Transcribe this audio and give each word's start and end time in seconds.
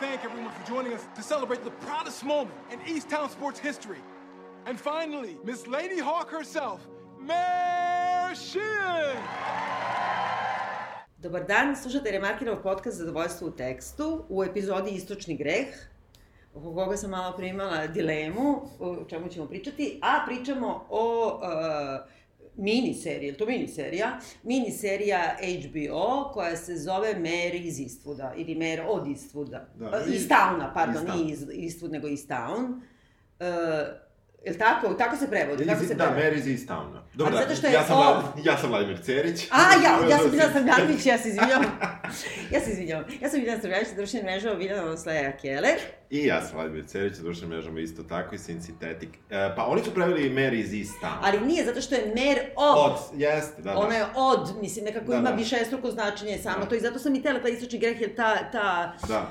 thank 0.00 0.24
everyone 0.24 0.50
for 0.50 0.66
joining 0.66 0.94
us 0.94 1.06
to 1.14 1.22
celebrate 1.22 1.62
the 1.62 1.70
proudest 1.86 2.24
moment 2.24 2.56
in 2.72 2.78
Easttown 2.80 3.28
sports 3.30 3.60
history. 3.60 3.98
And 4.64 4.80
finally, 4.80 5.36
Miss 5.44 5.66
Lady 5.66 5.98
Hawk 6.00 6.30
herself, 6.30 6.80
Mayor 7.20 8.34
Sheehan! 8.34 9.16
Dobar 11.18 11.44
dan, 11.44 11.76
slušate 11.76 12.10
Remarkinov 12.10 12.62
podcast 12.62 12.96
Zadovoljstvo 12.96 13.48
u 13.48 13.50
tekstu 13.50 14.24
u 14.28 14.44
epizodi 14.44 14.90
Istočni 14.90 15.36
greh, 15.36 15.68
oko 16.54 16.74
koga 16.74 16.96
sam 16.96 17.10
malo 17.10 17.36
primala 17.36 17.86
dilemu, 17.86 18.62
o 18.78 19.04
čemu 19.08 19.28
ćemo 19.28 19.46
pričati, 19.46 19.98
a 20.02 20.24
pričamo 20.26 20.86
o 20.88 21.34
uh, 21.34 21.40
mini 22.56 22.94
seriji, 22.94 23.28
je 23.28 23.36
to 23.36 23.46
mini 23.46 23.68
serija? 23.68 24.12
Mini 24.42 24.70
serija 24.70 25.36
HBO 25.60 26.30
koja 26.32 26.56
se 26.56 26.76
zove 26.76 27.14
Mare 27.14 27.58
iz 27.58 27.78
Eastwooda, 27.78 28.32
ili 28.36 28.54
Mare 28.54 28.82
od 28.82 29.06
Eastwooda. 29.06 29.64
Da, 29.76 30.04
i- 30.04 30.14
iz 30.14 30.28
Towna, 30.28 30.74
pardon, 30.74 31.04
iz 31.04 31.14
nije 31.16 31.32
iz 31.32 31.40
Eastwood, 31.40 31.90
nego 31.90 32.08
iz 32.08 32.28
Town. 32.28 32.80
Uh, 33.40 33.46
Jel 34.44 34.54
tako? 34.56 34.94
Tako 34.94 35.16
se 35.16 35.30
prevodi? 35.30 35.66
Kako 35.66 35.84
se 35.84 35.94
da, 35.94 36.04
prevodi? 36.04 36.22
Mary 36.22 36.38
iz 36.38 36.46
Eastowna. 36.58 37.00
Dobro, 37.14 37.32
da, 37.32 37.40
zato 37.40 37.54
što 37.54 37.66
je 37.66 37.72
ja 37.72 37.84
sam, 37.84 37.96
ja 38.44 38.56
sam 38.56 38.70
Vladimir 38.70 38.98
Cerić. 39.02 39.48
A, 39.50 39.56
ja, 39.84 40.08
ja 40.10 40.18
sam 40.18 40.30
Biljana 40.30 40.52
Srbljanović, 40.58 41.06
ja 41.06 41.18
se 41.18 41.28
izvinjavam. 41.28 41.64
ja 42.50 42.60
se 42.60 42.70
izvinjavam. 42.70 43.04
Ja 43.20 43.28
sam 43.28 43.40
Biljana 43.40 43.60
Srbljanović, 43.60 43.88
društvenim 43.96 44.26
mrežama 44.26 44.54
Biljana 44.54 44.96
Slaja 44.96 45.32
Keller. 45.32 45.78
I 46.10 46.26
ja 46.26 46.42
sam 46.42 46.56
Vladimir 46.56 46.84
Cerić, 46.86 47.16
društvenim 47.16 47.56
mrežama 47.56 47.80
isto 47.80 48.02
tako 48.02 48.34
i 48.34 48.38
Synthetic. 48.38 49.08
E, 49.30 49.52
pa 49.56 49.66
oni 49.66 49.84
su 49.84 49.94
preveli 49.94 50.30
Mary 50.30 50.54
iz 50.54 50.70
Eastowna. 50.70 51.16
Ali 51.22 51.40
nije, 51.40 51.64
zato 51.64 51.80
što 51.80 51.94
je 51.94 52.12
mer 52.14 52.38
od. 52.56 52.76
Od, 52.78 53.20
jeste, 53.20 53.62
da, 53.62 53.72
da. 53.72 53.78
Ona 53.78 53.94
je 53.96 54.04
od, 54.16 54.52
mislim, 54.60 54.84
nekako 54.84 55.06
Da, 55.06 55.16
ima 55.16 55.30
da. 55.30 55.36
višestruko 55.36 55.90
značenje 55.90 56.38
samo 56.38 56.58
Da. 56.60 56.66
to 56.68 56.74
i 56.74 56.80
zato 56.80 56.98
sam 56.98 57.14
i 57.14 57.22
tela 57.22 57.40
taj 57.40 57.50
istočni 57.50 57.78
greh, 57.78 58.00
jer 58.00 58.14
ta, 58.16 58.50
ta, 58.52 58.92
Da, 59.08 59.30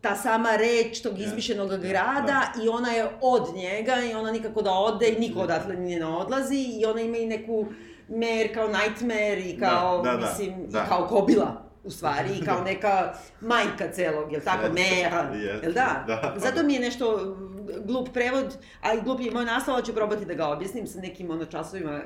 ta 0.00 0.16
sama 0.16 0.56
reč 0.56 1.00
tog 1.02 1.18
izmišljenog 1.20 1.70
Da, 1.70 1.76
grada 1.76 2.52
i 2.64 2.68
ona 2.68 2.90
je 2.90 3.08
od 3.20 3.54
njega 3.54 3.96
i 4.10 4.14
ona 4.14 4.32
nikako 4.32 4.62
da 4.62 4.72
ode 4.72 5.08
i 5.08 5.20
niko 5.20 5.40
odatle 5.40 5.76
nije 5.76 5.98
ne 5.98 6.06
odlazi 6.06 6.66
i 6.80 6.84
ona 6.86 7.00
ima 7.00 7.16
i 7.16 7.26
neku 7.26 7.66
mer 8.08 8.54
kao 8.54 8.68
nightmare 8.68 9.40
i 9.40 9.58
kao, 9.58 10.02
Da, 10.02 10.10
da, 10.10 10.16
da, 10.16 10.26
mislim, 10.26 10.66
da. 10.68 10.78
i 10.78 10.88
kao 10.88 11.06
kobila 11.06 11.68
u 11.84 11.90
stvari, 11.90 12.28
i 12.40 12.44
kao 12.44 12.60
neka 12.70 13.14
majka 13.40 13.92
celog, 13.92 14.32
jel 14.32 14.40
tako, 14.44 14.72
mera, 14.72 15.30
jel 15.62 15.72
da? 15.72 16.04
da. 16.06 16.34
Zato 16.36 16.62
mi 16.62 16.74
je 16.74 16.80
nešto 16.80 17.36
glup 17.84 18.08
prevod, 18.12 18.56
a 18.82 18.94
i 18.94 19.00
glup 19.00 19.20
je 19.20 19.30
moj 19.30 19.44
naslov, 19.44 19.76
ali 19.76 19.84
ću 19.84 19.94
probati 19.94 20.24
da 20.24 20.34
ga 20.34 20.48
objasnim 20.48 20.86
sa 20.86 21.00
nekim 21.00 21.30
ono 21.30 21.44
časovima 21.44 21.92
uh, 21.92 22.02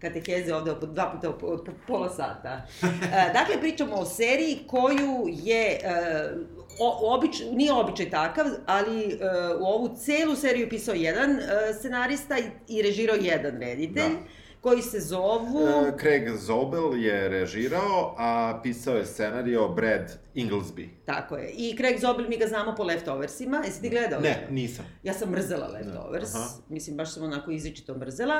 kateheze 0.00 0.54
ovde 0.54 0.70
od 0.70 0.88
dva 0.94 1.10
puta 1.10 1.30
od, 1.42 1.68
pola 1.86 2.08
sata. 2.08 2.62
Uh, 2.82 2.88
dakle, 3.32 3.60
pričamo 3.60 3.96
o 3.96 4.04
seriji 4.04 4.58
koju 4.66 5.24
je 5.28 5.78
uh, 5.84 6.65
o, 6.78 7.14
obič, 7.14 7.42
nije 7.52 7.72
običaj 7.72 8.10
takav, 8.10 8.46
ali 8.66 9.06
uh, 9.06 9.60
u 9.60 9.64
ovu 9.64 9.96
celu 9.96 10.36
seriju 10.36 10.68
pisao 10.68 10.94
jedan 10.94 11.30
uh, 11.30 11.38
scenarista 11.78 12.38
i, 12.38 12.42
i 12.68 12.82
režirao 12.82 13.16
jedan 13.16 13.60
reditelj, 13.60 14.02
Da. 14.02 14.45
Koji 14.66 14.82
se 14.82 15.00
zovu... 15.00 15.66
E, 15.88 15.92
Craig 16.00 16.36
Zobel 16.36 16.96
je 16.96 17.28
režirao, 17.28 18.14
a 18.18 18.60
pisao 18.62 18.96
je 18.96 19.06
scenario 19.06 19.68
Brad 19.68 20.18
Inglesby. 20.34 20.88
Tako 21.04 21.36
je. 21.36 21.50
I 21.50 21.76
Craig 21.76 22.00
Zobel, 22.00 22.28
mi 22.28 22.36
ga 22.36 22.46
znamo 22.46 22.74
po 22.74 22.84
Leftoversima. 22.84 23.62
Jesi 23.64 23.82
ti 23.82 23.88
gledao? 23.88 24.20
Ne, 24.20 24.46
nisam. 24.50 24.84
Ja 25.02 25.12
sam 25.12 25.30
mrzela 25.30 25.66
Leftovers, 25.68 26.34
aha. 26.34 26.48
mislim 26.68 26.96
baš 26.96 27.14
sam 27.14 27.22
onako 27.22 27.50
izričito 27.50 27.94
mrzela. 27.94 28.34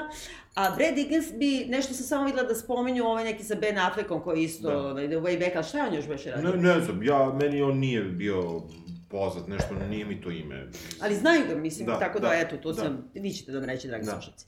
A 0.55 0.71
Brad 0.71 0.97
Inglesby, 0.97 1.69
nešto 1.69 1.95
sam 1.95 2.07
samo 2.07 2.25
videla 2.25 2.43
da 2.43 2.55
spominju 2.55 3.05
ovaj 3.05 3.25
neki 3.25 3.45
sa 3.45 3.55
Ben 3.55 3.79
Affleckom 3.79 4.23
koji 4.23 4.43
isto 4.43 4.93
Da. 4.93 5.03
ide 5.03 5.17
way 5.17 5.39
back, 5.41 5.57
ali 5.57 5.65
šta 5.65 5.79
je 5.79 5.85
on 5.85 5.95
još 5.95 6.09
beše 6.09 6.31
radio? 6.31 6.51
Ne, 6.51 6.57
ne 6.59 6.81
znam, 6.81 7.03
ja, 7.03 7.33
meni 7.33 7.63
on 7.63 7.79
nije 7.79 8.03
bio 8.03 8.63
poznat, 9.11 9.49
nešto, 9.49 9.75
nije 9.91 10.05
mi 10.05 10.21
to 10.21 10.31
ime. 10.31 10.67
Ali 11.01 11.15
znaju 11.15 11.43
ga, 11.49 11.55
mislim, 11.55 11.87
Da, 11.87 11.99
tako 11.99 12.21
da, 12.21 12.29
da, 12.29 12.35
eto, 12.35 12.57
to 12.57 12.73
da. 12.73 12.83
sam, 12.83 13.11
vi 13.15 13.31
ćete 13.33 13.53
da 13.53 13.61
mi 13.61 13.67
reći, 13.67 13.89
dragi 13.89 14.05
Da. 14.05 14.13
slušalci. 14.13 14.47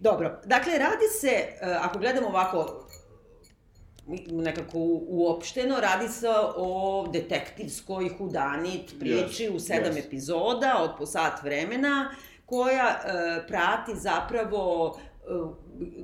Dobro, 0.00 0.40
dakle, 0.44 0.78
radi 0.78 1.06
se, 1.20 1.28
e, 1.28 1.56
ako 1.80 1.98
gledamo 1.98 2.28
ovako, 2.28 2.86
nekako 4.30 4.78
uopšteno, 5.08 5.80
radi 5.80 6.08
se 6.08 6.28
o 6.56 7.08
detektivskoj 7.12 8.08
hudanit 8.18 8.98
priči 8.98 9.48
Yes, 9.48 9.56
u 9.56 9.60
sedam 9.60 9.92
yes. 9.92 10.06
epizoda 10.06 10.76
od 10.80 10.90
po 10.98 11.06
sat 11.06 11.42
vremena, 11.42 12.14
koja 12.46 12.88
e, 12.88 13.46
prati 13.46 13.92
zapravo 13.94 14.96
e, 14.98 15.16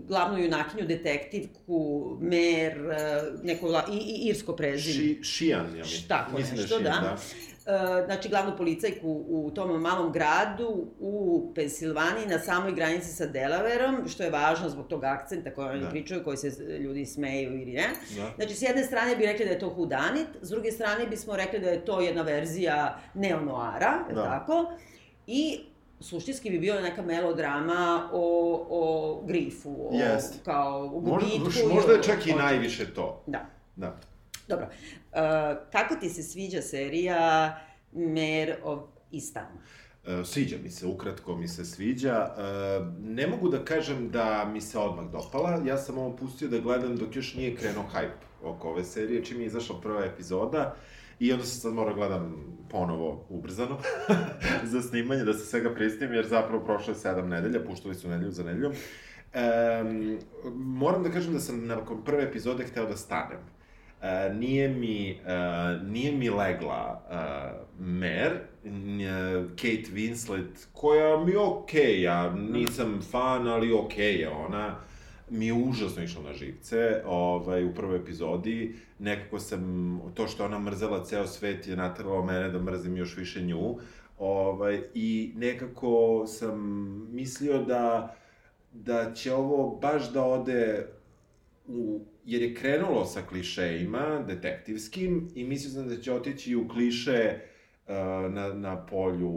glavnu 0.06 0.38
junakinju, 0.38 0.86
detektivku, 0.86 2.10
mer, 2.20 2.72
e, 2.72 3.22
neko 3.42 3.82
i, 3.92 3.96
i 3.96 4.28
irsko 4.28 4.56
prezime. 4.56 4.94
Ši, 4.94 5.20
Šijan, 5.22 5.76
ja 5.76 5.82
mislim. 5.82 6.08
Tako 6.08 6.38
mislim 6.38 6.60
nešto, 6.60 6.74
je 6.74 6.80
Šijan, 6.80 7.02
da. 7.02 7.16
E, 7.16 7.55
znači 8.04 8.28
glavnu 8.28 8.56
policajku 8.56 9.08
u 9.28 9.50
tom 9.50 9.80
malom 9.80 10.12
gradu 10.12 10.68
u 11.00 11.12
Pensilvaniji 11.54 12.26
na 12.26 12.38
samoj 12.38 12.72
granici 12.72 13.08
sa 13.08 13.26
Delaverom, 13.26 14.08
što 14.08 14.22
je 14.22 14.30
važno 14.30 14.68
zbog 14.68 14.86
tog 14.86 15.04
akcenta 15.04 15.50
koji 15.50 15.68
oni 15.68 15.80
Da. 15.80 15.88
pričaju, 15.88 16.24
koji 16.24 16.36
se 16.36 16.48
ljudi 16.76 17.06
smeju 17.06 17.52
ili 17.52 17.72
ne. 17.72 17.88
Da. 18.16 18.30
Znači, 18.36 18.54
s 18.54 18.62
jedne 18.62 18.84
strane 18.84 19.16
bi 19.16 19.26
rekli 19.26 19.44
da 19.44 19.50
je 19.50 19.58
to 19.58 19.68
hudanit, 19.68 20.26
s 20.42 20.50
druge 20.50 20.72
strane 20.72 21.06
bismo 21.06 21.36
rekli 21.36 21.58
da 21.60 21.68
je 21.68 21.84
to 21.84 22.00
jedna 22.00 22.22
verzija 22.22 22.98
neonoara, 23.14 23.98
je 24.08 24.14
Da. 24.14 24.22
tako? 24.24 24.72
I 25.26 25.60
suštinski 26.00 26.50
bi 26.50 26.58
bio 26.58 26.80
neka 26.80 27.02
melodrama 27.02 28.08
o, 28.12 28.22
o 28.70 28.82
grifu, 29.24 29.70
o, 29.80 29.94
Jest. 29.94 30.44
kao 30.44 30.90
u 30.94 31.00
Možda, 31.00 31.28
gubitku. 31.28 31.74
možda 31.74 31.92
o- 31.92 31.96
je 31.96 32.02
čak 32.02 32.26
i 32.26 32.32
najviše 32.32 32.94
to. 32.94 33.22
Da. 33.26 33.46
Da. 33.76 33.96
Dobro. 34.48 34.66
Uh, 34.66 35.18
kako 35.72 35.94
ti 35.94 36.08
se 36.08 36.22
sviđa 36.22 36.62
serija 36.62 37.56
Mayor 37.92 38.54
of? 38.62 38.80
E, 40.06 40.24
Sviđa 40.24 40.56
mi 40.62 40.70
se, 40.70 40.86
ukratko 40.86 41.36
mi 41.36 41.48
se 41.48 41.64
sviđa. 41.64 42.34
E, 42.38 42.42
Ne 43.00 43.26
mogu 43.26 43.48
da 43.48 43.64
kažem 43.64 44.10
da 44.10 44.44
mi 44.52 44.60
se 44.60 44.78
odmah 44.78 45.04
dopala, 45.10 45.62
ja 45.66 45.78
sam 45.78 45.98
ovo 45.98 46.16
pustio 46.16 46.48
da 46.48 46.58
gledam 46.58 46.96
dok 46.96 47.16
još 47.16 47.34
nije 47.34 47.56
krenuo 47.56 47.84
hype 47.94 48.26
oko 48.42 48.68
ove 48.68 48.84
serije, 48.84 49.24
čim 49.24 49.40
je 49.40 49.46
izašla 49.46 49.80
prva 49.80 50.04
epizoda. 50.04 50.76
I 51.18 51.32
onda 51.32 51.44
sam 51.44 51.60
sad 51.60 51.72
morao 51.72 51.94
gledam 51.94 52.44
ponovo 52.70 53.26
ubrzano 53.28 53.78
za 54.72 54.82
snimanje, 54.82 55.24
da 55.24 55.32
se 55.32 55.46
svega 55.46 55.74
pristim, 55.74 56.12
jer 56.12 56.26
zapravo 56.26 56.64
prošlo 56.64 56.92
je 56.92 56.98
sedam 56.98 57.28
nedelja, 57.28 57.64
puštali 57.64 57.94
su 57.94 58.08
nedelju 58.08 58.30
za 58.30 58.44
nedeljom. 58.44 58.72
Um, 58.72 60.18
moram 60.54 61.02
da 61.02 61.10
kažem 61.10 61.32
da 61.32 61.40
sam 61.40 61.66
nakon 61.66 62.04
prve 62.04 62.22
epizode 62.22 62.64
hteo 62.64 62.86
da 62.86 62.96
stanem. 62.96 63.55
Nije 64.34 64.68
mi, 64.68 65.10
e, 65.10 65.16
nije 65.84 66.12
mi 66.12 66.30
legla 66.30 67.02
e, 67.10 67.16
Mer, 67.78 68.32
Kate 69.56 69.90
Winslet, 69.92 70.66
koja 70.72 71.24
mi 71.24 71.30
je 71.32 71.38
okej, 71.38 72.02
ja 72.02 72.34
nisam 72.34 73.00
fan, 73.10 73.48
ali 73.48 73.72
okej 73.72 74.14
je 74.14 74.28
ona, 74.28 74.76
mi 75.30 75.46
je 75.46 75.52
užasno 75.52 76.02
išla 76.02 76.22
na 76.22 76.32
živce, 76.32 77.02
ovaj, 77.06 77.64
u 77.64 77.74
prvoj 77.74 77.96
epizodi, 77.96 78.74
nekako 78.98 79.38
sam, 79.38 80.00
to 80.14 80.28
što 80.28 80.44
ona 80.44 80.58
mrzela 80.58 81.04
ceo 81.04 81.26
svet 81.26 81.66
je 81.66 81.76
natrvalo 81.76 82.24
mene 82.24 82.50
da 82.50 82.58
mrzim 82.58 82.96
još 82.96 83.16
više 83.16 83.42
nju, 83.42 83.78
ovaj, 84.18 84.80
i 84.94 85.32
nekako 85.36 86.24
sam 86.26 86.58
mislio 87.12 87.62
da, 87.62 88.16
da 88.72 89.14
će 89.14 89.34
ovo 89.34 89.78
baš 89.82 90.12
da 90.12 90.24
ode 90.24 90.86
u, 91.68 92.00
jer 92.24 92.42
je 92.42 92.54
krenulo 92.54 93.04
sa 93.04 93.22
klišejima 93.22 94.24
detektivskim 94.28 95.28
i 95.34 95.44
mislio 95.44 95.70
sam 95.70 95.88
da 95.88 95.96
će 95.96 96.12
otići 96.12 96.56
u 96.56 96.68
kliše 96.68 97.34
uh, 97.86 97.94
na, 98.32 98.54
na 98.54 98.86
polju 98.86 99.32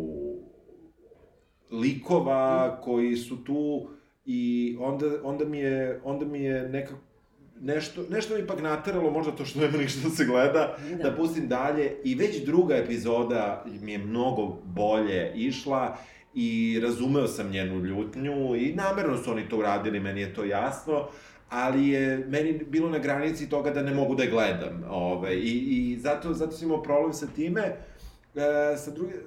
likova 1.72 2.82
koji 2.82 3.16
su 3.16 3.44
tu 3.44 3.90
i 4.26 4.76
onda, 4.80 5.06
onda 5.24 5.46
mi 5.46 5.58
je, 5.60 6.02
onda 6.04 6.26
mi 6.26 6.42
je 6.44 6.70
nekako 6.70 7.00
nešto, 7.62 8.02
nešto 8.10 8.36
mi 8.36 8.42
ipak 8.42 8.62
nateralo, 8.62 9.12
možda 9.12 9.32
to 9.32 9.46
što 9.46 9.60
nema 9.60 9.78
ništa 9.78 10.10
se 10.10 10.26
gleda, 10.26 10.78
Da. 10.90 10.96
da. 10.96 11.10
da 11.10 11.16
pustim 11.16 11.48
dalje 11.48 11.96
i 12.04 12.16
već 12.16 12.46
druga 12.46 12.76
epizoda 12.76 13.66
mi 13.82 13.92
je 13.92 13.98
mnogo 13.98 14.58
bolje 14.66 15.32
išla 15.36 15.98
i 16.34 16.80
razumeo 16.84 17.28
sam 17.28 17.52
njenu 17.52 17.86
ljutnju 17.86 18.56
i 18.56 18.74
namerno 18.76 19.18
su 19.18 19.32
oni 19.32 19.50
to 19.50 19.58
uradili, 19.58 20.00
meni 20.00 20.22
je 20.22 20.34
to 20.34 20.46
jasno, 20.46 21.08
ali 21.50 21.90
je 21.90 22.26
meni 22.28 22.54
bilo 22.54 22.90
na 22.90 22.98
granici 22.98 23.50
toga 23.50 23.72
da 23.72 23.82
ne 23.82 23.94
mogu 23.94 24.16
da 24.16 24.24
je 24.24 24.30
gledam. 24.30 24.84
Ove, 24.90 25.36
I 25.36 25.58
i 25.58 26.00
zato, 26.00 26.34
zato 26.34 26.52
sam 26.52 26.68
imao 26.68 26.84
problem 26.84 27.14
sa 27.14 27.28
time. 27.36 27.62
E, 28.36 28.78
sa 28.78 28.92
druge, 28.92 29.14
e, 29.14 29.20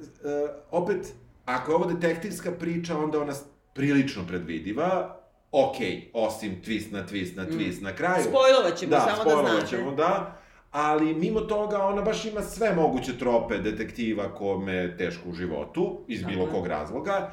opet, 0.71 1.13
ako 1.45 1.73
je 1.73 1.77
ovo 1.77 1.85
detektivska 1.93 2.53
priča, 2.53 2.99
onda 2.99 3.21
ona 3.21 3.33
prilično 3.75 4.23
predvidiva, 4.29 5.19
ok, 5.53 5.77
osim 6.13 6.63
twist 6.65 6.93
na 6.93 7.07
twist 7.07 7.37
na 7.37 7.47
twist 7.47 7.83
na 7.83 7.95
kraju. 7.95 8.25
Spojlovat 8.25 8.77
ćemo, 8.79 8.91
da, 8.91 9.01
samo 9.01 9.43
da 9.43 9.51
znate. 9.51 9.67
ćemo, 9.67 9.95
da. 9.95 10.39
Ali 10.71 11.15
mimo 11.15 11.41
toga 11.41 11.83
ona 11.83 12.03
baš 12.03 12.25
ima 12.25 12.43
sve 12.43 12.75
moguće 12.75 13.19
trope 13.19 13.59
detektiva 13.59 14.35
kome 14.35 14.73
je 14.73 14.97
teško 14.97 15.29
u 15.29 15.33
životu, 15.33 16.01
iz 16.09 16.25
bilo 16.25 16.45
Aha. 16.45 16.53
kog 16.53 16.67
razloga. 16.67 17.31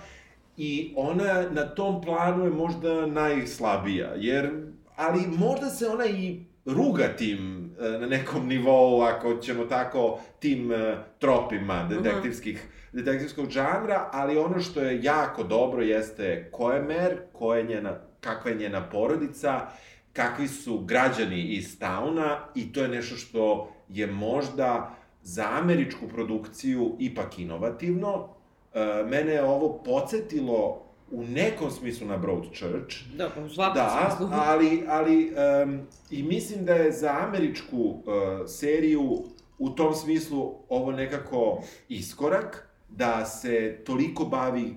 I 0.58 0.94
ona 0.96 1.50
na 1.52 1.76
tom 1.76 2.02
planu 2.02 2.44
je 2.46 2.52
možda 2.52 3.06
najslabija, 3.06 4.14
jer, 4.16 4.52
ali 5.00 5.28
možda 5.38 5.70
se 5.70 5.88
ona 5.88 6.06
i 6.06 6.40
ruga 6.66 7.08
tim 7.18 7.66
e, 7.80 7.90
na 7.90 8.08
nekom 8.08 8.48
nivou, 8.48 9.02
ako 9.02 9.38
ćemo 9.38 9.66
tako, 9.66 10.20
tim 10.40 10.72
e, 10.72 10.98
tropima 11.20 11.84
Mhm. 11.84 11.94
detektivskih, 12.04 12.68
detektivskog 12.94 13.50
žanra, 13.50 14.10
ali 14.12 14.38
ono 14.38 14.60
što 14.60 14.82
je 14.82 15.04
jako 15.04 15.44
dobro 15.44 15.82
jeste 15.82 16.50
ko 16.52 16.72
je 16.72 16.82
Mer, 16.82 17.18
ko 17.34 17.56
je 17.56 17.64
njena, 17.64 18.00
kakva 18.20 18.52
je 18.52 18.58
njena 18.58 18.90
porodica, 18.90 19.68
kakvi 20.14 20.48
su 20.48 20.80
građani 20.80 21.42
iz 21.44 21.80
Tauna 21.80 22.40
i 22.56 22.74
to 22.74 22.82
je 22.82 22.88
nešto 22.88 23.16
što 23.16 23.70
je 23.90 24.08
možda 24.08 24.96
za 25.22 25.48
američku 25.52 26.08
produkciju 26.08 26.96
ipak 27.00 27.40
inovativno. 27.40 28.28
E, 28.74 28.80
mene 29.10 29.32
je 29.32 29.44
ovo 29.44 29.84
podsjetilo 29.84 30.89
u 31.12 31.24
nekom 31.24 31.72
smislu 31.72 32.08
na 32.08 32.18
Broadchurch, 32.18 32.96
Da, 33.18 33.30
pa 33.30 33.42
u 33.42 33.50
svakom 33.50 33.76
Da, 33.76 34.16
smislu. 34.18 34.36
ali, 34.52 34.84
ali 34.88 35.32
um, 35.64 35.80
i 36.10 36.24
mislim 36.24 36.66
da 36.66 36.74
je 36.74 36.92
za 36.92 37.18
američku 37.28 37.78
uh, 37.78 38.04
seriju 38.48 39.24
u 39.58 39.70
tom 39.70 39.94
smislu 39.94 40.56
ovo 40.70 40.92
nekako 40.92 41.64
iskorak, 41.90 42.70
da 42.90 43.26
se 43.26 43.78
toliko 43.86 44.26
bavi 44.26 44.76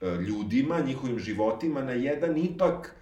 uh, 0.00 0.20
ljudima, 0.20 0.80
njihovim 0.80 1.18
životima 1.18 1.82
na 1.82 1.92
jedan 1.92 2.36
ipak 2.36 2.94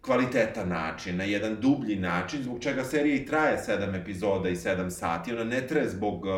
kvalitetan 0.00 0.68
način, 0.68 1.16
na 1.16 1.24
jedan 1.24 1.56
dublji 1.60 1.96
način, 1.96 2.42
zbog 2.42 2.60
čega 2.60 2.84
serija 2.84 3.16
i 3.16 3.26
traje 3.26 3.58
sedam 3.58 3.94
epizoda 3.94 4.48
i 4.48 4.56
sedam 4.56 4.90
sati. 4.90 5.32
Ona 5.32 5.44
ne 5.44 5.66
traje 5.66 5.88
zbog 5.88 6.24
uh, 6.24 6.32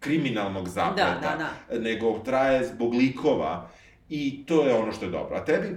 kriminalnog 0.00 0.68
zapleta, 0.68 1.20
Da, 1.20 1.50
da, 1.70 1.78
nego 1.78 2.18
traje 2.18 2.64
zbog 2.66 2.94
likova 2.94 3.68
i 4.08 4.46
to 4.46 4.62
je 4.62 4.74
ono 4.74 4.92
što 4.92 5.04
je 5.04 5.10
dobro. 5.10 5.36
A 5.36 5.44
tebi? 5.44 5.76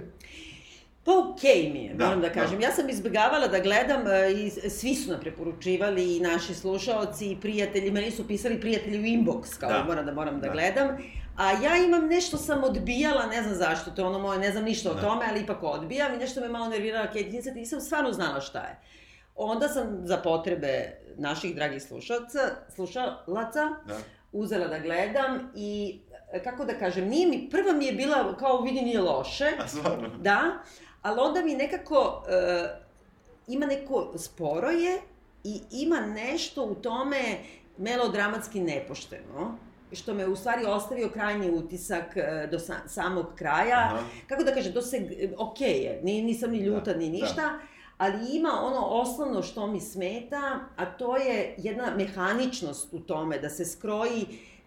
Pa 1.04 1.12
okej 1.18 1.70
mi 1.72 1.84
je, 1.84 1.94
Da, 1.94 2.04
moram 2.04 2.20
da 2.20 2.28
da. 2.28 2.34
kažem. 2.34 2.60
Ja 2.60 2.72
sam 2.72 2.88
izbjegavala 2.88 3.48
da 3.48 3.58
gledam 3.58 4.06
e, 4.06 4.32
i 4.32 4.50
svi 4.50 4.94
su 4.94 5.10
nam 5.10 5.20
preporučivali 5.20 6.16
i 6.16 6.20
naši 6.20 6.54
slušaoci 6.54 7.30
i 7.30 7.36
prijatelji, 7.36 7.90
meni 7.90 8.10
su 8.10 8.28
pisali 8.28 8.60
prijatelji 8.60 8.98
u 8.98 9.02
inbox, 9.02 9.58
kao 9.58 9.70
Da. 9.70 9.84
moram 9.84 10.06
da 10.06 10.12
moram 10.12 10.40
da, 10.40 10.46
Da. 10.46 10.52
gledam. 10.52 10.88
A 11.36 11.50
ja 11.52 11.76
imam 11.78 12.06
nešto 12.06 12.36
sam 12.36 12.64
odbijala, 12.64 13.26
ne 13.26 13.42
znam 13.42 13.54
zašto, 13.54 13.90
to 13.90 14.02
je 14.02 14.06
ono 14.06 14.18
moje, 14.18 14.38
ne 14.38 14.52
znam 14.52 14.64
ništa 14.64 14.90
o 14.90 14.94
Da. 14.94 15.00
tome, 15.00 15.24
ali 15.30 15.40
ipak 15.40 15.62
odbijam 15.62 16.14
i 16.14 16.18
nešto 16.18 16.40
me 16.40 16.48
malo 16.48 16.68
nervirala 16.68 17.06
Kate 17.06 17.20
Winslet, 17.22 17.54
nisam 17.54 17.80
stvarno 17.80 18.12
znala 18.12 18.40
šta 18.40 18.58
je. 18.58 18.78
Onda 19.36 19.68
sam 19.68 20.00
za 20.04 20.16
potrebe 20.16 20.84
naših 21.16 21.54
dragih 21.54 21.82
slušalca, 21.82 22.38
slušalaca, 22.74 23.68
Da. 23.86 23.98
uzela 24.32 24.68
da 24.68 24.78
gledam 24.78 25.52
i 25.56 25.98
kako 26.44 26.64
da 26.64 26.74
kažem, 26.74 27.08
nije 27.08 27.26
mi, 27.26 27.48
prva 27.50 27.72
mi 27.72 27.86
je 27.86 27.92
bila 27.92 28.36
kao 28.36 28.60
vidi 28.60 28.80
nije 28.80 29.00
loše, 29.00 29.50
A 29.58 29.68
stvarno? 29.68 30.08
da, 30.18 30.40
ali 31.02 31.20
onda 31.20 31.42
mi 31.42 31.54
nekako 31.54 32.22
e, 32.28 32.68
ima 33.46 33.66
neko 33.66 34.12
sporo 34.18 34.68
je 34.68 34.98
i 35.44 35.60
ima 35.72 36.00
nešto 36.00 36.64
u 36.64 36.74
tome 36.74 37.18
melodramatski 37.78 38.60
nepošteno 38.60 39.56
što 39.92 40.14
me 40.14 40.26
u 40.26 40.36
stvari 40.36 40.64
ostavio 40.66 41.08
krajnji 41.08 41.50
utisak 41.50 42.16
e, 42.16 42.48
do 42.50 42.58
sa, 42.58 42.74
samog 42.86 43.26
kraja. 43.36 43.78
Aha. 43.84 43.98
Kako 44.26 44.44
da 44.44 44.54
kažem, 44.54 44.72
to 44.72 44.82
se, 44.82 45.08
ok 45.38 45.60
je, 45.60 46.00
ni, 46.02 46.22
nisam 46.22 46.50
ni 46.50 46.58
ljuta 46.58 46.92
Da, 46.92 46.98
ni 46.98 47.06
da. 47.06 47.12
ništa, 47.12 47.58
ali 47.98 48.36
ima 48.36 48.50
ono 48.62 48.80
osnovno 48.80 49.42
što 49.42 49.66
mi 49.66 49.80
smeta, 49.80 50.58
a 50.76 50.86
to 50.86 51.16
je 51.16 51.54
jedna 51.58 51.94
mehaničnost 51.96 52.92
u 52.92 53.00
tome, 53.00 53.38
da 53.38 53.48
se 53.50 53.64
skroji 53.64 54.26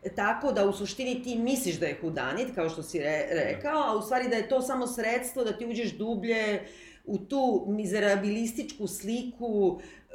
tako 0.09 0.51
da 0.51 0.65
u 0.65 0.73
suštini 0.73 1.23
ti 1.23 1.35
misliš 1.37 1.75
da 1.75 1.85
je 1.85 1.97
hudanit, 2.01 2.55
kao 2.55 2.69
što 2.69 2.83
si 2.83 2.99
re, 2.99 3.25
rekao, 3.31 3.83
a 3.83 3.97
u 3.97 4.01
stvari 4.01 4.27
da 4.27 4.35
je 4.35 4.49
to 4.49 4.61
samo 4.61 4.87
sredstvo 4.87 5.43
da 5.43 5.51
ti 5.53 5.65
uđeš 5.65 5.91
dublje 5.91 6.61
u 7.05 7.17
tu 7.19 7.65
mizerabilističku 7.67 8.87
sliku 8.87 9.79
e, 10.01 10.13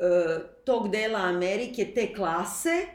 tog 0.65 0.91
dela 0.91 1.19
Amerike, 1.21 1.85
te 1.87 2.15
klase, 2.15 2.87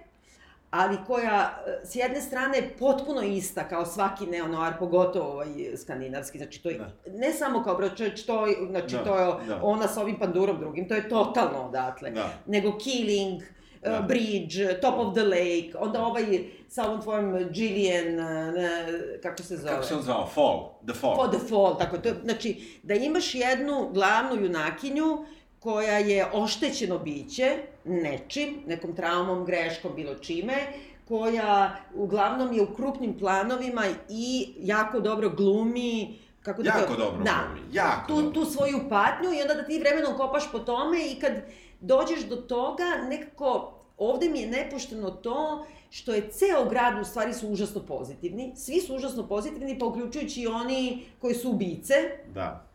ali 0.72 0.98
koja 1.08 1.64
e, 1.68 1.86
s 1.86 1.96
jedne 1.96 2.22
strane 2.22 2.58
je 2.58 2.70
potpuno 2.70 3.22
ista 3.22 3.64
kao 3.64 3.86
svaki 3.86 4.26
neonoar, 4.26 4.74
pogotovo 4.80 5.32
ovaj 5.32 5.48
skandinavski, 5.78 6.38
znači 6.38 6.64
to 6.64 6.70
je, 6.70 6.80
ne 7.10 7.34
samo 7.34 7.64
kao 7.64 7.76
Broadchurch, 7.76 8.26
to, 8.26 8.48
je- 8.48 8.58
znači 8.70 8.96
Da, 8.96 9.04
to 9.04 9.18
je 9.18 9.26
da. 9.48 9.60
ona 9.64 9.88
sa 9.88 10.02
ovim 10.02 10.20
pandurom 10.20 10.60
drugim, 10.60 10.88
to 10.88 10.96
je 10.96 11.10
totalno 11.10 11.60
odatle, 11.60 12.10
Da. 12.12 12.30
nego 12.48 12.78
Killing, 12.78 13.42
Da. 13.84 14.00
uh, 14.00 14.08
Bridge, 14.08 14.80
Top 14.82 14.96
of 14.98 15.14
the 15.14 15.24
Lake, 15.24 15.72
onda 15.80 16.06
ovaj 16.06 16.24
sa 16.68 16.88
ovom 16.88 17.02
tvojom 17.02 17.50
Gillian, 17.52 18.20
uh, 18.20 18.56
kako 19.24 19.44
se 19.44 19.58
zove? 19.58 19.70
Kako 19.70 19.84
se 19.84 19.96
on 19.96 20.02
zvao? 20.02 20.28
Fall. 20.28 20.60
The 20.86 20.94
Fall. 20.94 21.16
For 21.16 21.40
the 21.40 21.48
Fall, 21.48 21.78
tako 21.78 21.98
to, 21.98 22.10
znači 22.24 22.80
da 22.84 22.94
imaš 22.94 23.36
jednu 23.36 23.90
glavnu 23.94 24.42
junakinju 24.44 25.26
koja 25.60 25.98
je 25.98 26.26
oštećeno 26.34 27.00
biće 27.00 27.58
nečim, 27.86 28.64
nekom 28.68 28.96
traumom, 28.96 29.46
greškom, 29.46 29.96
bilo 29.96 30.16
čime, 30.16 30.54
koja 31.08 31.76
uglavnom 31.96 32.54
je 32.54 32.62
u 32.62 32.74
krupnim 32.76 33.18
planovima 33.20 33.84
i 34.10 34.54
jako 34.60 35.00
dobro 35.00 35.30
glumi, 35.30 36.20
kako 36.42 36.64
da 36.64 36.70
Jako 36.70 36.96
dobro 36.96 37.24
da, 37.24 37.46
glumi, 37.48 37.62
jako 37.74 38.08
tu, 38.08 38.22
dobro. 38.22 38.32
tu 38.32 38.46
svoju 38.46 38.80
patnju 38.90 39.34
i 39.34 39.42
onda 39.42 39.54
da 39.54 39.66
ti 39.66 39.80
vremenom 39.80 40.18
kopaš 40.18 40.52
po 40.52 40.60
tome 40.60 40.98
i 41.12 41.20
kad 41.20 41.34
dođeš 41.80 42.24
do 42.24 42.36
toga, 42.36 42.84
nekako 43.10 43.73
ovde 43.98 44.30
mi 44.30 44.40
je 44.40 44.48
nepošteno 44.48 45.12
to 45.12 45.66
što 45.90 46.14
je 46.14 46.30
ceo 46.32 46.70
grad 46.70 47.02
u 47.02 47.06
stvari 47.06 47.34
su 47.34 47.48
užasno 47.48 47.82
pozitivni. 47.82 48.54
Svi 48.56 48.82
su 48.82 48.96
užasno 48.96 49.28
pozitivni, 49.28 49.80
pa 49.80 49.86
uključujući 49.86 50.42
i 50.42 50.48
oni 50.48 51.06
koji 51.20 51.36
su 51.36 51.50
ubice. 51.52 51.94
Da. 52.34 52.66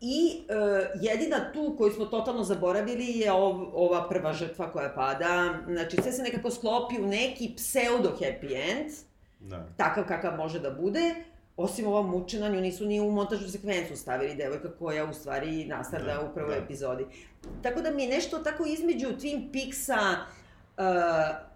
I 0.00 0.42
e, 0.48 0.54
jedina 1.00 1.52
tu 1.52 1.74
koju 1.78 1.92
smo 1.92 2.04
totalno 2.04 2.44
zaboravili 2.44 3.18
je 3.18 3.32
ov, 3.32 3.60
ova 3.74 4.08
prva 4.08 4.32
žrtva 4.32 4.72
koja 4.72 4.88
pada. 4.88 5.54
Znači, 5.66 5.96
sve 6.02 6.12
se 6.12 6.22
nekako 6.22 6.50
sklopi 6.50 7.00
u 7.00 7.06
neki 7.06 7.52
pseudo 7.56 8.16
happy 8.20 8.70
end, 8.70 8.92
Da. 9.40 9.66
takav 9.76 10.04
kakav 10.08 10.36
može 10.36 10.60
da 10.60 10.70
bude, 10.70 11.14
osim 11.56 11.86
ovom 11.86 12.10
mučenanju, 12.10 12.60
nisu 12.60 12.86
ni 12.86 13.00
u 13.00 13.10
montažnu 13.10 13.48
sekvencu 13.48 13.96
stavili 13.96 14.34
devojka 14.34 14.70
koja 14.78 15.04
u 15.04 15.12
stvari 15.14 15.64
nastavlja 15.64 16.14
Da, 16.14 16.20
u 16.30 16.34
prvoj 16.34 16.54
da. 16.54 16.64
epizodi. 16.64 17.06
Tako 17.62 17.80
da 17.80 17.90
mi 17.90 18.02
je 18.02 18.08
nešto 18.08 18.38
tako 18.38 18.64
između 18.66 19.06
Twin 19.08 19.52
Peaksa 19.52 19.94
uh, 19.94 20.39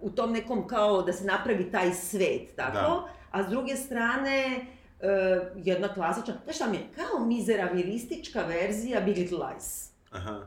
u 0.00 0.10
tom 0.10 0.32
nekom 0.32 0.68
kao 0.68 1.02
da 1.02 1.12
se 1.12 1.24
napravi 1.24 1.70
taj 1.70 1.92
svet, 1.92 2.56
tako? 2.56 2.72
Da. 2.72 3.08
A 3.30 3.42
s 3.42 3.46
druge 3.46 3.76
strane, 3.76 4.66
uh, 5.00 5.46
jedna 5.56 5.94
klasična, 5.94 6.34
znaš 6.44 6.56
šta 6.56 6.66
mi 6.66 6.76
je, 6.76 6.82
kao 6.96 7.26
mizerabilistička 7.26 8.42
verzija 8.42 9.00
Big 9.00 9.18
Little 9.18 9.38
Lies. 9.46 9.88
Aha. 10.10 10.40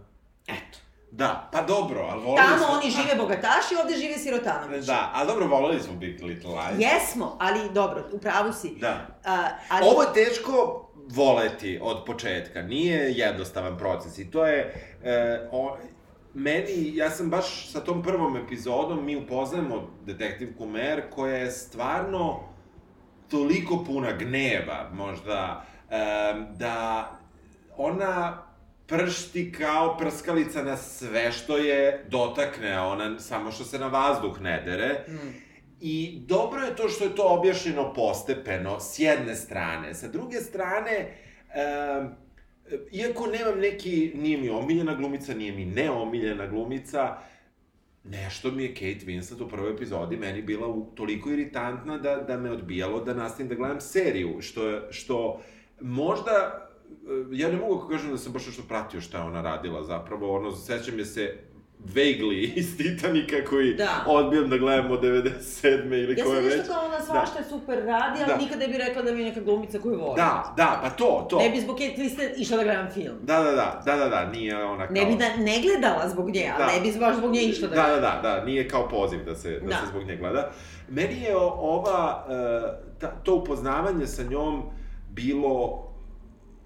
Eto. 0.47 0.77
Da, 1.11 1.49
pa 1.51 1.61
dobro, 1.61 2.07
ali 2.11 2.23
voleli 2.23 2.47
Tamo 2.47 2.65
smo... 2.65 2.77
oni 2.77 2.91
žive 2.91 3.15
bogataši, 3.17 3.75
ovde 3.83 3.97
žive 3.97 4.17
sirotanovići. 4.17 4.87
Da, 4.87 5.11
a 5.13 5.25
dobro, 5.25 5.47
voleli 5.47 5.79
smo 5.79 5.93
Big 5.93 6.23
Little 6.23 6.51
Lies. 6.51 6.79
Jesmo, 6.79 7.37
ali 7.39 7.59
dobro, 7.73 8.03
u 8.11 8.19
pravu 8.19 8.53
si. 8.53 8.75
Da. 8.75 9.07
A, 9.25 9.47
ali... 9.69 9.85
Ovo 9.85 10.01
je 10.01 10.13
teško 10.13 10.83
voleti 11.07 11.79
od 11.81 12.05
početka, 12.05 12.61
nije 12.61 13.11
jednostavan 13.11 13.77
proces 13.77 14.17
i 14.17 14.31
to 14.31 14.45
je, 14.47 14.89
e, 15.03 15.49
o, 15.51 15.77
meni, 16.37 16.95
ja 16.95 17.09
sam 17.09 17.29
baš 17.29 17.71
sa 17.71 17.79
tom 17.79 18.03
prvom 18.03 18.37
epizodom, 18.37 19.05
mi 19.05 19.15
upoznajemo 19.15 19.91
detektivku 20.05 20.65
Mer 20.65 21.01
koja 21.09 21.35
je 21.35 21.51
stvarno 21.51 22.39
toliko 23.29 23.83
puna 23.83 24.11
gneva, 24.11 24.89
možda, 24.93 25.65
da 26.57 27.11
ona 27.77 28.43
pršti 28.87 29.51
kao 29.51 29.97
prskalica 29.97 30.63
na 30.63 30.77
sve 30.77 31.31
što 31.31 31.57
je 31.57 32.05
dotakne, 32.09 32.79
ona 32.79 33.19
samo 33.19 33.51
što 33.51 33.63
se 33.63 33.79
na 33.79 33.87
vazduh 33.87 34.41
ne 34.41 34.61
dere. 34.61 35.05
Mm. 35.07 35.47
I 35.81 36.21
dobro 36.25 36.61
je 36.61 36.75
to 36.75 36.89
što 36.89 37.03
je 37.03 37.15
to 37.15 37.23
objašnjeno 37.27 37.93
postepeno, 37.93 38.79
s 38.79 38.99
jedne 38.99 39.35
strane. 39.35 39.93
Sa 39.93 40.07
druge 40.07 40.37
strane, 40.37 41.13
um, 41.99 42.09
iako 42.91 43.27
nemam 43.27 43.59
neki, 43.59 44.11
nije 44.15 44.37
mi 44.37 44.49
omiljena 44.49 44.95
glumica, 44.95 45.33
nije 45.33 45.51
mi 45.51 45.65
neomiljena 45.65 46.47
glumica, 46.47 47.17
nešto 48.03 48.51
mi 48.51 48.63
je 48.63 48.73
Kate 48.73 49.05
Winslet 49.05 49.43
u 49.43 49.49
prvoj 49.49 49.73
epizodi 49.73 50.17
meni 50.17 50.41
bila 50.41 50.67
u, 50.67 50.85
toliko 50.95 51.29
iritantna 51.29 51.97
da, 51.97 52.15
da 52.15 52.37
me 52.37 52.51
odbijalo 52.51 53.03
da 53.03 53.13
nastavim 53.13 53.49
da 53.49 53.55
gledam 53.55 53.81
seriju, 53.81 54.41
što, 54.41 54.91
što 54.91 55.41
možda 55.81 56.31
e, 56.31 56.95
ja 57.31 57.51
ne 57.51 57.57
mogu 57.57 57.87
kažem 57.87 58.11
da 58.11 58.17
sam 58.17 58.33
baš 58.33 58.47
nešto 58.47 58.63
pratio 58.67 59.01
šta 59.01 59.17
je 59.17 59.23
ona 59.23 59.41
radila 59.41 59.83
zapravo, 59.83 60.35
ono, 60.35 60.51
sećam 60.51 60.99
je 60.99 61.05
se 61.05 61.37
vaguely 61.85 62.51
iz 62.55 62.77
Titanika 62.77 63.35
koji 63.49 63.73
Da. 63.73 64.03
odbijam 64.07 64.49
da 64.49 64.57
gledam 64.57 64.91
od 64.91 65.01
97. 65.01 65.33
ili 65.93 66.15
Ja 66.17 66.25
koje 66.25 66.35
sam 66.35 66.45
već. 66.45 66.57
nešto 66.57 66.73
kao 66.73 66.85
ona 66.85 67.01
svašta 67.01 67.39
je 67.39 67.45
super 67.45 67.77
radi, 67.77 68.19
ali 68.19 68.27
Da. 68.27 68.37
nikada 68.37 68.67
bi 68.67 68.77
rekla 68.77 69.01
da 69.01 69.11
mi 69.11 69.19
je 69.19 69.25
neka 69.25 69.39
glumica 69.41 69.79
koju 69.79 69.99
volim. 69.99 70.15
Da, 70.15 70.53
da, 70.57 70.79
pa 70.83 70.89
to, 70.89 71.27
to. 71.29 71.37
Ne 71.37 71.49
bi 71.49 71.59
zbog 71.59 71.75
Kate 71.75 71.95
Winslet 71.97 72.33
išla 72.37 72.57
da 72.57 72.63
gledam 72.63 72.87
film. 72.91 73.15
Da, 73.23 73.35
da, 73.35 73.51
da, 73.51 73.81
da, 73.85 73.95
da, 73.95 74.07
da, 74.07 74.25
nije 74.25 74.63
ona 74.65 74.87
kao... 74.87 74.93
Ne 74.93 75.05
bi 75.05 75.15
da 75.15 75.35
ne 75.37 75.61
gledala 75.61 76.09
zbog 76.09 76.29
nje, 76.29 76.51
ali 76.51 76.65
Da. 76.65 76.71
ne 76.73 76.91
bi 76.91 76.99
baš 76.99 77.15
zbog 77.15 77.31
nje 77.31 77.41
išla 77.41 77.67
da 77.67 77.75
Da, 77.75 77.81
gledam. 77.83 78.01
da, 78.01 78.29
da, 78.29 78.35
da, 78.35 78.45
nije 78.45 78.67
kao 78.67 78.89
poziv 78.89 79.25
da 79.25 79.35
se, 79.35 79.51
da, 79.51 79.67
Da. 79.67 79.75
se 79.75 79.85
zbog 79.89 80.03
nje 80.03 80.15
gleda. 80.15 80.51
Meni 80.89 81.21
je 81.21 81.35
ova, 81.37 82.25
e, 82.29 82.99
ta, 82.99 83.07
to 83.23 83.35
upoznavanje 83.35 84.07
sa 84.07 84.23
njom 84.23 84.63
bilo 85.09 85.83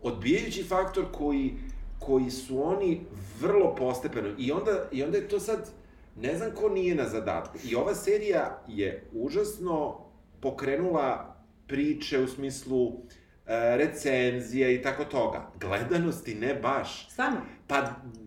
odbijajući 0.01 0.63
faktor 0.63 1.05
koji, 1.11 1.53
koji 1.99 2.29
su 2.29 2.63
oni 2.63 3.01
vrlo 3.41 3.75
postepeno, 3.75 4.29
i 4.37 4.51
onda, 4.51 4.71
i 4.91 5.03
onda 5.03 5.17
je 5.17 5.27
to 5.27 5.39
sad, 5.39 5.69
ne 6.15 6.37
znam 6.37 6.51
ko 6.55 6.69
nije 6.69 6.95
na 6.95 7.07
zadatku. 7.07 7.57
I 7.63 7.75
ova 7.75 7.95
serija 7.95 8.63
je 8.67 9.03
užasno 9.13 9.97
pokrenula 10.41 11.35
priče 11.67 12.19
u 12.19 12.27
smislu 12.27 12.87
e, 13.47 13.77
recenzije 13.77 14.75
i 14.75 14.81
tako 14.81 15.05
toga. 15.05 15.51
Gledanosti 15.59 16.35
ne 16.35 16.55
baš. 16.55 17.09
Stvarno? 17.09 17.37
Pa, 17.67 17.81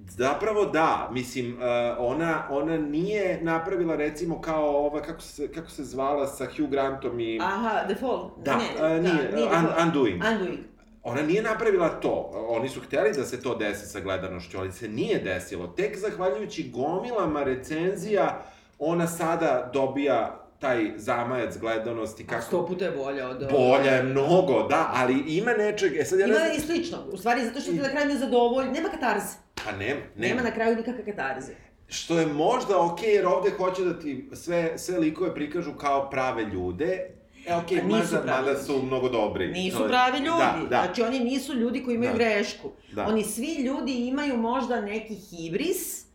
zapravo 0.08 0.66
da, 0.66 1.08
mislim, 1.12 1.62
e, 1.62 1.64
ona, 1.98 2.46
ona 2.50 2.76
nije 2.78 3.38
napravila 3.42 3.96
recimo 3.96 4.40
kao 4.40 4.86
ova, 4.86 5.02
kako 5.02 5.20
se, 5.20 5.52
kako 5.52 5.70
se 5.70 5.84
zvala 5.84 6.26
sa 6.26 6.44
Hugh 6.56 6.70
Grantom 6.70 7.20
i... 7.20 7.38
Aha, 7.42 7.84
The 7.86 7.94
Fall. 7.94 8.30
Da, 8.44 8.56
ne, 8.56 8.94
e, 8.96 9.00
nije, 9.00 9.30
The 9.30 9.42
Un- 9.42 9.48
Fall. 9.50 9.86
Undoing. 9.86 10.22
Undoing. 10.32 10.58
Ona 11.04 11.22
nije 11.22 11.42
napravila 11.42 11.88
to. 11.88 12.30
Oni 12.48 12.68
su 12.68 12.80
hteli 12.80 13.12
da 13.12 13.24
se 13.24 13.42
to 13.42 13.54
desi 13.54 13.86
sa 13.86 14.00
gledanošću, 14.00 14.58
ali 14.58 14.72
se 14.72 14.88
nije 14.88 15.18
desilo. 15.18 15.66
Tek 15.66 15.98
zahvaljujući 15.98 16.70
gomilama 16.70 17.42
recenzija, 17.42 18.42
ona 18.78 19.06
sada 19.06 19.70
dobija 19.72 20.40
taj 20.58 20.92
zamajac 20.96 21.58
gledanosti 21.58 22.22
A 22.22 22.30
kako... 22.30 22.42
sto 22.42 22.66
puta 22.66 22.84
je 22.84 22.90
bolja 22.90 23.28
od... 23.28 23.48
Bolja 23.50 23.92
je 23.92 24.02
mnogo, 24.02 24.66
da, 24.68 24.90
ali 24.94 25.24
ima 25.26 25.52
nečeg... 25.52 25.96
E 25.96 26.04
sad 26.04 26.18
ja 26.18 26.26
Ima 26.26 26.34
znam... 26.34 26.56
i 26.56 26.60
slično. 26.60 26.98
U 27.12 27.16
stvari, 27.16 27.44
zato 27.44 27.60
što 27.60 27.70
te 27.70 27.76
na 27.82 27.88
kraju 27.88 28.08
ne 28.08 28.16
zadovolji. 28.18 28.70
Nema 28.70 28.88
katarze. 28.88 29.34
Pa 29.64 29.72
nema, 29.72 30.00
Nema 30.16 30.42
na 30.42 30.50
kraju 30.50 30.76
nikakve 30.76 31.04
katarze. 31.04 31.52
Što 31.88 32.18
je 32.20 32.26
možda 32.26 32.80
okej, 32.80 33.14
jer 33.14 33.26
ovde 33.26 33.50
hoće 33.50 33.84
da 33.84 33.98
ti 33.98 34.28
sve, 34.32 34.78
sve 34.78 34.98
likove 34.98 35.34
prikažu 35.34 35.72
kao 35.72 36.10
prave 36.10 36.44
ljude. 36.44 37.13
E, 37.46 37.54
okej, 37.54 37.80
A 37.80 37.84
nisu 37.84 38.14
mada, 38.14 38.36
mada 38.36 38.56
su 38.56 38.82
mnogo 38.82 39.08
dobri. 39.08 39.48
Nisu 39.48 39.78
To 39.78 39.88
pravi 39.88 40.18
ljudi. 40.18 40.28
Da, 40.38 40.66
da. 40.70 40.82
Znači, 40.84 41.02
oni 41.02 41.20
nisu 41.20 41.54
ljudi 41.54 41.84
koji 41.84 41.94
imaju 41.94 42.10
Da. 42.10 42.16
grešku. 42.16 42.70
Da. 42.92 43.06
Oni 43.06 43.24
svi 43.24 43.54
ljudi 43.54 44.08
imaju 44.08 44.36
možda 44.36 44.80
neki 44.80 45.14
hibris, 45.14 46.06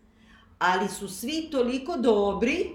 ali 0.60 0.88
su 0.88 1.08
svi 1.08 1.48
toliko 1.52 1.98
dobri 1.98 2.70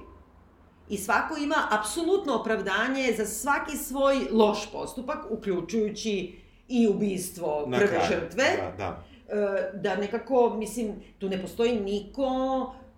i 0.88 0.96
svako 0.98 1.36
ima 1.36 1.56
apsolutno 1.70 2.34
opravdanje 2.34 3.12
za 3.16 3.26
svaki 3.26 3.76
svoj 3.76 4.16
loš 4.32 4.72
postupak, 4.72 5.18
uključujući 5.30 6.34
i 6.68 6.88
ubistvo 6.88 7.64
Na 7.66 7.78
prve 7.78 7.90
kraju. 7.90 8.06
žrtve. 8.08 8.44
Da, 8.56 8.72
da. 8.78 9.04
E, 9.28 9.70
da 9.74 9.96
nekako, 9.96 10.54
mislim, 10.56 10.92
tu 11.18 11.28
ne 11.28 11.42
postoji 11.42 11.80
niko, 11.80 12.26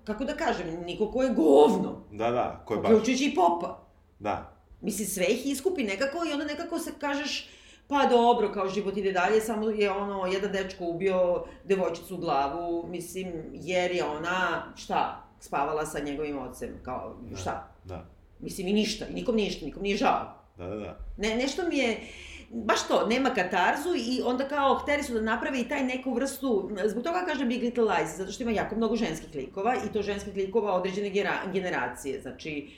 kako 0.05 0.25
da 0.25 0.33
kažem, 0.35 0.81
niko 0.85 1.11
ko 1.11 1.23
je 1.23 1.31
govno, 1.31 2.03
Da, 2.13 2.31
da, 2.31 2.63
ko 2.65 2.75
je 2.75 2.81
baš... 2.81 2.91
uključujući 2.91 3.25
i 3.25 3.35
popa. 3.35 3.79
Da. 4.19 4.56
Mislim, 4.87 5.09
sve 5.09 5.25
ih 5.27 5.47
iskupi 5.47 5.85
nekako 5.85 6.19
i 6.29 6.33
onda 6.33 6.45
nekako 6.45 6.79
se 6.79 6.91
kažeš, 7.01 7.49
pa 7.89 8.07
dobro, 8.07 8.53
kao 8.53 8.69
život 8.69 8.97
ide 8.97 9.13
dalje, 9.13 9.41
samo 9.41 9.71
je 9.71 9.91
ono, 9.91 10.27
jedan 10.27 10.53
dečko 10.53 10.85
ubio 10.85 11.45
devojčicu 11.65 12.15
u 12.15 12.19
glavu, 12.19 12.87
mislim, 12.89 13.33
jer 13.53 13.91
je 13.91 14.05
ona, 14.05 14.73
šta, 14.77 15.27
spavala 15.41 15.87
sa 15.87 15.99
njegovim 16.01 16.39
ocem, 16.39 16.69
kao, 16.83 17.17
Da. 17.31 17.37
šta? 17.37 17.69
Da, 17.85 18.05
Mislim, 18.41 18.69
i 18.69 18.73
ništa, 18.73 19.07
i 19.07 19.15
nikom 19.15 19.37
ništa, 19.37 19.65
nikom 19.67 19.83
nije 19.83 19.97
žao. 19.97 20.35
da, 20.57 20.67
da. 20.67 20.77
da. 20.77 20.99
Ne, 21.17 21.37
nešto 21.37 21.69
mi 21.69 21.79
je, 21.79 22.01
baš 22.51 22.89
to, 22.89 23.07
nema 23.07 23.31
katarzu 23.31 23.95
i 23.97 24.23
onda 24.25 24.49
kao 24.49 24.75
hteli 24.75 25.03
su 25.03 25.15
da 25.15 25.21
naprave 25.21 25.61
i 25.61 25.69
taj 25.69 25.85
neku 25.85 26.15
vrstu, 26.15 26.71
zbog 26.85 27.05
toga 27.05 27.25
kažem 27.27 27.49
Big 27.49 27.63
Little 27.63 27.85
Lies, 27.85 28.17
zato 28.17 28.33
što 28.33 28.43
ima 28.43 28.53
jako 28.53 28.77
mnogo 28.77 28.97
ženskih 28.97 29.35
likova 29.35 29.75
i 29.77 29.93
to 29.93 30.03
ženskih 30.03 30.37
likova 30.37 30.73
određene 30.73 31.11
generacije, 31.53 32.21
znači 32.21 32.71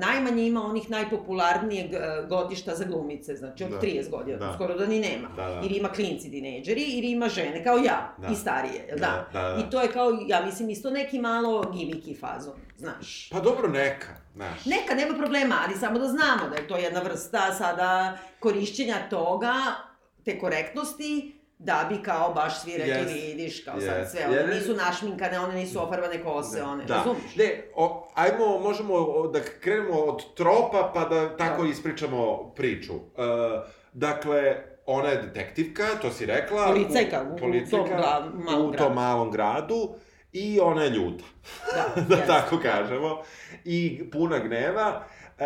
najmanje 0.00 0.46
ima 0.46 0.62
onih 0.62 0.90
najpopularnijeg 0.90 1.92
e, 1.92 1.98
godišta 2.28 2.74
za 2.74 2.84
glumice, 2.84 3.36
znači 3.36 3.64
od 3.64 3.70
Da. 3.70 3.80
30 3.80 4.10
godina, 4.10 4.38
Da. 4.38 4.52
skoro 4.54 4.74
da 4.74 4.86
ni 4.86 5.00
nema. 5.00 5.28
Da, 5.36 5.44
da. 5.44 5.60
Ili 5.64 5.76
ima 5.76 5.88
klinci, 5.88 6.30
tinejdžeri, 6.30 6.82
ili 6.82 7.10
ima 7.10 7.28
žene 7.28 7.64
kao 7.64 7.76
ja, 7.76 8.14
Da. 8.18 8.28
i 8.28 8.34
starije, 8.34 8.84
jel 8.88 8.98
da? 8.98 9.28
Da, 9.32 9.40
da, 9.40 9.48
da. 9.48 9.60
I 9.60 9.70
to 9.70 9.80
je 9.82 9.88
kao, 9.88 10.18
ja 10.28 10.44
mislim, 10.44 10.70
isto 10.70 10.90
neki 10.90 11.18
malo 11.18 11.72
gimiki 11.72 12.14
fazon, 12.14 12.54
znaš. 12.76 13.28
Pa 13.30 13.40
dobro, 13.40 13.68
neka, 13.68 14.08
znaš. 14.34 14.64
Neka, 14.64 14.94
nema 14.94 15.14
problema, 15.18 15.54
ali 15.66 15.78
samo 15.78 15.98
da 15.98 16.08
znamo 16.08 16.48
da 16.50 16.56
je 16.56 16.68
to 16.68 16.76
jedna 16.76 17.00
vrsta 17.00 17.52
sada 17.52 18.18
korišćenja 18.40 18.96
toga, 19.10 19.54
te 20.24 20.38
korektnosti, 20.38 21.33
da 21.58 21.86
bi 21.88 21.98
kao 21.98 22.32
baš 22.32 22.60
svi 22.60 22.72
rekli, 22.72 22.90
Jest. 22.92 23.14
vidiš, 23.28 23.60
kao 23.60 23.74
Jest. 23.74 23.86
sad 23.86 24.10
sve, 24.10 24.26
one 24.26 24.36
Jer- 24.36 24.48
nisu 24.50 24.74
našminkane, 24.76 25.38
one 25.40 25.54
nisu 25.54 25.82
ofarbane 25.82 26.22
kose, 26.22 26.62
one, 26.62 26.84
da. 26.84 26.94
razumiješ? 26.94 27.36
Ne, 27.36 27.44
o, 27.74 28.08
ajmo, 28.14 28.58
možemo 28.58 28.94
o- 28.94 29.26
da 29.28 29.40
krenemo 29.60 29.94
od 29.94 30.34
tropa 30.34 30.90
pa 30.94 31.04
da 31.04 31.36
tako 31.36 31.62
Da. 31.62 31.68
ispričamo 31.68 32.20
priču. 32.46 32.92
E, 32.94 32.98
dakle, 33.92 34.56
ona 34.86 35.08
je 35.08 35.16
detektivka, 35.18 35.84
to 35.94 36.10
si 36.10 36.26
rekla. 36.26 36.66
Policajka 36.66 37.22
u- 37.22 37.34
u 37.34 37.38
policajka, 37.38 37.76
tom 37.78 37.96
glav- 37.96 38.44
malom 38.44 38.62
u 38.62 38.70
gradu. 38.70 38.84
tom 38.84 38.94
malom 38.94 39.30
gradu. 39.30 39.88
I 40.32 40.60
ona 40.60 40.82
je 40.82 40.90
ljuta, 40.90 41.24
Da, 41.66 42.02
da 42.02 42.14
jeste. 42.14 42.26
tako 42.26 42.58
kažemo. 42.58 43.22
I 43.64 43.80
puna 44.12 44.38
gneva. 44.38 45.04
E, 45.38 45.44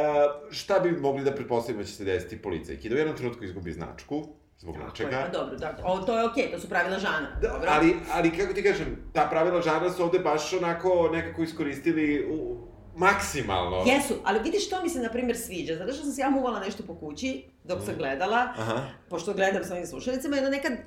šta 0.51 0.81
bi 0.81 0.91
mogli 0.93 1.25
da 1.25 1.33
pretpostavimo 1.33 1.83
da 1.83 1.89
će 1.89 1.95
se 1.95 2.05
desiti 2.05 2.39
policajki? 2.39 2.89
Da 2.89 2.95
u 2.95 2.99
jednom 2.99 3.17
trenutku 3.17 3.45
izgubi 3.45 3.73
značku, 3.73 4.29
zbog 4.59 4.75
Tako 4.75 4.85
je, 4.85 4.91
nečega. 4.91 5.23
pa 5.23 5.39
dobro, 5.39 5.57
da, 5.57 5.77
o, 5.85 5.99
to 5.99 6.19
je 6.19 6.25
okej, 6.27 6.51
to 6.51 6.61
su 6.61 6.69
pravila 6.69 6.99
žana. 6.99 7.29
Da, 7.43 7.49
dobro? 7.49 7.71
ali, 7.71 7.97
ali 8.13 8.37
kako 8.39 8.53
ti 8.53 8.63
kažem, 8.63 8.97
ta 9.13 9.27
pravila 9.27 9.63
žana 9.63 9.91
su 9.91 10.03
ovde 10.03 10.19
baš 10.19 10.53
onako 10.53 11.11
nekako 11.13 11.43
iskoristili 11.43 12.27
u, 12.31 12.57
maksimalno. 12.97 13.83
Jesu, 13.87 14.15
ali 14.25 14.41
vidiš 14.41 14.67
što 14.67 14.83
mi 14.83 14.89
se, 14.91 14.99
na 15.01 15.09
primjer, 15.09 15.37
sviđa, 15.37 15.77
zato 15.77 15.93
što 15.93 16.03
sam 16.03 16.13
se 16.13 16.21
ja 16.21 16.31
muvala 16.31 16.61
nešto 16.61 16.83
po 16.83 16.95
kući, 16.95 17.45
dok 17.65 17.79
sam 17.85 17.95
Mm. 17.95 17.99
gledala, 17.99 18.37
Aha. 18.57 18.83
pošto 19.09 19.33
gledam 19.33 19.65
sa 19.65 19.75
ovim 19.75 19.87
slušalicama, 19.87 20.37
i 20.37 20.39
onda 20.39 20.51
nekad 20.51 20.73
e, 20.73 20.79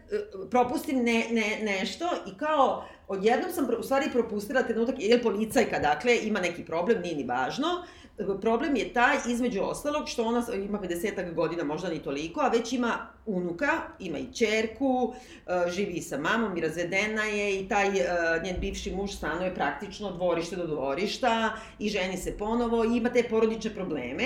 propustim 0.49 0.97
ne, 0.97 1.25
ne, 1.31 1.59
nešto 1.63 2.05
i 2.27 2.37
kao, 2.37 2.85
odjednom 3.07 3.51
sam 3.51 3.67
u 3.79 3.83
stvari 3.83 4.05
propustila 4.11 4.63
trenutak, 4.63 4.95
jer 4.97 5.23
policajka, 5.23 5.79
dakle, 5.79 6.17
ima 6.23 6.39
neki 6.39 6.65
problem, 6.65 7.01
nije 7.01 7.15
ni 7.15 7.23
važno, 7.23 7.67
problem 8.41 8.75
je 8.75 8.93
taj, 8.93 9.17
između 9.27 9.61
ostalog, 9.61 10.07
što 10.07 10.23
ona 10.23 10.43
ima 10.55 10.79
50 10.79 11.33
godina, 11.33 11.63
možda 11.63 11.89
ni 11.89 11.99
toliko, 11.99 12.41
a 12.41 12.47
već 12.47 12.73
ima 12.73 13.07
unuka, 13.25 13.67
ima 13.99 14.17
i 14.17 14.33
čerku, 14.33 15.13
e, 15.47 15.71
živi 15.71 16.01
sa 16.01 16.17
mamom 16.17 16.57
i 16.57 16.61
razvedena 16.61 17.23
je 17.23 17.59
i 17.59 17.67
taj 17.67 17.87
e, 17.87 18.05
njen 18.43 18.55
bivši 18.59 18.95
muž 18.95 19.11
stanuje 19.11 19.55
praktično 19.55 20.07
od 20.07 20.15
dvorišta 20.15 20.55
do 20.55 20.67
dvorišta 20.67 21.53
i 21.79 21.89
ženi 21.89 22.17
se 22.17 22.37
ponovo 22.37 22.83
i 22.83 22.97
ima 22.97 23.09
te 23.09 23.23
porodične 23.29 23.73
probleme. 23.73 24.25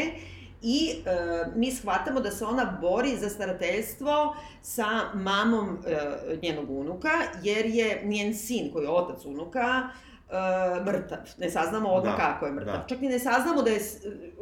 I 0.61 0.89
e, 0.89 1.15
mi 1.55 1.71
shvatamo 1.71 2.19
da 2.19 2.31
se 2.31 2.45
ona 2.45 2.77
bori 2.81 3.17
za 3.17 3.29
starateljstvo 3.29 4.35
sa 4.61 4.85
mamom 5.13 5.77
e, 5.87 5.97
njenog 6.41 6.69
unuka, 6.69 7.09
jer 7.43 7.65
je 7.65 8.01
njen 8.03 8.35
sin, 8.35 8.71
koji 8.73 8.83
je 8.83 8.89
otac 8.89 9.25
unuka, 9.25 9.89
e, 9.89 10.14
mrtav. 10.83 11.17
Ne 11.37 11.49
saznamo 11.49 11.89
odmah 11.89 12.13
Da, 12.13 12.23
kako 12.23 12.45
je 12.45 12.51
mrtav. 12.51 12.73
da. 12.73 12.85
Čak 12.87 13.01
ni 13.01 13.09
ne 13.09 13.19
saznamo 13.19 13.61
da 13.61 13.69
je, 13.69 13.79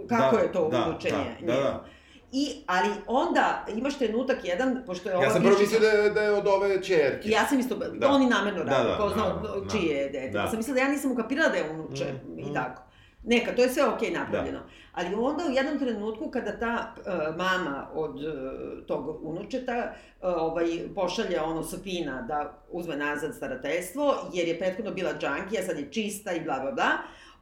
kako 0.10 0.36
Da, 0.36 0.42
je 0.42 0.52
to 0.52 0.70
da, 0.70 0.86
unučenje 0.86 1.14
da, 1.42 1.46
da, 1.46 1.54
njeno. 1.54 1.64
da. 1.64 1.84
I, 2.32 2.64
ali 2.68 2.90
onda 3.08 3.66
imaš 3.70 3.98
trenutak 3.98 4.38
jedan, 4.44 4.84
pošto 4.86 5.10
je 5.10 5.16
ova 5.16 5.26
Ja 5.26 5.32
sam 5.32 5.42
prvo 5.44 5.56
mislio 5.60 5.80
da 5.80 5.88
je, 5.88 6.10
da 6.10 6.22
je 6.22 6.32
od 6.32 6.48
ove 6.48 6.84
čerke. 6.84 7.28
I 7.28 7.32
ja 7.32 7.46
sam 7.46 7.60
isto, 7.60 7.76
Da. 7.76 7.90
da. 7.90 8.10
oni 8.10 8.26
namerno 8.26 8.64
Da, 8.64 8.72
rade, 8.72 8.90
da, 8.90 8.98
ko 8.98 9.10
zna 9.10 9.18
naravno, 9.18 9.50
od 9.50 9.64
da. 9.64 9.70
čije 9.70 9.98
je 9.98 10.10
dete. 10.10 10.30
Da. 10.30 10.42
Da. 10.42 10.48
sam 10.48 10.58
mislila 10.58 10.76
da 10.76 10.82
ja 10.82 10.88
nisam 10.88 11.12
ukapirala 11.12 11.50
da 11.50 11.56
je 11.56 11.70
unuče 11.72 12.06
Mm, 12.26 12.40
i 12.40 12.44
mm. 12.44 12.54
tako. 12.54 12.82
Neka, 13.24 13.56
to 13.56 13.62
je 13.62 13.70
sve 13.70 13.88
okej 13.88 14.12
napravljeno. 14.12 14.60
Ali 14.94 15.16
onda 15.16 15.44
u 15.46 15.52
jednom 15.52 15.80
trenutku 15.80 16.32
kada 16.32 16.60
ta 16.60 16.96
uh, 16.98 17.36
mama 17.36 17.88
od 17.94 18.16
uh, 18.16 18.86
tog 18.88 19.26
unučeta 19.26 19.94
uh, 20.22 20.30
ovaj, 20.36 20.66
pošalje 20.96 21.42
ono 21.42 21.64
Sofina 21.64 22.22
da 22.22 22.64
uzme 22.72 22.96
nazad 22.96 23.36
starateljstvo, 23.36 24.16
jer 24.34 24.48
je 24.48 24.60
prethodno 24.60 24.92
bila 24.92 25.14
džankija, 25.20 25.64
sad 25.64 25.80
je 25.80 25.92
čista 25.92 26.32
i 26.32 26.44
bla 26.44 26.60
bla 26.60 26.72
bla, 26.72 26.90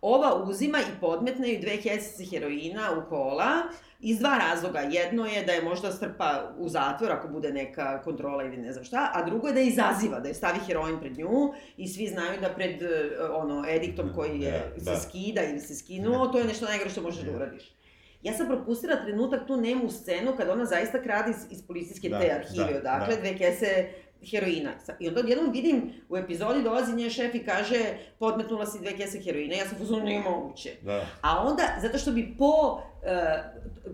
ova 0.01 0.43
uzima 0.43 0.79
i 0.79 1.00
podmetne 1.01 1.53
ju 1.53 1.60
dve 1.62 1.77
kesice 1.77 2.25
heroina 2.25 2.89
u 2.98 3.10
kola, 3.10 3.50
iz 4.00 4.20
dva 4.20 4.38
razloga. 4.38 4.79
Jedno 4.79 5.25
je 5.25 5.43
da 5.46 5.51
je 5.51 5.62
možda 5.62 5.91
strpa 5.91 6.53
u 6.58 6.70
zatvor 6.70 7.12
ako 7.12 7.27
bude 7.27 7.51
neka 7.53 8.01
kontrola 8.01 8.43
ili 8.43 8.58
ne 8.58 8.74
znam 8.74 8.84
šta, 8.86 9.12
a 9.13 9.25
drugo 9.25 9.48
je 9.48 9.53
da 9.53 9.60
je 9.60 9.67
izaziva, 9.67 10.20
da 10.20 10.27
je 10.27 10.34
stavi 10.34 10.60
heroin 10.67 11.00
pred 11.00 11.17
nju 11.17 11.53
i 11.77 11.88
svi 11.88 12.08
znaju 12.08 12.41
da 12.41 12.50
pred 12.50 12.81
eh, 12.81 12.88
ono 13.34 13.65
ediktom 13.70 14.10
koji 14.15 14.39
je, 14.41 14.74
Da, 14.77 14.91
da. 14.91 14.96
se 14.96 15.10
skida 15.10 15.43
ili 15.43 15.60
se 15.60 15.75
skinuo, 15.75 16.27
to 16.27 16.38
je 16.38 16.46
nešto 16.46 16.65
najgore 16.65 16.89
što 16.89 17.01
možeš 17.01 17.22
da 17.24 17.36
uradiš. 17.36 17.72
Ja 18.24 18.34
sam 18.34 18.48
propustila 18.48 18.96
trenutak 18.96 19.48
tu 19.48 19.58
nemu 19.58 19.89
scenu 19.89 20.34
kada 20.38 20.53
ona 20.53 20.65
zaista 20.65 21.01
krade 21.03 21.29
iz, 21.31 21.58
iz 21.58 21.67
policijske 21.67 22.10
Da, 22.10 22.20
te 22.20 22.31
arhive, 22.31 22.74
da, 22.74 22.79
odakle 22.79 23.15
da. 23.15 23.22
dve 23.22 23.38
kese 23.38 23.88
heroina. 24.32 24.72
I 25.00 25.08
onda 25.08 25.20
odjednom 25.20 25.51
vidim 25.51 25.94
u 26.10 26.18
epizodi 26.18 26.63
dolazi 26.63 26.96
njen 26.96 27.10
šef 27.10 27.36
i 27.36 27.46
kaže 27.46 27.80
podmetnula 28.20 28.66
si 28.66 28.80
dve 28.80 28.98
kese 28.98 29.20
heroina. 29.20 29.56
Ja 29.56 29.68
sam 29.68 29.78
fuzonu 29.78 30.04
nije 30.04 30.20
moguće. 30.20 30.72
Da. 30.82 31.06
A 31.22 31.48
onda, 31.48 31.63
zato 31.82 31.98
što 31.98 32.12
bi 32.12 32.36
po, 32.38 32.82
e, 33.04 33.44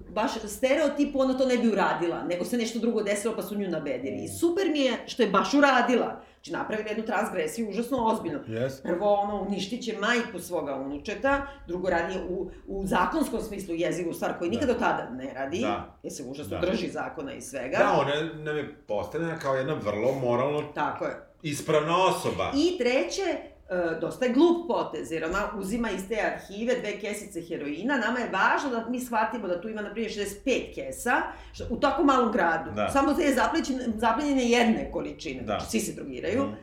baš 0.10 0.31
stereotipu 0.48 1.19
ona 1.19 1.38
to 1.38 1.46
ne 1.46 1.57
bi 1.57 1.67
uradila, 1.67 2.24
nego 2.24 2.46
se 2.46 2.57
nešto 2.57 2.79
drugo 2.79 3.03
desilo 3.03 3.36
pa 3.36 3.41
su 3.41 3.57
nju 3.57 3.67
nabedili. 3.67 4.24
I 4.24 4.27
super 4.27 4.69
mi 4.72 4.79
je 4.79 4.93
što 5.05 5.24
je 5.24 5.29
baš 5.29 5.53
uradila. 5.53 6.22
Znači 6.48 6.54
napravila 6.54 6.89
jednu 6.89 7.06
transgresiju 7.06 7.70
užasno 7.70 7.98
ozbiljno. 8.06 8.39
Yes. 8.39 8.82
Prvo, 8.84 9.13
ono, 9.13 9.42
uništit 9.42 9.84
će 9.84 9.96
majku 9.96 10.39
svoga 10.39 10.75
unučeta, 10.75 11.48
drugo 11.68 11.89
radi 11.89 12.20
u, 12.30 12.50
u 12.68 12.86
zakonskom 12.86 13.42
smislu 13.42 13.75
jezivu 13.75 14.13
stvar 14.13 14.39
koju 14.39 14.51
nikada 14.51 14.74
do 14.74 14.80
tada 14.80 15.10
ne 15.12 15.34
radi, 15.34 15.60
Da. 15.62 15.98
jer 16.04 16.13
se 16.13 16.24
užasno 16.24 16.58
Da. 16.58 16.66
drži 16.68 16.89
zakona 16.89 17.34
i 17.34 17.42
svega. 17.42 17.77
Da, 17.77 17.92
ona 17.94 18.13
nam 18.34 18.58
je 18.58 18.75
postavljena 18.77 19.39
kao 19.39 19.56
jedna 19.56 19.74
vrlo 19.75 20.12
moralno 20.13 20.62
Tako 20.75 21.06
je. 21.06 21.16
ispravna 21.44 22.06
osoba. 22.06 22.51
I 22.56 22.77
treće, 22.77 23.38
e, 23.69 24.00
dosta 24.01 24.25
je 24.25 24.33
glup 24.33 24.67
potez, 24.67 25.12
jer 25.12 25.25
ona 25.25 25.50
uzima 25.55 25.91
iz 25.91 26.07
te 26.09 26.15
arhive 26.24 26.75
dve 26.75 27.00
kesice 27.00 27.41
heroina, 27.41 27.97
nama 27.97 28.19
je 28.19 28.29
važno 28.29 28.69
da 28.71 28.89
mi 28.89 29.00
shvatimo 29.00 29.47
da 29.47 29.62
tu 29.62 29.69
ima, 29.69 29.81
na 29.81 29.91
primjer, 29.91 30.12
65 30.12 30.36
kesa, 30.75 31.21
što, 31.53 31.63
u 31.69 31.77
tako 31.77 32.03
malom 32.03 32.31
gradu. 32.31 32.71
Da. 32.71 32.89
Samo 32.89 33.12
je 33.12 33.33
zaplećen, 33.36 33.79
zaplenjene 33.95 34.43
jedne 34.43 34.91
količine, 34.91 35.39
Da. 35.41 35.45
znači 35.45 35.65
svi 35.65 35.79
se 35.79 35.93
drogiraju. 35.93 36.43
Mm. 36.43 36.55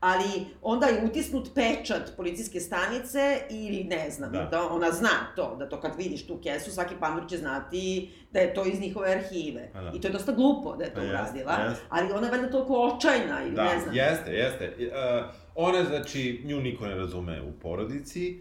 Ali 0.00 0.24
onda 0.62 0.86
je 0.86 1.04
utisnut 1.04 1.48
pečat 1.54 2.12
policijske 2.16 2.60
stanice 2.60 3.38
ili 3.50 3.84
ne 3.84 4.10
znam, 4.10 4.32
Da. 4.32 4.44
da. 4.44 4.68
ona 4.68 4.90
zna 4.90 5.08
to, 5.36 5.56
da 5.56 5.68
to 5.68 5.80
kad 5.80 5.92
vidiš 5.96 6.26
tu 6.26 6.40
kesu, 6.42 6.70
svaki 6.70 6.94
pandur 7.00 7.28
će 7.28 7.36
znati 7.36 8.10
da 8.32 8.40
je 8.40 8.54
to 8.54 8.64
iz 8.64 8.80
njihove 8.80 9.10
arhive. 9.10 9.70
Pa 9.72 9.80
da. 9.80 9.92
I 9.94 10.00
to 10.00 10.08
je 10.08 10.12
dosta 10.12 10.32
glupo 10.32 10.76
da 10.76 10.84
je 10.84 10.90
to 10.90 10.96
Pa 10.96 11.02
jest, 11.02 11.12
uradila, 11.12 11.52
jest. 11.60 11.82
ali 11.88 12.12
ona 12.12 12.26
je 12.26 12.30
valjda 12.30 12.50
toliko 12.50 12.74
očajna 12.74 13.42
ili 13.42 13.54
Da, 13.54 13.64
ne 13.64 13.80
znam. 13.80 13.94
jeste, 13.94 14.30
jeste. 14.32 14.72
Uh, 14.78 15.26
ona, 15.58 15.84
znači, 15.84 16.42
nju 16.44 16.60
niko 16.60 16.86
ne 16.86 16.94
razume 16.94 17.42
u 17.42 17.52
porodici, 17.52 18.40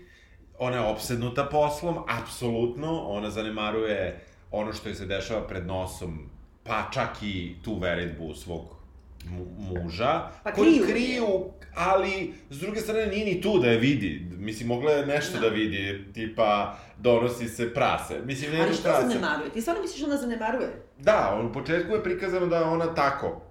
ona 0.59 0.75
je 0.75 0.81
opsednuta 0.83 1.43
poslom, 1.43 1.95
apsolutno, 2.21 3.01
ona 3.01 3.29
zanemaruje 3.29 4.19
ono 4.51 4.73
što 4.73 4.89
joj 4.89 4.95
se 4.95 5.05
dešava 5.05 5.47
pred 5.47 5.67
nosom, 5.67 6.29
pa 6.63 6.89
čak 6.93 7.09
i 7.23 7.55
tu 7.63 7.79
veredbu 7.79 8.33
svog 8.33 8.61
mu 9.25 9.45
muža, 9.59 10.29
Pa 10.43 10.51
koju 10.51 10.65
kriju 10.65 10.83
je. 10.83 10.91
kriju, 10.91 11.27
ali 11.75 12.33
s 12.49 12.59
druge 12.59 12.79
strane 12.79 13.07
nije 13.07 13.25
ni 13.25 13.41
tu 13.41 13.59
da 13.59 13.67
je 13.67 13.77
vidi. 13.77 14.27
Mislim, 14.31 14.67
mogla 14.67 14.91
je 14.91 15.05
nešto 15.05 15.33
da, 15.33 15.41
Da. 15.41 15.47
vidi, 15.47 16.05
tipa 16.13 16.77
donosi 16.97 17.47
se 17.47 17.73
prase. 17.73 18.21
Mislim, 18.25 18.51
nema 18.51 18.63
Ali 18.63 18.73
što 18.73 18.89
zanemaruje? 19.01 19.49
Ti 19.49 19.61
stvarno 19.61 19.81
misliš 19.81 20.03
ona 20.03 20.17
zanemaruje? 20.17 20.69
Da, 20.99 21.41
u 21.43 21.53
početku 21.53 21.93
je 21.93 22.03
prikazano 22.03 22.47
da 22.47 22.57
je 22.57 22.63
ona 22.63 22.95
tako 22.95 23.41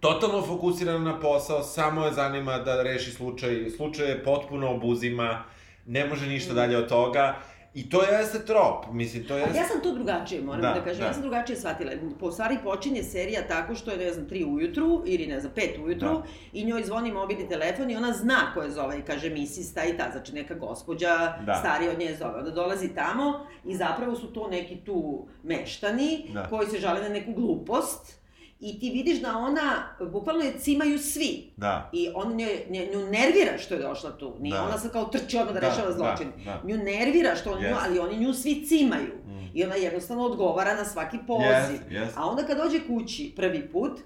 totalno 0.00 0.42
fokusirana 0.42 0.98
na 0.98 1.20
posao, 1.20 1.62
samo 1.62 2.04
je 2.04 2.12
zanima 2.12 2.58
da 2.58 2.82
reši 2.82 3.10
slučaj, 3.10 3.70
slučaj 3.70 4.08
je 4.08 4.24
potpuno 4.24 4.70
obuzima, 4.70 5.44
ne 5.86 6.06
može 6.06 6.26
ništa 6.26 6.54
dalje 6.54 6.76
od 6.76 6.88
toga. 6.88 7.36
I 7.74 7.90
to 7.90 8.02
jeste 8.02 8.44
trop, 8.44 8.84
mislim, 8.92 9.24
to 9.24 9.34
Ali 9.34 9.42
jeste... 9.42 9.58
ja 9.58 9.64
sam 9.64 9.80
to 9.82 9.92
drugačije, 9.92 10.42
moram 10.42 10.60
Da, 10.60 10.68
da, 10.70 10.84
kažem. 10.84 11.00
da. 11.00 11.06
Ja 11.06 11.12
sam 11.12 11.22
drugačije 11.22 11.56
shvatila. 11.56 11.90
Po 12.20 12.30
stvari 12.30 12.56
počinje 12.64 13.02
serija 13.02 13.48
tako 13.48 13.74
što 13.74 13.90
je, 13.90 13.96
ne 13.96 14.12
znam, 14.12 14.26
3 14.26 14.54
ujutru, 14.54 15.02
ili 15.06 15.26
ne 15.26 15.40
znam, 15.40 15.52
5 15.56 15.84
ujutru, 15.84 16.08
Da. 16.08 16.22
i 16.52 16.64
njoj 16.64 16.82
zvoni 16.82 17.12
mobilni 17.12 17.48
telefon 17.48 17.90
i 17.90 17.96
ona 17.96 18.12
zna 18.12 18.50
ko 18.54 18.62
je 18.62 18.70
zove 18.70 18.98
i 18.98 19.02
kaže 19.02 19.30
misis 19.30 19.74
ta 19.74 19.84
i 19.84 19.96
ta, 19.96 20.08
znači 20.12 20.34
neka 20.34 20.54
gospođa 20.54 21.08
Da. 21.46 21.54
starija 21.54 21.90
od 21.90 21.98
nje 21.98 22.16
zove. 22.18 22.38
Onda 22.38 22.50
dolazi 22.50 22.88
tamo 22.88 23.46
i 23.64 23.76
zapravo 23.76 24.16
su 24.16 24.26
to 24.26 24.48
neki 24.48 24.76
tu 24.76 25.26
meštani 25.42 26.30
Da. 26.32 26.42
koji 26.44 26.66
se 26.66 26.78
žale 26.78 27.00
na 27.02 27.08
neku 27.08 27.32
glupost 27.32 28.17
i 28.60 28.80
ti 28.80 28.90
vidiš 28.90 29.20
da 29.20 29.36
ona, 29.36 29.72
bukvalno 30.02 30.44
je 30.44 30.58
cimaju 30.58 30.98
svi. 30.98 31.50
Da. 31.56 31.90
I 31.92 32.08
on 32.14 32.36
nju, 32.36 32.46
nju, 32.68 32.80
nju 32.92 33.06
nervira 33.06 33.58
što 33.58 33.74
je 33.74 33.80
došla 33.80 34.10
tu. 34.12 34.36
Nije 34.40 34.54
Da. 34.54 34.62
ona 34.62 34.78
sad 34.78 34.92
kao 34.92 35.04
trči 35.04 35.36
odmah 35.36 35.54
da, 35.54 35.60
Da, 35.60 35.68
rešava 35.68 35.86
da, 35.86 35.92
zločin. 35.92 36.32
da. 36.44 36.62
Nju 36.64 36.76
nervira 36.76 37.36
što 37.36 37.52
on 37.52 37.58
nju, 37.58 37.66
Jest. 37.66 37.80
ali 37.84 37.98
oni 37.98 38.18
nju 38.18 38.32
svi 38.34 38.66
cimaju. 38.66 39.12
Mm. 39.26 39.50
I 39.54 39.64
ona 39.64 39.74
jednostavno 39.74 40.24
odgovara 40.24 40.74
na 40.74 40.84
svaki 40.84 41.18
poziv. 41.26 41.46
Jest, 41.46 41.72
jest. 41.90 42.16
A 42.16 42.26
onda 42.26 42.42
kad 42.42 42.56
dođe 42.56 42.80
kući 42.86 43.32
prvi 43.36 43.68
put, 43.68 44.00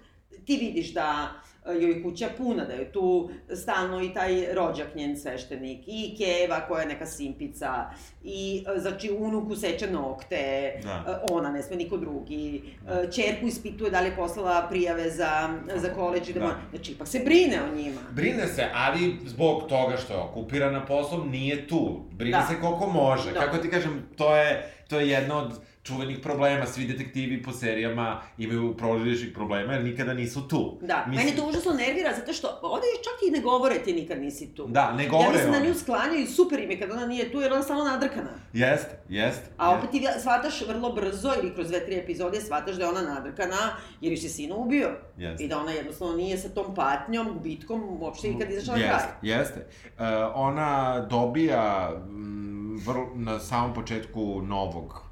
ti 0.44 0.56
vidiš 0.56 0.92
da 0.94 1.28
joj 1.66 1.90
je 1.90 2.02
kuća 2.02 2.28
puna, 2.38 2.64
da 2.64 2.72
je 2.72 2.92
tu 2.92 3.30
stalno 3.54 4.02
i 4.02 4.14
taj 4.14 4.54
rođak 4.54 4.94
njen 4.94 5.16
sveštenik, 5.16 5.80
i 5.86 6.14
Keva 6.18 6.60
koja 6.60 6.80
je 6.82 6.88
neka 6.88 7.06
simpica, 7.06 7.90
i 8.24 8.64
e, 8.76 8.80
znači 8.80 9.10
unuku 9.10 9.56
seče 9.56 9.90
nokte, 9.90 10.72
Da. 10.82 11.04
e, 11.08 11.32
ona 11.32 11.50
ne 11.50 11.62
sme 11.62 11.76
niko 11.76 11.96
drugi, 11.96 12.62
e, 12.88 13.10
čerku 13.12 13.46
ispituje 13.46 13.90
da 13.90 14.00
li 14.00 14.06
je 14.06 14.16
poslala 14.16 14.66
prijave 14.70 15.10
za, 15.10 15.48
za 15.76 15.88
koleđ 15.88 16.28
i 16.28 16.32
da, 16.32 16.40
Da. 16.40 16.46
da. 16.46 16.56
znači 16.70 16.92
ipak 16.92 17.08
se 17.08 17.18
brine 17.18 17.58
o 17.62 17.74
njima. 17.76 18.00
Brine 18.10 18.46
se, 18.46 18.68
ali 18.74 19.16
zbog 19.26 19.62
toga 19.68 19.96
što 19.96 20.12
je 20.12 20.18
okupirana 20.20 20.86
poslom, 20.86 21.30
nije 21.30 21.68
tu. 21.68 22.00
Brine 22.12 22.38
Da. 22.38 22.46
se 22.46 22.60
koliko 22.60 22.86
može. 22.86 23.32
Da. 23.32 23.40
Kako 23.40 23.56
ti 23.58 23.70
kažem, 23.70 24.08
to 24.16 24.36
je, 24.36 24.72
to 24.92 25.00
je 25.00 25.08
jedno 25.08 25.34
od 25.38 25.52
čuvenih 25.82 26.18
problema. 26.22 26.66
Svi 26.66 26.84
detektivi 26.84 27.42
po 27.42 27.52
serijama 27.52 28.20
imaju 28.38 28.76
porodičnih 28.76 29.32
problema, 29.34 29.72
jer 29.72 29.84
nikada 29.84 30.14
nisu 30.14 30.48
tu. 30.48 30.78
Da, 30.82 31.04
Mislim- 31.08 31.26
mene 31.26 31.36
to 31.36 31.48
užasno 31.48 31.72
nervira, 31.72 32.14
zato 32.16 32.32
što 32.32 32.58
ovde 32.62 32.86
čak 33.04 33.28
i 33.28 33.30
ne 33.30 33.40
govore 33.40 33.78
ti 33.78 33.92
nikad 33.92 34.20
nisi 34.20 34.54
tu. 34.54 34.66
Da, 34.68 34.92
ne 34.92 35.04
Ja 35.04 35.10
govore 35.10 35.32
mislim 35.32 35.52
da 35.52 35.60
nju 35.60 35.74
sklanjaju 35.74 36.26
super 36.26 36.58
im 36.58 36.70
je 36.70 36.80
kad 36.80 36.90
ona 36.90 37.06
nije 37.06 37.32
tu, 37.32 37.40
jer 37.40 37.52
ona 37.52 37.62
stalno 37.62 37.84
nadrkana. 37.84 38.30
Jeste, 38.52 38.98
jeste. 39.08 39.50
A 39.56 39.70
opet 39.70 39.90
ti 39.90 40.06
shvataš 40.20 40.66
vrlo 40.68 40.92
brzo, 40.92 41.32
ili 41.42 41.54
kroz 41.54 41.68
dve, 41.68 41.86
tri 41.86 41.96
epizode, 41.96 42.40
shvataš 42.40 42.76
da 42.76 42.82
je 42.82 42.88
ona 42.88 43.02
nadrkana, 43.02 43.76
jer 44.00 44.12
ju 44.12 44.16
se 44.16 44.42
ubio. 44.56 44.90
Jeste. 45.18 45.44
I 45.44 45.48
da 45.48 45.58
ona 45.58 45.70
jednostavno 45.72 46.16
nije 46.16 46.38
sa 46.38 46.48
tom 46.48 46.74
patnjom, 46.74 47.32
gubitkom, 47.32 48.02
uopšte 48.02 48.28
nikad 48.28 48.50
izašla 48.50 48.76
na 48.76 48.80
Jeste, 48.84 49.08
kraj. 49.20 49.30
jeste. 49.38 49.66
Uh, 49.98 50.04
ona 50.34 51.00
dobija 51.10 51.90
mm, 52.06 52.61
vrlo, 52.76 53.08
na 53.14 53.38
samom 53.40 53.74
početku 53.74 54.20
novog 54.42 55.02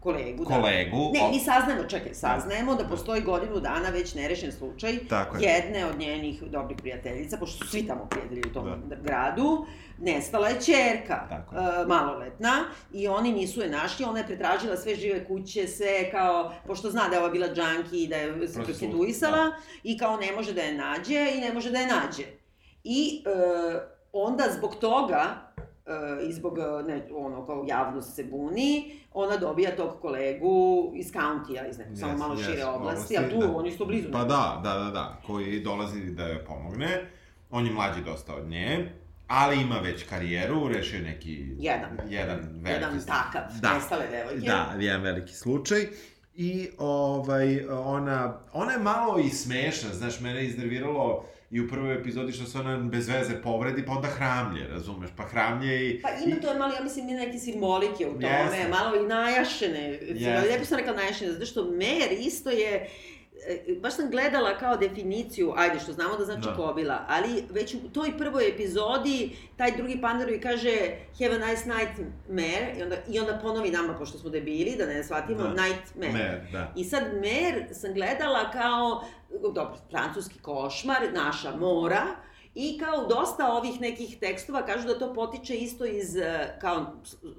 Kolegu, 0.00 0.44
da. 0.44 0.50
kolegu. 0.50 0.96
Ne, 1.14 1.20
O- 1.22 1.30
mi 1.30 1.38
saznajemo, 1.40 1.84
čekaj, 1.84 2.14
saznajemo 2.14 2.74
da 2.74 2.84
postoji 2.84 3.22
godinu 3.22 3.60
dana 3.60 3.88
već 3.88 4.14
nerešen 4.14 4.52
slučaj 4.52 4.98
Tako 5.08 5.36
je. 5.36 5.42
jedne 5.44 5.86
od 5.86 5.98
njenih 5.98 6.42
dobrih 6.42 6.78
prijateljica, 6.78 7.36
pošto 7.36 7.58
su 7.58 7.70
svi 7.70 7.86
tamo 7.86 8.06
prijatelji 8.06 8.42
u 8.46 8.52
tom 8.52 8.82
Da. 8.86 8.96
gradu, 8.96 9.66
nestala 9.98 10.48
je 10.48 10.54
čerka, 10.56 11.26
Tako 11.28 11.56
je. 11.56 11.62
e, 11.62 11.86
maloletna, 11.86 12.52
i 12.92 13.08
oni 13.08 13.32
nisu 13.32 13.60
je 13.60 13.70
našli, 13.70 14.04
ona 14.04 14.18
je 14.18 14.26
pretražila 14.26 14.76
sve 14.76 14.94
žive 14.94 15.24
kuće, 15.24 15.68
sve 15.68 16.10
kao, 16.10 16.52
pošto 16.66 16.90
zna 16.90 17.08
da 17.08 17.16
je 17.16 17.20
ova 17.20 17.30
bila 17.30 17.48
džanki 17.48 18.02
i 18.02 18.08
da 18.08 18.16
je 18.16 18.48
se 18.48 18.54
prostituisala, 18.54 19.52
i 19.82 19.98
kao 19.98 20.16
ne 20.16 20.32
može 20.32 20.52
da 20.52 20.62
je 20.62 20.74
nađe 20.74 21.32
i 21.34 21.40
ne 21.40 21.52
može 21.52 21.70
da 21.70 21.78
je 21.78 21.86
nađe. 21.86 22.24
I 22.84 23.22
e, 23.26 23.30
onda 24.12 24.44
zbog 24.50 24.74
toga, 24.74 25.24
i 26.28 26.32
zbog 26.32 26.58
e, 26.58 26.82
ne, 26.82 27.06
ono, 27.14 27.46
kao 27.46 27.64
javnost 27.68 28.14
se 28.14 28.24
buni, 28.24 28.98
ona 29.12 29.36
dobija 29.36 29.76
tog 29.76 30.00
kolegu 30.00 30.92
iz 30.94 31.12
countija, 31.12 31.66
iz 31.68 31.78
nekog 31.78 31.96
samo 31.96 32.12
Yes, 32.12 32.18
malo 32.18 32.34
yes, 32.34 32.44
šire 32.44 32.64
oblasti, 32.64 33.18
a 33.18 33.30
tu 33.30 33.38
da. 33.38 33.56
oni 33.56 33.70
su 33.70 33.86
blizu. 33.86 34.08
Pa 34.12 34.24
da, 34.24 34.60
da, 34.64 34.78
da, 34.78 34.90
da, 34.90 35.20
koji 35.26 35.60
dolazi 35.60 36.00
da 36.00 36.26
joj 36.26 36.44
pomogne. 36.44 37.10
On 37.50 37.66
je 37.66 37.72
mlađi 37.72 38.00
dosta 38.04 38.34
od 38.34 38.48
nje, 38.48 38.92
ali 39.26 39.62
ima 39.62 39.78
već 39.78 40.02
karijeru, 40.02 40.68
rešio 40.68 41.00
neki... 41.00 41.46
Jedan. 41.58 41.98
Jedan 42.08 42.38
veliki... 42.38 42.70
Jedan 42.70 43.00
takav, 43.06 43.42
da. 43.60 43.74
nestale 43.74 44.06
devojke. 44.10 44.46
Da, 44.46 44.74
jedan 44.78 45.02
veliki 45.02 45.34
slučaj. 45.34 45.86
I 46.34 46.68
ovaj, 46.78 47.66
ona, 47.68 48.40
ona 48.52 48.72
je 48.72 48.78
malo 48.78 49.18
i 49.18 49.28
smešna, 49.28 49.94
znaš, 49.94 50.20
mene 50.20 50.40
je 50.40 50.46
iznerviralo 50.46 51.24
i 51.50 51.60
u 51.60 51.68
prvoj 51.68 51.94
epizodi 51.94 52.32
što 52.32 52.46
se 52.46 52.58
ona 52.58 52.78
bez 52.78 53.08
veze 53.08 53.42
povredi, 53.42 53.84
pa 53.86 53.92
onda 53.92 54.08
hramlje, 54.08 54.68
razumeš, 54.68 55.10
pa 55.16 55.22
hramlje 55.22 55.90
i... 55.90 56.02
Pa 56.02 56.08
ima 56.26 56.36
to 56.40 56.52
je 56.52 56.58
malo, 56.58 56.74
ja 56.74 56.82
mislim, 56.82 57.08
i 57.08 57.12
neke 57.12 57.38
simbolike 57.38 58.06
u 58.06 58.12
tome, 58.12 58.28
Jeste. 58.28 58.68
malo 58.68 58.96
i 58.96 59.06
najašene. 59.06 59.80
Jeste. 60.02 60.48
Lijepo 60.48 60.64
sam 60.64 60.78
rekla 60.78 60.92
najašene, 60.92 61.32
zato 61.32 61.46
što 61.46 61.70
mer 61.70 62.12
isto 62.18 62.50
je, 62.50 62.88
baš 63.80 63.94
sam 63.96 64.10
gledala 64.10 64.58
kao 64.58 64.76
definiciju, 64.76 65.52
ajde 65.56 65.80
što 65.80 65.92
znamo 65.92 66.16
da 66.16 66.24
znači 66.24 66.48
Da. 66.48 66.56
kobila, 66.56 67.04
ali 67.08 67.44
već 67.50 67.74
u 67.74 67.88
toj 67.92 68.18
prvoj 68.18 68.48
epizodi 68.48 69.36
taj 69.56 69.76
drugi 69.76 70.00
pandarovi 70.00 70.40
kaže 70.40 70.70
have 71.18 71.34
a 71.34 71.48
nice 71.48 71.64
night 71.68 72.00
mare 72.28 72.74
i 72.78 72.82
onda, 72.82 72.96
i 73.08 73.20
onda 73.20 73.38
ponovi 73.42 73.70
nama, 73.70 73.94
pošto 73.98 74.18
smo 74.18 74.30
debili, 74.30 74.76
da 74.78 74.86
ne 74.86 75.04
shvatimo, 75.04 75.42
Da. 75.42 75.48
night 75.62 75.94
mare. 75.94 76.12
Mer, 76.12 76.40
da. 76.52 76.72
I 76.76 76.84
sad 76.84 77.02
mer 77.20 77.64
sam 77.72 77.92
gledala 77.94 78.50
kao, 78.50 79.04
dobro, 79.42 79.76
francuski 79.90 80.38
košmar, 80.38 80.98
naša 81.14 81.56
mora, 81.56 82.02
I 82.56 82.78
kao 82.78 83.06
dosta 83.06 83.52
ovih 83.52 83.80
nekih 83.80 84.18
tekstova 84.18 84.60
kažu 84.66 84.86
da 84.86 84.98
to 84.98 85.14
potiče 85.14 85.54
isto 85.56 85.84
iz 85.84 86.16
e, 86.16 86.56
kao 86.60 86.86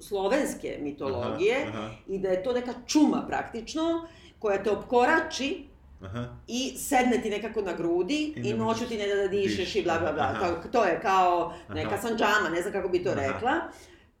slovenske 0.00 0.78
mitologije 0.80 1.56
Aha, 1.68 1.78
aha. 1.78 1.90
i 2.06 2.18
da 2.18 2.28
je 2.28 2.42
to 2.42 2.52
neka 2.52 2.72
čuma 2.86 3.24
praktično 3.28 4.08
koja 4.38 4.62
te 4.62 4.70
opkorači 4.70 5.64
Aha. 6.02 6.24
i 6.46 6.74
sedne 6.78 7.20
ti 7.22 7.30
nekako 7.30 7.60
na 7.62 7.72
grudi 7.72 8.32
I 8.36 8.48
i, 8.48 8.54
noću 8.54 8.86
ti 8.86 8.98
ne 8.98 9.06
da 9.06 9.14
da 9.14 9.28
dišeš 9.28 9.56
dišeš, 9.56 9.76
i 9.76 9.82
bla 9.82 9.98
bla 9.98 10.12
bla. 10.12 10.22
aha. 10.24 10.38
Kao, 10.40 10.56
to 10.72 10.84
je 10.84 11.00
kao 11.00 11.54
neka 11.68 11.88
Aha. 11.88 12.02
sanđama, 12.02 12.48
ne 12.52 12.60
znam 12.60 12.72
kako 12.72 12.88
bi 12.88 13.04
to 13.04 13.10
Aha. 13.10 13.20
rekla. 13.20 13.52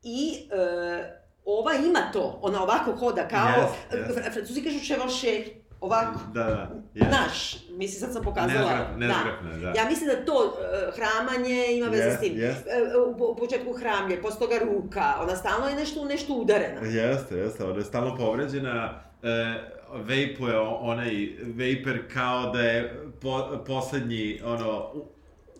I 0.02 0.48
e, 0.50 1.20
ova 1.44 1.72
ima 1.74 2.00
to, 2.12 2.38
ona 2.42 2.62
ovako 2.62 2.92
hoda 2.92 3.28
kao, 3.28 3.48
jest. 3.90 4.08
Fr- 4.16 4.32
francuzi 4.32 4.62
kažu 4.62 4.78
chevauché, 4.78 5.44
ovako. 5.80 6.18
Da, 6.34 6.44
da. 6.44 6.70
jest. 6.94 7.08
Znaš, 7.08 7.56
mislim 7.70 8.00
sad 8.00 8.12
sam 8.12 8.22
pokazala. 8.22 8.70
Nezgrapno, 8.96 8.96
nezgrapno, 8.98 9.50
da. 9.52 9.80
Ja 9.80 9.88
mislim 9.88 10.08
da 10.08 10.24
to 10.24 10.34
uh, 10.34 10.94
hramanje 10.96 11.66
ima 11.68 11.86
veze 11.88 12.02
Jest, 12.04 12.16
s 12.16 12.20
tim. 12.20 12.38
jest. 12.38 12.66
E, 12.66 12.98
u, 12.98 13.32
u 13.32 13.36
početku 13.36 13.72
hramlje, 13.72 14.22
posle 14.22 14.38
toga 14.38 14.58
ruka, 14.58 15.14
ona 15.22 15.36
stalno 15.36 15.68
je 15.68 15.74
nešto, 15.76 16.04
nešto 16.04 16.32
udarena. 16.34 16.80
Jeste, 16.80 17.36
jeste, 17.36 17.64
ona 17.64 17.78
je 17.78 17.84
stalno 17.84 18.16
povređena, 18.16 19.00
e, 19.22 19.54
vejpuje 19.94 20.58
onaj 20.58 21.28
vejper 21.42 22.12
kao 22.12 22.50
da 22.50 22.60
je 22.60 22.94
po, 23.20 23.62
poslednji, 23.66 24.40
ono, 24.44 24.92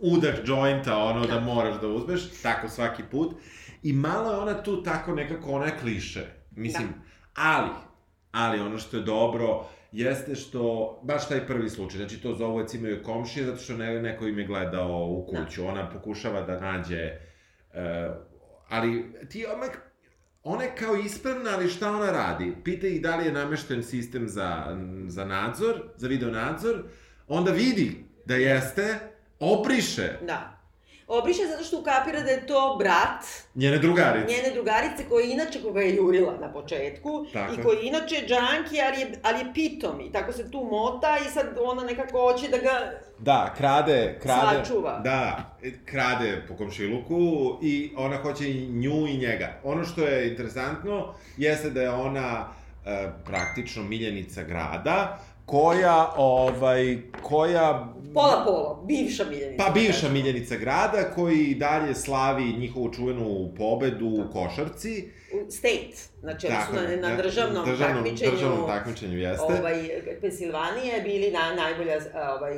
udah 0.00 0.34
jointa, 0.44 0.98
ono, 0.98 1.26
da 1.26 1.40
moraš 1.40 1.80
da 1.80 1.88
uzmeš, 1.88 2.40
tako 2.42 2.68
svaki 2.68 3.02
put. 3.10 3.34
I 3.82 3.92
malo 3.92 4.30
je 4.30 4.38
ona 4.38 4.62
tu 4.62 4.82
tako 4.82 5.14
nekako, 5.14 5.50
ona 5.50 5.66
je 5.66 5.78
kliše. 5.80 6.26
Mislim, 6.50 6.88
ali, 7.34 7.70
ali 8.32 8.60
ono 8.60 8.78
što 8.78 8.96
je 8.96 9.02
dobro 9.02 9.66
jeste 9.92 10.34
što, 10.34 11.00
baš 11.02 11.28
taj 11.28 11.46
prvi 11.46 11.70
slučaj, 11.70 11.98
znači 11.98 12.22
to 12.22 12.34
zovu 12.34 12.60
recimo 12.60 12.86
joj 12.86 13.02
komšije, 13.02 13.46
zato 13.46 13.58
što 13.58 13.76
ne, 13.76 14.02
neko 14.02 14.26
im 14.26 14.38
je 14.38 14.46
gledao 14.46 15.06
u 15.08 15.26
kuću, 15.26 15.62
Da. 15.62 15.68
ona 15.68 15.90
pokušava 15.90 16.40
da 16.40 16.60
nađe, 16.60 17.10
uh, 17.74 18.16
ali 18.68 19.12
ti 19.30 19.46
odmah, 19.52 19.68
ona 20.48 20.62
je 20.62 20.74
kao 20.78 20.96
ispravna, 20.96 21.50
ali 21.54 21.68
šta 21.68 21.90
ona 21.90 22.10
radi? 22.10 22.52
Pita 22.64 22.86
ih 22.86 23.02
da 23.02 23.16
li 23.16 23.26
je 23.26 23.32
namešten 23.32 23.82
sistem 23.82 24.28
za, 24.28 24.78
za 25.08 25.24
nadzor, 25.24 25.82
za 25.96 26.08
video 26.08 26.30
nadzor, 26.30 26.82
onda 27.28 27.50
vidi 27.50 28.04
da 28.24 28.34
jeste, 28.34 28.98
obriše 29.40 30.18
Da. 30.26 30.55
Obriše 31.08 31.42
zato 31.50 31.64
što 31.64 31.78
ukapira 31.78 32.20
da 32.20 32.30
je 32.30 32.46
to 32.46 32.76
brat 32.78 33.24
njene 33.54 33.78
drugarice. 33.78 34.26
njene 34.34 34.54
drugarice 34.54 35.04
koja 35.08 35.24
je 35.24 35.32
inače 35.32 35.62
koga 35.62 35.80
je 35.80 35.96
jurila 35.96 36.36
na 36.40 36.52
početku 36.52 37.26
Tako 37.32 37.52
i 37.52 37.56
je. 37.56 37.62
koji 37.62 37.76
je 37.76 37.86
inače 37.86 38.14
džanki, 38.26 38.80
ali 38.82 39.00
je, 39.00 39.18
ali 39.22 39.38
je 39.38 39.54
pitom 39.54 40.00
i 40.00 40.12
tako 40.12 40.32
se 40.32 40.50
tu 40.50 40.68
mota 40.70 41.18
i 41.26 41.30
sad 41.30 41.46
ona 41.62 41.82
nekako 41.84 42.20
hoće 42.20 42.48
da 42.48 42.58
ga... 42.58 42.92
Da, 43.18 43.54
krade, 43.56 44.18
krade. 44.22 44.64
Sačuva. 44.64 45.00
Da, 45.04 45.50
krade 45.84 46.42
po 46.48 46.56
komšiluku 46.56 47.58
i 47.62 47.92
ona 47.96 48.16
hoće 48.16 48.50
i 48.50 48.66
nju 48.68 49.06
i 49.06 49.16
njega. 49.16 49.60
Ono 49.64 49.84
što 49.84 50.00
je 50.02 50.28
interesantno 50.30 51.14
jeste 51.36 51.70
da 51.70 51.82
je 51.82 51.90
ona 51.90 52.48
e, 52.86 53.08
praktično 53.24 53.82
miljenica 53.82 54.42
grada, 54.42 55.18
koja, 55.46 56.12
ovaj, 56.16 56.98
koja... 57.22 57.92
Pola 58.14 58.42
pola, 58.46 58.82
bivša 58.84 59.24
miljenica. 59.24 59.64
Pa 59.64 59.70
bivša 59.70 60.08
miljenica 60.08 60.56
grada, 60.56 61.10
koji 61.14 61.54
dalje 61.54 61.94
slavi 61.94 62.44
njihovu 62.44 62.92
čuvenu 62.92 63.50
pobedu 63.58 64.06
u 64.06 64.32
košarci. 64.32 65.08
State, 65.50 65.96
znači 66.20 66.46
oni 66.46 66.56
su 66.56 66.72
Tako 66.72 66.74
na, 66.76 66.80
je, 66.82 66.96
na 66.96 67.08
ne, 67.08 67.16
državnom, 67.16 67.64
državnom, 67.64 68.04
takmičenju. 68.04 68.30
državnom 68.32 68.66
takmičenju, 68.66 69.18
jeste. 69.18 69.44
Ovaj, 69.44 69.88
Pensilvanije 70.20 71.00
bili 71.00 71.30
na 71.30 71.54
najbolja 71.54 71.98
ovaj, 72.30 72.54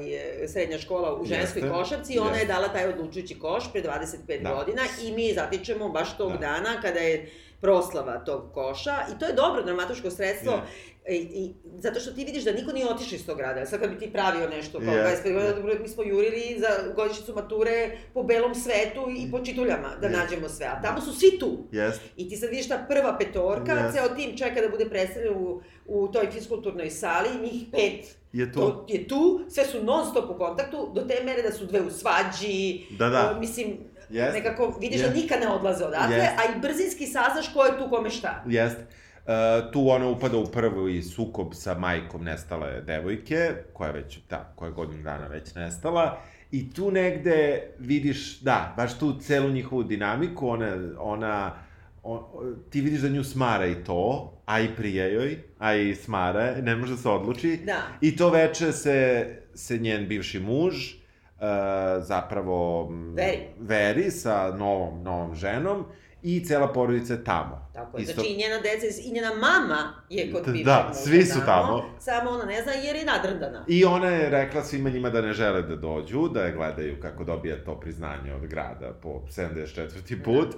srednja 0.49 0.79
škola 0.79 1.15
u 1.15 1.25
ženskoj 1.25 1.63
Jeste, 1.63 1.75
košarci 1.75 2.13
i 2.15 2.19
ona 2.19 2.31
je 2.31 2.35
jeste. 2.35 2.47
dala 2.47 2.69
taj 2.69 2.87
odlučujući 2.87 3.39
koš 3.39 3.73
pre 3.73 3.83
25 3.83 4.43
Da. 4.43 4.55
godina 4.55 4.83
i 5.05 5.13
mi 5.13 5.33
zatičemo 5.35 5.89
baš 5.89 6.17
tog 6.17 6.33
Da. 6.33 6.39
dana 6.39 6.81
kada 6.83 6.99
je 7.01 7.31
proslava 7.61 8.19
tog 8.19 8.53
koša 8.55 8.97
i 9.15 9.19
to 9.19 9.27
je 9.27 9.33
dobro 9.33 9.63
dramatoško 9.63 10.11
sredstvo 10.11 10.53
Je. 10.53 10.61
I, 11.09 11.17
i, 11.17 11.51
zato 11.79 12.01
što 12.01 12.13
ti 12.13 12.25
vidiš 12.25 12.45
da 12.45 12.53
niko 12.53 12.73
nije 12.73 12.89
otišao 12.89 13.17
iz 13.17 13.27
tog 13.27 13.37
grada. 13.37 13.67
Sad 13.67 13.81
kad 13.81 13.91
bi 13.91 13.99
ti 13.99 14.13
pravio 14.13 14.49
nešto 14.49 14.79
kao 14.81 14.95
Jeste, 14.95 15.29
25 15.29 15.33
godina, 15.33 15.53
dobro, 15.53 15.75
mi 15.83 15.89
smo 15.89 16.03
jurili 16.03 16.57
za 16.59 16.69
godišnjicu 16.95 17.35
mature 17.35 17.75
po 18.15 18.23
belom 18.23 18.55
svetu 18.55 19.01
i 19.19 19.31
po 19.31 19.41
čituljama 19.41 19.89
da 20.01 20.07
Jeste. 20.07 20.21
nađemo 20.21 20.49
sve. 20.49 20.67
A 20.67 20.83
tamo 20.83 21.01
su 21.01 21.13
svi 21.13 21.39
tu. 21.39 21.59
Jeste. 21.73 22.05
I 22.17 22.29
ti 22.29 22.37
sad 22.37 22.51
vidiš 22.51 22.69
ta 22.69 22.87
prva 22.89 23.17
petorka, 23.19 23.73
Jeste. 23.73 23.93
ceo 23.95 24.09
tim 24.09 24.37
čeka 24.37 24.61
da 24.61 24.69
bude 24.69 24.85
predstavljen 24.87 25.35
u, 25.37 25.61
u 25.87 26.09
toj 26.09 26.31
fiskulturnoj 26.31 26.91
sali, 26.91 27.29
njih 27.43 27.63
pet 27.73 28.17
Je 28.33 28.53
to. 28.53 28.61
to 28.61 28.87
je 28.89 29.09
tu, 29.09 29.41
sve 29.49 29.65
su 29.65 29.85
non 29.85 30.07
stop 30.07 30.31
u 30.31 30.39
kontaktu, 30.39 30.91
do 30.95 31.01
te 31.01 31.25
mere 31.25 31.43
da 31.43 31.53
su 31.53 31.67
dve 31.67 31.81
u 31.81 31.91
svađi, 31.91 32.81
Da, 32.91 33.09
da. 33.09 33.31
o, 33.31 33.41
mislim, 33.41 33.77
Jeste. 34.11 34.33
nekako 34.33 34.79
vidiš 34.81 35.01
Jeste. 35.01 35.09
da 35.11 35.21
nikad 35.21 35.41
ne 35.41 35.49
odlaze 35.49 35.85
odatle, 35.85 36.17
Jeste. 36.17 36.37
a 36.39 36.57
i 36.57 36.61
brzinski 36.61 37.07
saznaš 37.07 37.53
ko 37.53 37.65
je 37.65 37.79
tu 37.79 37.91
kome 37.91 38.11
šta. 38.11 38.45
Jeste. 38.49 38.87
Uh, 39.29 39.73
tu 39.73 39.91
ona 39.91 40.09
upada 40.09 40.39
u 40.39 40.47
prvi 40.47 41.03
sukob 41.03 41.55
sa 41.55 41.79
majkom 41.79 42.25
nestale 42.25 42.81
devojke, 42.81 43.51
koja 43.73 43.87
je 43.89 43.93
već, 43.93 44.19
da, 44.31 44.53
koja 44.57 44.69
je 44.69 44.73
godinu 44.73 45.03
dana 45.03 45.27
već 45.27 45.55
nestala. 45.55 46.19
I 46.51 46.73
tu 46.73 46.91
negde 46.91 47.63
vidiš, 47.79 48.41
da, 48.41 48.75
baš 48.77 48.99
tu 48.99 49.19
celu 49.21 49.51
njihovu 49.51 49.83
dinamiku, 49.83 50.49
ona, 50.49 50.77
ona, 50.99 51.55
on, 52.03 52.25
ti 52.71 52.81
vidiš 52.81 53.01
da 53.01 53.09
nju 53.09 53.25
smara 53.25 53.67
i 53.67 53.85
to, 53.85 54.33
a 54.47 54.61
i 54.61 54.69
prije 54.77 55.13
joj, 55.15 55.39
a 55.59 55.75
i 55.75 55.95
smara, 55.95 56.55
ne 56.61 56.77
može 56.77 56.93
da 56.93 56.99
se 56.99 57.09
odluči. 57.09 57.61
Da. 57.67 57.83
I 58.01 58.17
to 58.17 58.31
veče 58.31 58.73
se, 58.73 59.27
se 59.55 59.79
njen 59.79 60.09
bivši 60.09 60.41
muž, 60.41 60.75
uh, 60.95 61.41
zapravo... 62.03 62.89
Veri. 63.15 63.39
Veri 63.59 64.11
sa 64.11 64.57
novom, 64.57 65.03
novom 65.03 65.35
ženom 65.35 65.85
i 66.23 66.45
cela 66.45 66.73
porodica 66.73 67.13
je 67.13 67.25
tamo. 67.25 67.69
Tako 67.75 67.99
je, 67.99 68.03
Isto- 68.03 68.15
znači 68.15 68.29
i 68.29 68.37
njena 68.37 68.59
deca 68.59 68.87
i 69.05 69.13
njena 69.13 69.31
mama 69.31 69.95
je 70.11 70.33
kod 70.33 70.43
Da, 70.43 70.53
bivšeg 70.53 70.65
da, 70.67 70.91
svi 70.95 71.25
su 71.25 71.39
tamo. 71.47 71.85
Samo 72.01 72.31
ona 72.31 72.45
ne 72.45 72.63
zna 72.63 72.73
jer 72.73 72.97
je 72.97 73.05
nadrndana. 73.05 73.65
I 73.69 73.85
ona 73.85 74.09
je 74.09 74.31
rekla 74.31 74.65
svima 74.65 74.91
njima 74.91 75.11
da 75.11 75.21
ne 75.21 75.33
žele 75.33 75.63
da 75.63 75.77
dođu, 75.77 76.29
da 76.29 76.43
je 76.43 76.53
gledaju 76.53 77.01
kako 77.03 77.25
dobija 77.25 77.65
to 77.65 77.81
priznanje 77.81 78.33
od 78.35 78.47
grada 78.47 78.93
po 79.03 79.09
74. 79.29 80.25
put, 80.25 80.49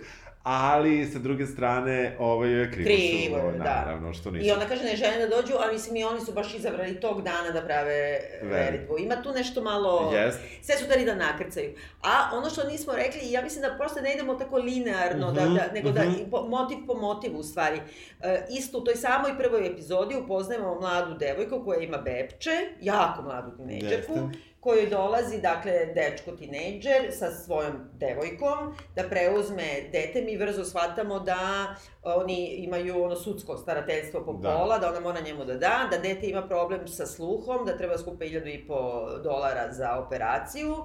ali 0.42 1.07
sa 1.07 1.18
druge 1.18 1.46
strane, 1.46 2.16
ovo 2.18 2.44
je 2.44 2.72
krivo, 2.72 2.87
Krivo 2.87 3.53
su, 3.53 3.59
da. 3.59 3.64
naravno, 3.64 4.14
što 4.14 4.31
nisu. 4.31 4.46
I 4.46 4.50
ona 4.50 4.66
kaže 4.68 4.85
ne 4.85 4.96
žele 4.96 5.18
da 5.18 5.37
dođu, 5.37 5.53
ali 5.61 5.72
mislim 5.72 5.96
i 5.96 6.05
oni 6.05 6.20
su 6.20 6.33
baš 6.33 6.55
izabrali 6.55 7.00
tog 7.00 7.22
dana 7.22 7.50
da 7.50 7.62
prave 7.62 8.20
veritbu. 8.42 8.98
Ima 8.98 9.22
tu 9.22 9.33
nešto 9.33 9.62
malo... 9.62 10.12
Jest. 10.14 10.38
Sve 10.62 10.76
su 10.76 10.87
dali 10.88 11.05
da 11.05 11.14
nakrcaju. 11.14 11.70
A 12.03 12.37
ono 12.37 12.50
što 12.50 12.64
nismo 12.64 12.92
rekli, 12.92 13.33
ja 13.33 13.42
mislim 13.42 13.62
da 13.62 13.76
prosto 13.79 14.00
ne 14.00 14.14
idemo 14.14 14.35
tako 14.35 14.57
linearno, 14.57 15.33
da, 15.33 15.50
Mhm, 15.50 15.55
da, 15.55 15.72
nego 15.74 15.90
da 15.90 16.03
mhm. 16.05 16.31
po, 16.31 16.46
motiv 16.48 16.79
po 16.87 16.94
motivu 16.94 17.38
u 17.38 17.42
stvari. 17.42 17.81
E, 18.20 18.46
isto 18.50 18.79
u 18.79 18.85
toj 18.85 18.96
samoj 18.96 19.38
prvoj 19.38 19.66
epizodi 19.66 20.16
upoznajemo 20.16 20.81
mladu 20.81 21.14
devojku 21.14 21.64
koja 21.64 21.81
ima 21.81 21.98
bepče, 21.98 22.50
jako 22.81 23.22
mladu 23.22 23.57
tinejdžerku, 23.57 24.12
Jeste. 24.12 24.38
Kojoj 24.61 24.87
dolazi, 24.87 25.40
dakle, 25.40 25.73
dečko 25.94 26.33
tinejdžer 26.33 27.12
sa 27.12 27.31
svojom 27.31 27.73
devojkom 27.92 28.75
da 28.96 29.03
preuzme 29.03 29.64
dete. 29.92 30.23
Mi 30.23 30.38
brzo 30.38 30.64
shvatamo 30.64 31.20
da 31.20 31.66
oni 32.03 32.46
imaju 32.46 33.03
ono 33.03 33.16
sudsko 33.16 33.57
starateljstvo 33.57 34.25
po 34.25 34.33
Da. 34.33 34.49
pola, 34.51 34.79
da 34.79 34.88
ona 34.88 35.01
mora 35.01 35.20
njemu 35.20 35.44
da 35.44 35.55
da, 35.55 35.88
da 35.90 35.99
dete 35.99 36.27
ima 36.27 36.42
problem 36.42 36.88
sa 36.88 37.07
sluhom, 37.07 37.66
da 37.66 37.79
treba 37.79 37.99
skupa 37.99 38.25
1000 38.25 38.55
i 38.55 38.66
po 38.66 38.79
dolara 39.25 39.73
za 39.73 39.99
operaciju 39.99 40.77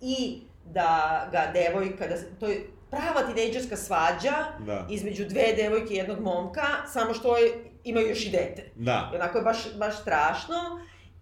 i 0.00 0.40
da 0.64 0.88
ga 1.32 1.50
devojka, 1.54 2.06
da, 2.06 2.14
to 2.40 2.46
je 2.46 2.60
prava 2.90 3.22
tinejdžerska 3.26 3.76
svađa 3.76 4.34
Da. 4.58 4.86
između 4.90 5.24
dve 5.24 5.52
devojke 5.56 5.94
i 5.94 5.96
jednog 5.96 6.20
momka, 6.20 6.66
samo 6.86 7.14
što 7.14 7.36
je, 7.36 7.52
imaju 7.84 8.08
još 8.08 8.26
i 8.26 8.30
dete. 8.30 8.70
Da. 8.74 9.10
I 9.12 9.16
onako 9.16 9.38
je 9.38 9.44
baš, 9.44 9.74
baš 9.76 10.00
strašno. 10.00 10.54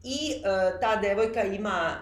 I 0.07 0.33
e, 0.33 0.43
ta 0.81 0.97
devojka 0.97 1.43
ima, 1.43 1.97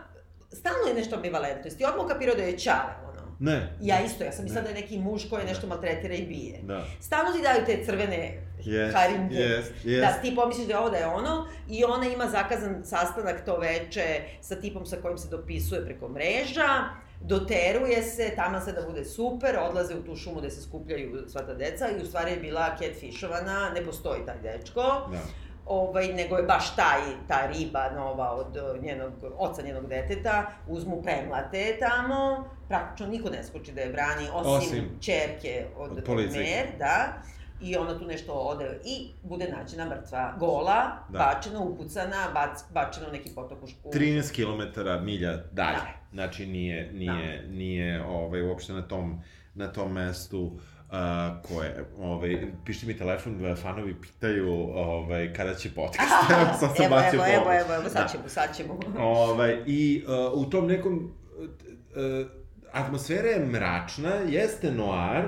stalno 0.52 0.88
je 0.88 0.94
nešto 0.94 1.16
ambivalentno. 1.16 1.64
Jesi 1.64 1.78
ti 1.78 1.84
odmah 1.84 2.06
kapirao 2.08 2.36
da 2.36 2.42
je 2.42 2.58
čale, 2.58 2.92
ono? 3.08 3.36
Ne. 3.40 3.72
Ja 3.80 4.00
isto, 4.00 4.24
ja 4.24 4.32
sam 4.32 4.44
mislila 4.44 4.62
da 4.62 4.68
je 4.68 4.74
neki 4.74 4.98
muž 4.98 5.22
koji 5.30 5.44
nešto 5.44 5.66
maltretira 5.66 6.14
i 6.14 6.26
bije. 6.26 6.60
Da. 6.62 6.84
Stalno 7.00 7.32
ti 7.32 7.42
daju 7.42 7.64
te 7.66 7.84
crvene 7.84 8.40
Yes, 8.64 8.92
haringe. 8.92 9.34
yes, 9.36 9.62
yes. 9.84 10.00
Da 10.00 10.12
ti 10.22 10.34
pomisliš 10.36 10.66
da 10.66 10.72
je 10.72 10.78
ovo 10.78 10.90
da 10.90 10.96
je 10.96 11.06
ono 11.06 11.48
i 11.68 11.84
ona 11.84 12.06
ima 12.06 12.26
zakazan 12.26 12.82
sastanak 12.84 13.44
to 13.44 13.58
veče 13.58 14.04
sa 14.40 14.56
tipom 14.56 14.86
sa 14.86 14.96
kojim 14.96 15.18
se 15.18 15.28
dopisuje 15.28 15.84
preko 15.84 16.08
mreža, 16.08 16.84
doteruje 17.20 18.02
se, 18.02 18.32
tamo 18.36 18.60
se 18.60 18.72
da 18.72 18.82
bude 18.82 19.04
super, 19.04 19.56
odlaze 19.58 19.94
u 19.94 20.02
tu 20.02 20.16
šumu 20.16 20.40
gde 20.40 20.50
se 20.50 20.62
skupljaju 20.62 21.24
sva 21.28 21.40
ta 21.40 21.54
deca 21.54 21.88
i 21.90 22.02
u 22.02 22.06
stvari 22.06 22.30
je 22.30 22.36
bila 22.36 22.76
catfishovana, 22.78 23.70
ne 23.74 23.84
postoji 23.84 24.20
taj 24.26 24.38
dečko 24.42 24.80
Da. 25.12 25.18
Ovaj, 25.66 26.08
nego 26.08 26.36
je 26.36 26.42
baš 26.42 26.76
taj, 26.76 27.00
ta 27.28 27.46
riba 27.46 27.90
nova 27.90 28.32
od 28.32 28.56
eh, 28.56 28.80
njenog, 28.82 29.12
oca 29.38 29.62
njenog 29.62 29.88
deteta, 29.88 30.46
uzmu 30.68 31.02
premlate 31.02 31.76
tamo, 31.80 32.48
praktično 32.68 33.06
niko 33.06 33.30
ne 33.30 33.44
skoči 33.44 33.72
da 33.72 33.80
je 33.80 33.92
brani, 33.92 34.28
osim, 34.32 34.68
Osim 34.68 34.98
čerke 35.00 35.66
od, 35.76 35.90
od. 36.08 36.32
Mer, 36.32 36.66
da, 36.78 37.22
i 37.60 37.76
ona 37.76 37.98
tu 37.98 38.06
nešto 38.06 38.32
ode 38.32 38.80
i 38.84 39.08
bude 39.22 39.48
nađena 39.56 39.84
mrtva, 39.84 40.34
gola, 40.38 40.98
Da. 41.08 41.18
bačena, 41.18 41.60
upucana, 41.60 42.30
bac, 42.34 42.64
bačena 42.70 43.08
u 43.08 43.12
neki 43.12 43.30
potok 43.34 43.62
u 43.62 43.66
školu. 43.66 43.94
13 43.94 44.34
km 44.34 45.04
milja 45.04 45.36
dalje. 45.52 45.76
Da. 45.76 45.86
Znači 46.12 46.46
nije, 46.46 46.92
nije, 46.92 47.46
nije 47.48 48.06
ovaj, 48.06 48.42
uopšte 48.42 48.72
na 48.72 48.82
tom, 48.82 49.22
na 49.54 49.72
tom 49.72 49.92
mestu 49.92 50.58
uh, 50.94 51.48
koje, 51.48 51.84
ovaj, 52.00 52.46
pišite 52.64 52.86
mi 52.86 52.98
telefon, 52.98 53.56
fanovi 53.62 54.00
pitaju 54.00 54.52
ovaj, 54.74 55.32
kada 55.32 55.54
će 55.54 55.70
podcast. 55.74 56.30
Evo, 56.30 56.46
sad 56.60 56.76
sam 56.76 56.86
evo, 56.86 56.96
evo, 56.98 57.24
evo, 57.32 57.42
pogled. 57.42 57.60
evo, 57.60 57.74
evo, 57.74 57.88
sad 57.88 58.02
Da. 58.02 58.08
ćemo, 58.08 58.28
sad 58.28 58.56
ćemo. 58.56 58.78
Ovaj, 58.98 59.62
I 59.66 60.04
uh, 60.06 60.46
u 60.46 60.50
tom 60.50 60.66
nekom... 60.66 61.12
Uh, 61.34 62.26
atmosfera 62.72 63.28
je 63.28 63.46
mračna, 63.46 64.10
jeste 64.10 64.70
noir, 64.72 65.24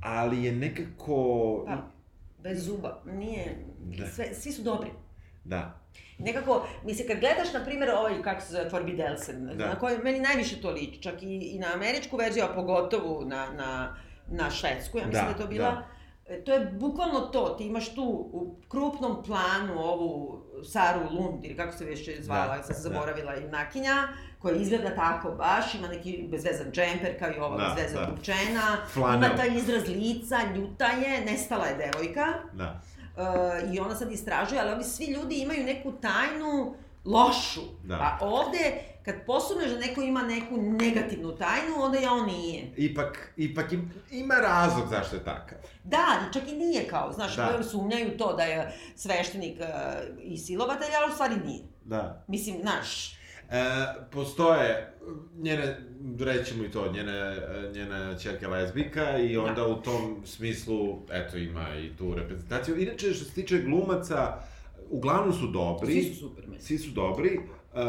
ali 0.00 0.44
je 0.44 0.52
nekako... 0.52 1.64
Pa, 1.66 1.76
bez 2.42 2.64
zuba, 2.64 3.02
nije, 3.06 3.64
Da. 3.78 4.06
sve, 4.06 4.34
svi 4.34 4.52
su 4.52 4.62
dobri. 4.62 4.90
Da. 5.44 5.80
Nekako, 6.18 6.66
mislim, 6.84 7.08
kad 7.08 7.20
gledaš, 7.20 7.52
na 7.52 7.64
primjer, 7.64 7.90
ovaj, 7.90 8.22
kako 8.22 8.40
se 8.40 8.52
zove, 8.52 8.70
Forbidelsen, 8.70 9.46
Da. 9.46 9.54
da. 9.54 9.66
na 9.66 9.78
koji 9.78 9.98
meni 9.98 10.20
najviše 10.20 10.60
to 10.60 10.70
liči, 10.70 11.02
čak 11.02 11.22
i, 11.22 11.26
i 11.26 11.58
na 11.58 11.66
američku 11.74 12.16
verziju, 12.16 12.44
a 12.44 12.54
pogotovo 12.54 13.24
na, 13.24 13.52
na, 13.52 13.96
na 14.28 14.50
švedsku, 14.50 14.98
ja 14.98 15.06
mislim 15.06 15.24
Da, 15.24 15.32
da, 15.32 15.34
je 15.34 15.38
to 15.38 15.46
bila. 15.46 15.70
da. 15.70 15.86
E, 16.26 16.40
To 16.40 16.52
je 16.52 16.66
bukvalno 16.72 17.20
to, 17.20 17.48
ti 17.48 17.66
imaš 17.66 17.94
tu 17.94 18.02
u 18.32 18.54
krupnom 18.68 19.22
planu 19.22 19.78
ovu 19.78 20.40
Saru 20.64 21.00
Lund, 21.10 21.44
ili 21.44 21.56
kako 21.56 21.72
se 21.72 21.84
već 21.84 22.20
zvala, 22.20 22.56
Da, 22.56 22.62
se 22.64 22.72
da. 22.72 22.78
zaboravila 22.78 23.34
junakinja, 23.34 24.08
koja 24.38 24.54
izgleda 24.56 24.94
tako 24.94 25.30
baš, 25.30 25.74
ima 25.74 25.88
neki 25.88 26.28
bezvezan 26.30 26.66
džemper, 26.72 27.18
kao 27.18 27.30
i 27.30 27.38
ova 27.38 27.56
Da, 27.58 27.74
bezvezan 27.76 28.00
da. 28.00 28.10
Flanel. 28.86 29.24
ima 29.24 29.36
taj 29.36 29.56
izraz 29.56 29.88
lica, 29.88 30.36
ljuta 30.56 30.86
je, 30.86 31.24
nestala 31.24 31.66
je 31.66 31.76
devojka, 31.76 32.26
Da. 32.52 32.80
uh, 33.16 33.74
i 33.74 33.80
ona 33.80 33.94
sad 33.94 34.12
istražuje, 34.12 34.60
ali 34.60 34.72
ovi 34.72 34.84
svi 34.84 35.04
ljudi 35.06 35.34
imaju 35.36 35.64
neku 35.64 35.92
tajnu 35.92 36.74
lošu. 37.04 37.60
Da. 37.84 37.94
A 37.94 38.18
ovde, 38.20 38.80
kad 39.04 39.14
posumneš 39.26 39.70
da 39.70 39.78
neko 39.78 40.02
ima 40.02 40.22
neku 40.22 40.56
negativnu 40.56 41.36
tajnu, 41.36 41.74
onda 41.78 41.98
je 41.98 42.10
on 42.10 42.26
nije. 42.26 42.72
Ipak, 42.76 43.32
ipak 43.36 43.72
im, 43.72 43.90
ima 44.10 44.34
razlog 44.34 44.88
zašto 44.90 45.16
je 45.16 45.24
takav. 45.24 45.58
Da, 45.84 46.04
čak 46.32 46.42
i 46.48 46.56
nije 46.56 46.88
kao, 46.88 47.12
znaš, 47.12 47.36
Da. 47.36 47.54
da. 47.56 47.62
sumnjaju 47.64 48.16
to 48.18 48.32
da 48.32 48.42
je 48.42 48.72
sveštenik 48.96 49.58
uh, 49.60 49.66
i 50.22 50.38
silovatelj, 50.38 50.90
ali 50.96 51.10
u 51.10 51.14
stvari 51.14 51.34
nije. 51.46 51.62
Da. 51.84 52.24
Mislim, 52.28 52.56
znaš, 52.60 53.14
E, 53.50 53.56
postoje 54.10 54.94
njene, 55.36 55.76
rećemo 56.20 56.64
i 56.64 56.70
to, 56.70 56.92
njene, 56.92 57.36
njena 57.74 58.18
čerka 58.18 58.48
lezbika 58.48 59.18
i 59.18 59.36
onda 59.36 59.54
Da. 59.54 59.66
u 59.66 59.82
tom 59.82 60.22
smislu, 60.24 60.98
eto, 61.10 61.36
ima 61.36 61.76
i 61.76 61.96
tu 61.96 62.14
reprezentaciju. 62.14 62.78
Inače, 62.78 63.14
što 63.14 63.24
se 63.24 63.32
tiče 63.32 63.58
glumaca, 63.58 64.38
uglavnom 64.90 65.32
su 65.32 65.46
dobri. 65.46 65.92
svi 65.92 66.14
su 66.14 66.20
super. 66.20 66.44
Svi 66.60 66.78
su 66.78 66.90
dobri. 66.90 67.40
Um, 67.74 67.80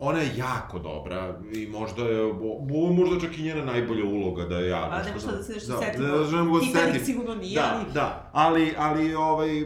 ona 0.00 0.18
je 0.18 0.30
jako 0.36 0.78
dobra 0.78 1.34
i 1.52 1.66
možda 1.68 2.02
je, 2.02 2.32
bo- 2.32 2.76
ovo 2.76 2.92
možda 2.94 3.20
čak 3.20 3.38
i 3.38 3.42
njena 3.42 3.64
najbolja 3.64 4.04
uloga 4.04 4.44
da 4.44 4.58
je 4.58 4.68
ja. 4.68 4.88
A 4.92 4.98
nešto 4.98 5.18
šta 5.20 5.32
da 5.32 5.42
se 5.42 5.52
nešto 5.52 5.72
da, 5.72 5.78
setimo. 5.78 6.04
Da, 6.04 6.12
da, 6.12 6.18
da 6.18 6.60
Titanic 6.60 6.72
setim. 6.86 7.04
sigurno 7.04 7.34
nije, 7.34 7.54
da, 7.54 7.72
ali- 7.74 7.92
Da, 7.94 8.30
ali, 8.32 8.74
ali 8.78 9.14
ovaj, 9.14 9.64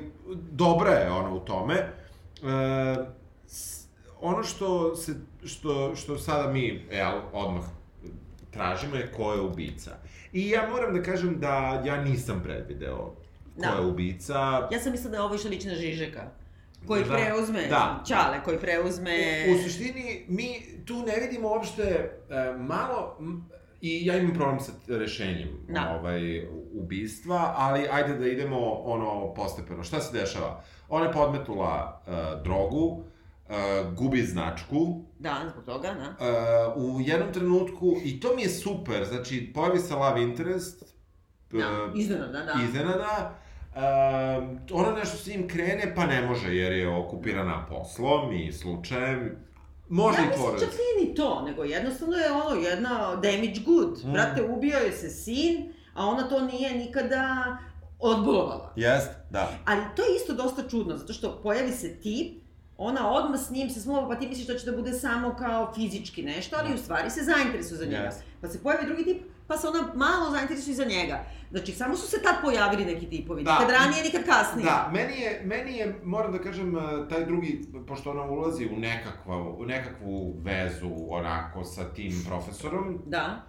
dobra 0.51 0.91
je 0.91 1.11
ona 1.11 1.31
u 1.31 1.41
tome. 1.41 1.75
E, 1.75 1.87
ono 4.21 4.43
što, 4.43 4.97
se, 4.97 5.15
što, 5.45 5.97
što 5.97 6.19
sada 6.19 6.53
mi, 6.53 6.87
jel, 6.91 7.21
odmah 7.33 7.63
tražimo 8.51 8.97
je 8.97 9.13
ko 9.13 9.33
je 9.33 9.41
ubica. 9.41 9.91
I 10.33 10.51
ja 10.51 10.69
moram 10.71 10.95
da 10.95 11.03
kažem 11.03 11.41
da 11.41 11.55
ja 11.87 11.97
nisam 11.99 12.41
predvideo 12.45 12.97
ko 12.97 13.15
Da. 13.57 13.69
je 13.69 13.81
ubica. 13.81 14.39
Ja 14.73 14.81
sam 14.81 14.93
mislila 14.93 15.11
da 15.11 15.17
je 15.17 15.23
ovo 15.23 15.35
išla 15.35 15.51
liči 15.51 15.69
na 15.69 15.75
Žižeka. 15.75 16.23
Koji 16.87 17.05
Da. 17.05 17.15
preuzme, 17.15 17.67
Da. 17.67 18.03
Ćale, 18.07 18.41
koji 18.45 18.59
preuzme... 18.59 19.13
U, 19.49 19.55
u 19.55 19.63
suštini, 19.63 20.25
mi 20.29 20.49
tu 20.87 20.95
ne 20.97 21.21
vidimo 21.21 21.49
uopšte 21.49 21.83
e, 21.83 22.11
malo, 22.59 23.19
i 23.81 24.07
ja 24.07 24.17
imam 24.17 24.35
problem 24.35 24.61
sa 24.61 24.73
rešenjem 24.89 25.49
Da. 25.69 25.97
ovaj, 26.01 26.47
ubistva, 26.73 27.55
ali 27.57 27.89
ajde 27.91 28.15
da 28.15 28.27
idemo 28.27 28.59
ono 28.73 29.35
postepeno. 29.35 29.83
Šta 29.85 30.01
se 30.01 30.19
dešava? 30.19 30.63
Ona 30.89 31.07
je 31.07 31.13
podmetula 31.13 32.03
e, 32.07 32.11
drogu, 32.45 33.05
e, 33.49 33.53
gubi 33.97 34.23
značku, 34.23 35.05
Da, 35.19 35.37
zbog 35.53 35.65
toga, 35.65 35.89
da. 35.89 36.27
e, 36.27 36.31
u 36.77 37.01
jednom 37.01 37.33
trenutku, 37.33 37.97
i 38.05 38.21
to 38.21 38.37
mi 38.37 38.43
je 38.43 38.49
super, 38.49 39.05
znači, 39.05 39.53
pojavi 39.55 39.79
se 39.79 39.95
love 39.95 40.23
interest, 40.23 40.83
e, 41.53 41.59
Da, 41.59 41.93
iznenada, 41.95 42.39
da. 42.39 42.55
iznenada, 42.65 43.39
Um, 43.75 44.59
ona 44.73 44.93
nešto 44.93 45.17
s 45.17 45.27
njim 45.27 45.49
krene, 45.49 45.93
pa 45.95 46.07
ne 46.07 46.23
može, 46.23 46.57
jer 46.57 46.73
je 46.73 46.97
okupirana 46.97 47.67
poslom 47.69 48.33
i 48.33 48.53
slučajem. 48.53 49.37
Može 49.89 50.19
ja 50.19 50.25
i 50.25 50.29
mislim, 50.29 50.47
pored. 50.47 50.61
čak 50.61 50.71
nije 50.71 51.09
ni 51.09 51.15
to, 51.15 51.43
nego 51.43 51.65
jednostavno 51.65 52.17
je 52.17 52.33
ono, 52.33 52.61
jedna 52.61 53.17
damage 53.17 53.61
good. 53.67 54.05
Mm. 54.05 54.13
Brate, 54.13 54.43
ubio 54.43 54.79
je 54.79 54.93
se 54.93 55.11
sin, 55.11 55.73
a 55.95 56.07
ona 56.07 56.29
to 56.29 56.41
nije 56.41 56.75
nikada 56.75 57.57
odbolovala. 57.99 58.73
Jest, 58.77 59.11
da. 59.31 59.51
Ali 59.65 59.81
to 59.97 60.03
je 60.03 60.17
isto 60.17 60.35
dosta 60.35 60.69
čudno, 60.69 60.97
zato 60.97 61.13
što 61.13 61.41
pojavi 61.43 61.73
se 61.73 62.01
tip, 62.01 62.43
ona 62.77 63.13
odmah 63.13 63.41
s 63.41 63.51
njim 63.51 63.71
se 63.71 63.81
smuva, 63.81 64.09
pa 64.09 64.15
ti 64.15 64.29
misliš 64.29 64.47
da 64.47 64.59
će 64.59 64.71
da 64.71 64.77
bude 64.77 64.93
samo 64.93 65.37
kao 65.39 65.73
fizički 65.75 66.23
nešto, 66.23 66.57
ali 66.59 66.75
u 66.75 66.79
stvari 66.79 67.11
se 67.11 67.21
zainteresuje 67.23 67.79
za 67.79 67.85
njega. 67.85 68.05
Jeste. 68.05 68.23
Pa 68.41 68.49
se 68.49 68.63
pojavi 68.63 68.87
drugi 68.87 69.05
tip, 69.05 69.23
pa 69.51 69.57
se 69.57 69.69
ona 69.69 69.83
malo 69.95 70.31
zainteresuje 70.31 70.77
za 70.77 70.85
njega. 70.85 71.25
Znači, 71.51 71.73
samo 71.73 71.97
su 71.97 72.07
se 72.07 72.23
tad 72.23 72.35
pojavili 72.43 72.85
neki 72.85 73.07
tipovi, 73.07 73.43
Da. 73.45 73.53
nikad 73.53 73.71
ranije, 73.71 74.03
nikad 74.05 74.25
kasnije. 74.25 74.65
Da, 74.65 74.91
meni 74.93 75.21
je, 75.21 75.43
meni 75.45 75.77
je, 75.77 76.01
moram 76.05 76.33
da 76.33 76.39
kažem, 76.39 76.77
eh, 76.77 76.81
taj 77.09 77.25
drugi, 77.25 77.53
pošto 77.87 78.11
ona 78.11 78.23
ulazi 78.25 78.67
u, 78.67 78.79
nekakva, 78.79 79.37
u 79.37 79.67
nekakvu 79.67 80.35
vezu, 80.43 80.91
onako, 81.09 81.65
sa 81.65 81.85
tim 81.85 82.13
profesorom, 82.29 82.99
Da. 83.07 83.43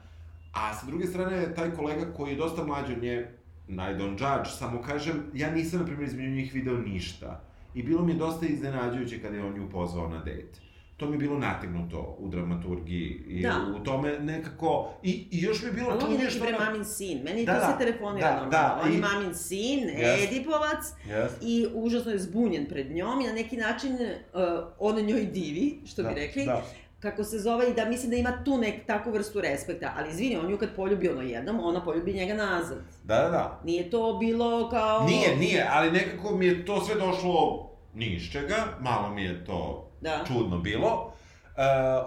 a 0.54 0.74
sa 0.74 0.86
druge 0.86 1.08
strane, 1.08 1.56
taj 1.56 1.72
kolega 1.72 2.14
koji 2.14 2.32
je 2.32 2.38
dosta 2.38 2.64
mlađi 2.64 2.94
od 2.94 3.04
nje, 3.04 3.28
I 3.68 3.74
don't 3.74 4.20
judge, 4.20 4.50
samo 4.50 4.82
kažem, 4.82 5.24
ja 5.34 5.52
nisam, 5.52 5.80
na 5.80 5.86
primjer, 5.86 6.08
između 6.08 6.30
njih 6.30 6.54
video 6.54 6.78
ništa. 6.78 7.42
I 7.74 7.84
bilo 7.84 8.04
mi 8.06 8.12
je 8.12 8.18
dosta 8.18 8.46
iznenađujuće 8.46 9.22
kada 9.22 9.36
je 9.36 9.44
on 9.44 9.54
nju 9.54 9.70
pozvao 9.70 10.08
na 10.10 10.20
dejt. 10.24 10.58
To 11.02 11.08
mi 11.08 11.14
je 11.14 11.20
bilo 11.20 11.38
nategnuto 11.40 12.18
u 12.20 12.28
dramaturgiji 12.28 13.24
i 13.28 13.42
Da. 13.42 13.56
u 13.76 13.84
tome 13.84 14.20
nekako... 14.20 14.90
I, 15.04 15.28
i 15.32 15.40
još 15.40 15.62
mi 15.62 15.68
je 15.68 15.74
bilo 15.74 15.88
Ali 15.88 15.96
on 15.96 16.02
je 16.02 16.06
tužnije 16.08 16.20
neki 16.20 16.36
što... 16.36 16.46
bre 16.46 16.56
ona- 16.56 16.66
mamin 16.66 16.86
sin. 16.86 17.22
Meni 17.24 17.46
Da, 17.46 17.54
to 17.54 17.60
da. 17.60 17.66
se 17.68 17.78
telefonira 17.80 18.28
Da, 18.28 18.36
normalno. 18.36 18.52
da, 18.52 18.82
On 18.84 18.94
i- 18.94 18.98
mamin 19.00 19.36
sin, 19.36 19.80
Yes. 19.82 20.24
Edipovac, 20.26 20.84
Yes. 21.08 21.30
i 21.42 21.68
užasno 21.76 22.12
je 22.12 22.20
zbunjen 22.20 22.66
pred 22.66 22.92
njom 22.92 23.22
i 23.22 23.26
na 23.26 23.34
neki 23.34 23.58
način 23.58 23.94
uh, 23.94 24.42
on 24.80 24.96
njoj 24.98 25.22
divi, 25.24 25.80
što 25.86 26.04
bi 26.04 26.10
rekli. 26.16 26.46
Da. 26.46 26.62
kako 27.00 27.24
se 27.24 27.40
zove 27.40 27.70
i 27.70 27.74
da 27.74 27.86
mislim 27.86 28.10
da 28.10 28.18
ima 28.18 28.44
tu 28.46 28.58
nek 28.58 28.86
takvu 28.86 29.12
vrstu 29.12 29.42
respekta, 29.42 29.94
ali 29.98 30.10
izvini, 30.10 30.38
on 30.38 30.50
ju 30.50 30.58
kad 30.58 30.76
poljubi 30.76 31.10
ono 31.10 31.22
jednom, 31.22 31.60
ona 31.60 31.84
poljubi 31.84 32.14
njega 32.14 32.34
nazad. 32.36 32.78
Da, 33.04 33.16
da, 33.16 33.30
da. 33.30 33.62
Nije 33.64 33.90
to 33.90 34.14
bilo 34.16 34.70
kao... 34.70 35.06
Nije, 35.06 35.36
nije, 35.38 35.68
ali 35.72 35.92
nekako 35.92 36.36
mi 36.36 36.46
je 36.46 36.66
to 36.66 36.82
sve 36.82 36.96
došlo 36.96 37.70
ni 37.94 38.06
iz 38.08 38.24
čega, 38.24 38.56
malo 38.80 39.10
mi 39.10 39.24
je 39.24 39.46
to 39.46 39.91
Da. 40.02 40.24
čudno 40.28 40.58
bilo. 40.58 41.14
E, 41.58 41.62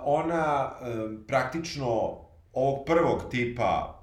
ona 0.04 0.72
e, 0.72 1.26
praktično 1.26 1.86
ovog 2.52 2.84
prvog 2.86 3.22
tipa 3.30 4.00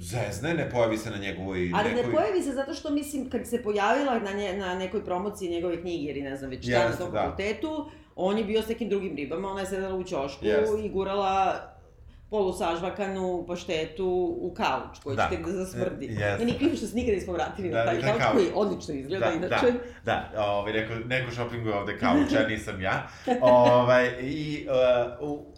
zezne, 0.00 0.54
ne 0.54 0.70
pojavi 0.70 0.98
se 0.98 1.10
na 1.10 1.16
njegovoj 1.16 1.72
Ali 1.74 1.88
nekoj... 1.88 2.02
ne 2.02 2.12
pojavi 2.12 2.42
se 2.42 2.52
zato 2.52 2.74
što, 2.74 2.90
mislim, 2.90 3.30
kad 3.30 3.48
se 3.48 3.62
pojavila 3.62 4.18
na, 4.18 4.32
nje, 4.32 4.56
na 4.56 4.74
nekoj 4.74 5.04
promociji 5.04 5.50
njegove 5.50 5.80
knjige, 5.80 6.10
ili 6.10 6.22
ne 6.22 6.36
znam 6.36 6.50
već 6.50 6.64
šta 6.64 6.78
na 6.78 6.84
Jeste, 6.84 6.98
tom 6.98 7.12
da. 7.12 7.22
fakultetu, 7.22 7.90
on 8.16 8.38
je 8.38 8.44
bio 8.44 8.62
s 8.62 8.68
nekim 8.68 8.88
drugim 8.88 9.16
ribama, 9.16 9.48
ona 9.48 9.60
je 9.60 9.66
sedela 9.66 9.94
u 9.94 10.04
ćošku 10.04 10.46
Jeste. 10.46 10.84
i 10.84 10.88
gurala 10.88 11.60
polusažvakanu 12.30 13.44
paštetu 13.46 14.06
u 14.40 14.54
kauč, 14.54 14.98
koji 15.02 15.16
Da. 15.16 15.22
će 15.22 15.36
tek 15.36 15.46
da 15.46 15.52
zasmrdi. 15.52 16.06
E, 16.06 16.10
jeste. 16.10 16.38
Meni 16.38 16.58
krivo 16.58 16.76
što 16.76 16.86
se 16.86 16.96
nikada 16.96 17.14
nismo 17.14 17.32
vratili 17.32 17.68
Da, 17.70 17.78
na 17.78 17.84
taj 17.84 18.00
kauč, 18.02 18.18
kauč. 18.18 18.32
koji 18.32 18.50
odlično 18.54 18.94
izgleda, 18.94 19.26
Da, 19.26 19.32
inače. 19.32 19.66
da, 20.04 20.30
da, 20.34 20.44
ovaj, 20.44 20.72
neko, 20.72 20.94
neko 21.06 21.30
šopinguje 21.30 21.74
ovde 21.74 21.98
kauč, 21.98 22.32
a 22.34 22.48
nisam 22.48 22.80
ja. 22.80 23.08
ovaj, 23.40 24.08
I, 24.20 24.66
uh, 25.20 25.30
u, 25.30 25.52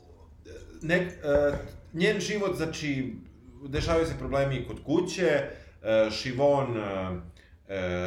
nek, 0.83 1.03
uh, 1.03 1.55
njen 1.93 2.21
život, 2.21 2.57
znači, 2.57 3.15
dešavaju 3.63 4.07
se 4.07 4.19
problemi 4.19 4.65
kod 4.67 4.83
kuće, 4.85 5.43
uh, 6.07 6.13
Šivon, 6.13 6.71
uh, 6.71 6.77
uh, 6.77 7.19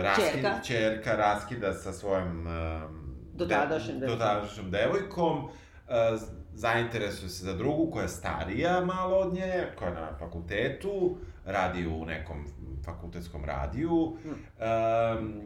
raskid, 0.01 0.25
Ćerka. 0.33 0.59
čerka 0.63 1.11
raskida 1.11 1.73
sa 1.73 1.93
svojom 1.93 2.27
um, 2.39 3.05
Dotadašnjom 3.33 3.99
de, 3.99 4.05
devojkom. 4.05 4.19
dotadašnjom 4.19 4.71
devojkom, 4.71 5.43
uh, 5.43 5.51
zainteresuje 6.55 7.29
se 7.29 7.45
za 7.45 7.53
drugu 7.53 7.91
koja 7.91 8.03
je 8.03 8.09
starija 8.09 8.81
malo 8.81 9.17
od 9.17 9.33
nje, 9.33 9.67
koja 9.75 9.89
je 9.89 9.95
na 9.95 10.17
fakultetu, 10.19 11.17
radi 11.45 11.87
u 11.87 12.05
nekom 12.05 12.45
fakultetskom 12.85 13.45
radiju. 13.45 14.17
Mm. 14.25 14.29
Um, 14.29 15.41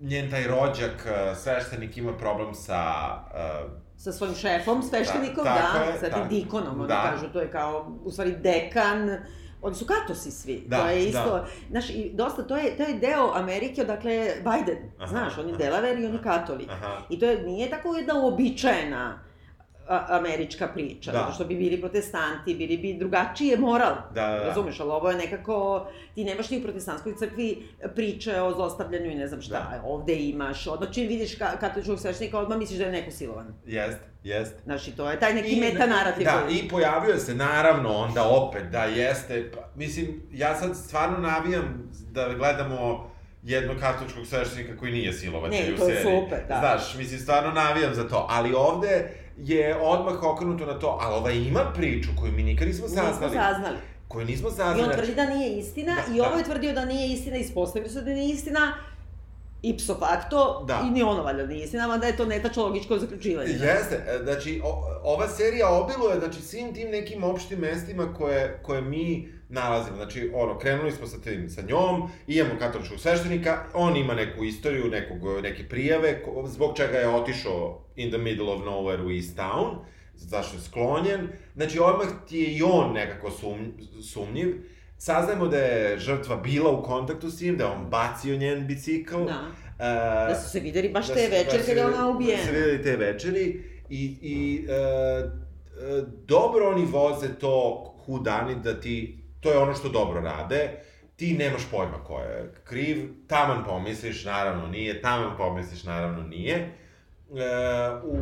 njen 0.00 0.30
taj 0.30 0.46
rođak, 0.46 1.06
uh, 1.06 1.36
sveštenik, 1.36 1.96
ima 1.96 2.12
problem 2.12 2.54
sa 2.54 2.82
uh, 3.64 3.70
sa 3.96 4.12
svojim 4.12 4.34
šefom, 4.34 4.82
sveštenikom, 4.82 5.44
Ta- 5.44 5.56
tako 5.56 5.78
da, 5.78 5.84
je, 5.84 5.98
sa 6.00 6.08
tim 6.08 6.28
dikonom, 6.30 6.80
oni 6.80 6.88
Da. 6.88 7.02
kažu, 7.04 7.32
to 7.32 7.40
je 7.40 7.50
kao, 7.50 7.96
u 8.04 8.10
stvari, 8.10 8.32
dekan, 8.32 9.18
oni 9.62 9.74
su 9.74 9.86
katosi 9.86 10.30
svi, 10.30 10.64
Da, 10.66 10.78
to 10.78 10.86
je 10.86 11.04
isto, 11.04 11.24
da. 11.26 11.46
znaš, 11.70 11.90
i 11.90 12.10
dosta, 12.14 12.42
to 12.42 12.56
je, 12.56 12.76
to 12.76 12.82
je 12.82 12.94
deo 12.94 13.32
Amerike, 13.34 13.82
odakle 13.82 14.12
Biden, 14.36 14.78
Aha, 14.98 15.06
znaš, 15.06 15.38
on 15.38 15.48
je. 15.48 15.54
Delaware 15.54 16.02
i 16.02 16.06
on 16.06 16.14
je 16.14 16.22
katolik. 16.22 16.68
aha, 16.70 16.96
I 17.08 17.18
to 17.18 17.26
je, 17.26 17.42
nije 17.42 17.70
tako 17.70 17.96
jedna 17.96 18.14
uobičajena 18.14 19.18
američka 20.08 20.68
priča, 20.68 21.12
Da. 21.12 21.18
zato 21.18 21.32
što 21.32 21.44
bi 21.44 21.54
bili 21.56 21.80
protestanti, 21.80 22.54
bili 22.54 22.76
bi 22.78 22.94
drugačije 22.94 23.56
moral. 23.58 23.94
Da, 24.06 24.22
da, 24.22 24.28
da. 24.28 24.44
Razumeš, 24.44 24.80
ali 24.80 24.90
ovo 24.90 25.10
je 25.10 25.16
nekako, 25.16 25.86
ti 26.14 26.24
nemaš 26.24 26.50
ni 26.50 26.58
u 26.58 26.62
protestantskoj 26.62 27.14
crkvi 27.14 27.68
priče 27.94 28.40
o 28.40 28.52
zlostavljanju 28.52 29.10
i 29.10 29.14
ne 29.14 29.26
znam 29.26 29.42
šta, 29.42 29.54
Da. 29.72 29.82
ovde 29.84 30.14
imaš, 30.16 30.66
odmah 30.66 30.92
čim 30.92 31.08
vidiš 31.08 31.34
ka, 31.34 31.56
katoličkog 31.56 32.00
sveštenika, 32.00 32.38
odmah 32.38 32.58
misliš 32.58 32.78
da 32.78 32.84
je 32.84 32.92
neko 32.92 33.10
silovan. 33.10 33.54
jest, 33.66 33.98
jest. 34.24 34.54
Znaš, 34.64 34.88
i 34.88 34.92
to 34.92 35.10
je 35.10 35.20
taj 35.20 35.34
neki 35.34 35.56
meta 35.56 35.86
narativ. 35.88 36.24
Da, 36.24 36.42
i 36.50 36.68
pojavljuje 36.68 37.18
se 37.18 37.34
naravno 37.34 37.90
onda 37.90 38.24
opet 38.26 38.62
da 38.64 38.84
jeste, 38.84 39.50
pa, 39.52 39.68
mislim, 39.76 40.22
ja 40.32 40.56
sad 40.56 40.76
stvarno 40.76 41.18
navijam 41.18 41.90
da 42.04 42.28
gledamo 42.30 43.10
jednog 43.42 43.76
katoličkog 43.78 44.26
sveštenika 44.26 44.76
koji 44.76 44.92
nije 44.92 45.12
silovatelj 45.12 45.58
Ne, 45.60 45.74
u 45.74 45.76
to 45.76 45.88
je 45.88 45.96
seriji. 45.96 46.14
super, 46.14 46.38
da. 46.48 46.58
Znaš, 46.58 46.94
mislim, 46.94 47.20
stvarno 47.20 47.50
navijam 47.52 47.94
za 47.94 48.08
to, 48.08 48.26
ali 48.30 48.54
ovde 48.54 49.08
je 49.40 49.76
odmah 49.76 50.22
okrenuto 50.24 50.66
na 50.66 50.78
to, 50.78 50.98
ali 51.00 51.14
ova 51.14 51.30
ima 51.30 51.72
priču 51.74 52.08
koju 52.16 52.32
mi 52.32 52.42
nikad 52.42 52.68
nismo 52.68 52.86
Nismo 52.86 53.02
saznali. 53.02 53.32
saznali. 53.34 53.76
Koju 54.08 54.26
nismo 54.26 54.48
I 54.48 54.52
saznali. 54.52 54.78
on 54.78 54.84
znači- 54.84 54.96
tvrdi 54.96 55.14
da 55.14 55.26
nije 55.26 55.50
istina, 55.52 55.94
Da, 55.96 56.14
i 56.14 56.20
ovo 56.20 56.30
da. 56.30 56.36
je 56.36 56.44
tvrdio 56.44 56.72
da 56.72 56.84
nije 56.84 57.08
istina, 57.08 57.36
ispostavio 57.36 57.88
se 57.88 58.00
da 58.00 58.10
nije 58.10 58.28
istina, 58.28 58.72
ipso 59.62 59.96
facto, 59.96 60.64
Da. 60.66 60.80
i 60.80 60.90
ni 60.90 61.02
ono 61.02 61.22
valjda 61.22 61.46
nije 61.46 61.64
istina, 61.64 61.86
mada 61.86 62.06
je 62.06 62.16
to 62.16 62.26
netačno 62.26 62.62
logičko 62.62 62.98
zaključivanje. 62.98 63.52
da. 63.52 63.64
Jeste, 63.64 63.94
e, 63.96 64.22
znači, 64.24 64.60
o, 64.64 64.82
ova 65.04 65.28
serija 65.28 65.70
obiluje, 65.70 66.18
znači, 66.18 66.42
svim 66.42 66.74
tim 66.74 66.90
nekim 66.90 67.24
opštim 67.24 67.58
mestima 67.58 68.14
koje, 68.14 68.60
koje 68.62 68.82
mi 68.82 69.32
nalazimo. 69.50 69.96
Znači, 69.96 70.30
ono, 70.34 70.58
krenuli 70.58 70.92
smo 70.92 71.06
sa, 71.06 71.18
tim, 71.18 71.48
sa 71.48 71.62
njom, 71.62 72.08
imamo 72.26 72.58
katoličkog 72.58 72.98
sveštenika, 72.98 73.64
on 73.74 73.96
ima 73.96 74.14
neku 74.14 74.44
istoriju, 74.44 74.84
nekog, 74.86 75.18
neke 75.42 75.68
prijave, 75.68 76.22
ko- 76.22 76.44
zbog 76.46 76.76
čega 76.76 76.98
je 76.98 77.08
otišao 77.10 77.62
in 77.96 78.08
the 78.08 78.18
middle 78.18 78.46
of 78.46 78.60
nowhere 78.60 79.02
u 79.02 79.10
East 79.10 79.36
Town, 79.36 79.76
zašto 80.14 80.56
je 80.56 80.60
sklonjen. 80.60 81.28
Znači, 81.56 81.78
odmah 81.80 82.06
ti 82.28 82.38
je 82.38 82.46
i 82.48 82.62
on 82.64 82.92
nekako 82.92 83.30
sum, 83.30 83.72
sumnjiv. 84.04 84.56
Saznajemo 84.98 85.48
da 85.48 85.58
je 85.58 85.98
žrtva 85.98 86.36
bila 86.36 86.70
u 86.70 86.82
kontaktu 86.82 87.30
s 87.30 87.40
njim, 87.40 87.56
da 87.56 87.64
je 87.64 87.70
on 87.70 87.86
bacio 87.86 88.36
njen 88.36 88.66
bicikl. 88.66 89.16
Da. 89.16 89.40
E, 89.78 90.28
Da 90.28 90.34
su 90.36 90.50
se 90.50 90.60
videli 90.60 90.88
baš 90.88 91.08
da 91.08 91.14
te 91.14 91.20
su- 91.20 91.30
večeri 91.30 91.58
da 91.58 91.64
kada 91.64 91.80
je 91.80 91.86
ona 91.86 92.08
ubijena. 92.08 92.36
Da 92.36 92.46
su 92.46 92.52
videli 92.52 92.82
te 92.82 92.96
večeri 92.96 93.62
i, 93.90 94.16
i 94.22 94.66
e, 94.68 95.30
dobro 96.26 96.68
oni 96.68 96.84
voze 96.86 97.28
to 97.30 97.84
hudani 97.98 98.54
da 98.54 98.80
ti, 98.80 99.18
to 99.40 99.50
je 99.50 99.58
ono 99.58 99.74
što 99.74 99.88
dobro 99.88 100.20
rade, 100.20 100.70
ti 101.16 101.36
nemaš 101.38 101.62
pojma 101.70 102.04
ko 102.04 102.20
je 102.20 102.54
kriv, 102.64 103.10
taman 103.26 103.64
pomisliš, 103.64 104.24
naravno 104.24 104.66
nije, 104.66 105.02
taman 105.02 105.36
pomisliš, 105.36 105.84
naravno 105.84 106.22
nije. 106.22 106.54
E, 106.54 106.72
u, 108.04 108.16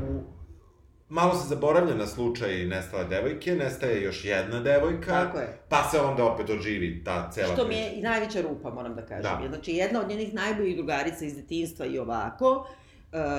malo 1.08 1.34
se 1.34 1.48
zaboravlja 1.48 1.94
na 1.94 2.06
slučaj 2.06 2.64
nestale 2.64 3.04
devojke, 3.04 3.54
nestaje 3.54 4.02
još 4.02 4.24
jedna 4.24 4.60
devojka, 4.60 5.10
Tako 5.12 5.38
je. 5.38 5.58
pa 5.68 5.82
se 5.90 6.00
onda 6.00 6.24
opet 6.24 6.50
oživi 6.50 7.04
ta 7.04 7.30
cela 7.30 7.54
Što 7.54 7.62
mi 7.62 7.68
priča. 7.68 7.82
je 7.82 7.92
i 7.98 8.02
najveća 8.02 8.40
rupa, 8.42 8.70
moram 8.70 8.94
da 8.94 9.06
kažem. 9.06 9.42
Da. 9.42 9.48
Znači, 9.48 9.72
jedna 9.72 10.00
od 10.00 10.08
njenih 10.08 10.34
najboljih 10.34 10.76
drugarica 10.76 11.24
iz 11.24 11.36
detinjstva 11.36 11.86
i 11.86 11.98
ovako, 11.98 12.68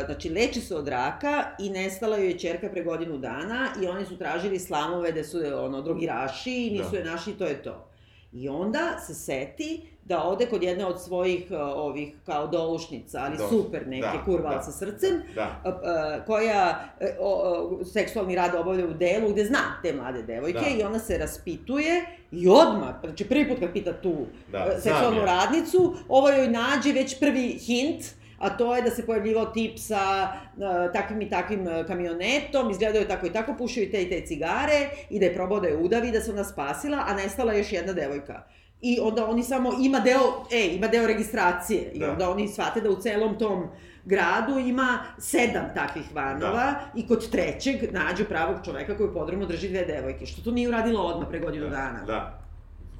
znači, 0.05 0.29
leči 0.29 0.61
se 0.61 0.75
od 0.75 0.87
raka 0.87 1.43
i 1.59 1.69
nestala 1.69 2.17
joj 2.17 2.27
je 2.27 2.39
čerka 2.39 2.69
pre 2.69 2.83
godinu 2.83 3.17
dana 3.17 3.67
i 3.83 3.87
oni 3.87 4.05
su 4.05 4.17
tražili 4.17 4.59
slamove 4.59 5.11
da 5.11 5.23
su 5.23 5.37
ono, 5.55 5.81
drogiraši 5.81 6.67
i 6.67 6.71
nisu 6.71 6.91
Da. 6.91 6.97
je 6.97 7.03
našli, 7.05 7.33
to 7.33 7.45
je 7.45 7.63
to. 7.63 7.85
I 8.33 8.49
onda 8.49 8.79
se 9.07 9.13
seti 9.13 9.81
da 10.03 10.23
ode 10.23 10.45
kod 10.45 10.63
jedne 10.63 10.85
od 10.85 11.01
svojih 11.01 11.51
e, 11.51 11.57
ovih 11.57 12.13
kao 12.25 12.47
doušnica, 12.47 13.19
ali 13.19 13.37
Do- 13.37 13.47
super 13.49 13.87
neke 13.87 14.17
da, 14.17 14.23
kurval 14.25 14.53
da. 14.55 14.61
sa 14.61 14.71
srcem, 14.71 15.21
Da, 15.35 15.41
a, 15.41 15.69
a, 15.69 16.19
koja 16.25 16.79
e, 16.99 17.15
o, 17.19 17.31
o, 17.31 17.85
seksualni 17.85 18.35
rad 18.35 18.55
obavlja 18.55 18.85
u 18.85 18.93
delu 18.93 19.29
gde 19.29 19.45
zna 19.45 19.79
te 19.83 19.93
mlade 19.93 20.23
devojke 20.23 20.59
Da. 20.59 20.67
i 20.69 20.83
ona 20.83 20.99
se 20.99 21.17
raspituje 21.17 22.05
i 22.31 22.47
odmah, 22.47 22.95
znači 23.03 23.25
prvi 23.25 23.49
put 23.49 23.59
kad 23.59 23.73
pita 23.73 23.93
tu 23.93 24.15
Da, 24.51 24.57
e, 24.67 24.81
seksualnu 24.81 25.21
radnicu, 25.21 25.95
ovo 26.07 26.29
joj 26.29 26.47
nađe 26.47 26.91
već 26.93 27.19
prvi 27.19 27.47
hint, 27.49 28.03
a 28.39 28.49
to 28.57 28.75
je 28.75 28.81
da 28.81 28.89
se 28.89 29.05
pojavljivao 29.05 29.45
tip 29.45 29.79
sa 29.79 30.27
uh, 30.57 30.63
takvim 30.93 31.21
i 31.21 31.29
takvim 31.29 31.67
uh, 31.67 31.85
kamionetom, 31.87 32.71
izgledao 32.71 32.99
je 32.99 33.07
tako 33.07 33.25
i 33.25 33.33
tako, 33.33 33.55
pušio 33.57 33.83
i 33.83 33.91
te 33.91 34.01
i 34.03 34.09
te 34.09 34.25
cigare 34.25 34.89
i 35.09 35.19
da 35.19 35.25
je 35.25 35.33
probao 35.33 35.59
da 35.59 35.67
je 35.67 35.77
udavi, 35.77 36.11
da 36.11 36.21
se 36.21 36.31
ona 36.31 36.43
spasila, 36.43 37.03
a 37.07 37.13
nestala 37.13 37.53
je 37.53 37.59
još 37.59 37.71
jedna 37.73 37.93
devojka. 37.93 38.43
I 38.81 38.99
onda 39.01 39.29
oni 39.29 39.43
samo, 39.43 39.73
ima 39.81 39.99
deo, 39.99 40.45
e, 40.51 40.67
ima 40.75 40.87
deo 40.87 41.07
registracije. 41.07 41.91
I 41.93 41.99
Da. 41.99 42.11
onda 42.11 42.29
oni 42.31 42.47
shvate 42.47 42.81
da 42.81 42.89
u 42.89 43.01
celom 43.01 43.37
tom 43.39 43.67
gradu 44.05 44.59
ima 44.59 44.99
sedam 45.17 45.65
takvih 45.75 46.03
vanova 46.13 46.51
Da. 46.51 46.91
i 46.95 47.07
kod 47.07 47.29
trećeg 47.29 47.93
nađu 47.93 48.25
pravog 48.25 48.57
čoveka 48.65 48.97
koji 48.97 49.13
podrumno 49.13 49.45
drži 49.45 49.69
dve 49.69 49.85
devojke. 49.85 50.25
Što 50.25 50.41
to 50.41 50.51
nije 50.51 50.67
uradilo 50.67 51.03
odmah 51.03 51.27
pre 51.29 51.39
godinu 51.39 51.63
da, 51.63 51.75
dana. 51.75 52.03
da. 52.07 52.39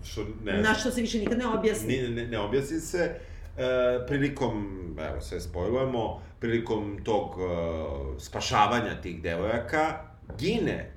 Što 0.03 0.21
ne 0.43 0.61
Na 0.61 0.73
što 0.73 0.91
se 0.91 1.01
više 1.01 1.19
nikad 1.19 1.37
ne 1.37 1.47
objasni. 1.47 1.97
Ne, 1.97 2.09
ne, 2.09 2.27
ne 2.27 2.39
objasni 2.39 2.79
se. 2.79 3.19
E, 3.59 3.63
prilikom, 4.07 4.65
evo 5.01 5.21
sve 5.21 5.39
spojujemo, 5.41 6.03
prilikom 6.39 6.99
tog 7.03 7.29
e, 7.31 7.43
spašavanja 8.19 9.01
tih 9.01 9.21
devojaka, 9.21 9.93
gine 10.37 10.91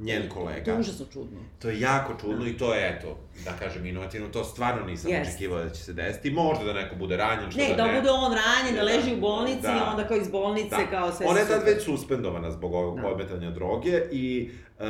njen 0.00 0.22
To 0.24 0.34
kolega. 0.34 0.72
je 0.72 0.78
užasno 0.78 1.06
čudno. 1.06 1.38
To 1.58 1.68
je 1.68 1.80
jako 1.80 2.14
čudno 2.20 2.46
i 2.46 2.56
to 2.56 2.74
je, 2.74 2.88
eto, 2.90 3.16
da 3.44 3.52
kažem, 3.52 3.86
inovativno, 3.86 4.28
to 4.28 4.44
stvarno 4.44 4.86
nisam 4.86 5.10
Jest. 5.10 5.28
očekivao 5.28 5.58
da 5.58 5.70
će 5.70 5.82
se 5.82 5.92
desiti. 5.92 6.30
Možda 6.30 6.64
da 6.64 6.72
neko 6.72 6.96
bude 6.96 7.16
ranjen, 7.16 7.50
što 7.50 7.60
Ne, 7.60 7.68
da 7.68 7.76
da 7.76 7.86
ne. 7.86 7.94
bude 7.94 8.10
on 8.10 8.32
ranjen, 8.32 8.74
da 8.74 8.80
Da. 8.80 8.86
leži 8.86 9.14
u 9.14 9.20
bolnici 9.20 9.62
Da. 9.62 9.68
i 9.70 9.90
onda 9.90 10.06
kao 10.06 10.16
iz 10.16 10.28
bolnice, 10.28 10.76
Da. 10.76 10.86
kao 10.88 11.12
sve 11.12 11.26
Ona 11.26 11.38
je 11.40 11.46
tad 11.46 11.62
već 11.64 11.84
suspendovana 11.84 12.50
zbog 12.50 12.74
ovog 12.74 12.96
Da. 12.96 13.02
podmetanja 13.02 13.50
droge 13.50 14.02
i 14.12 14.50
e, 14.78 14.84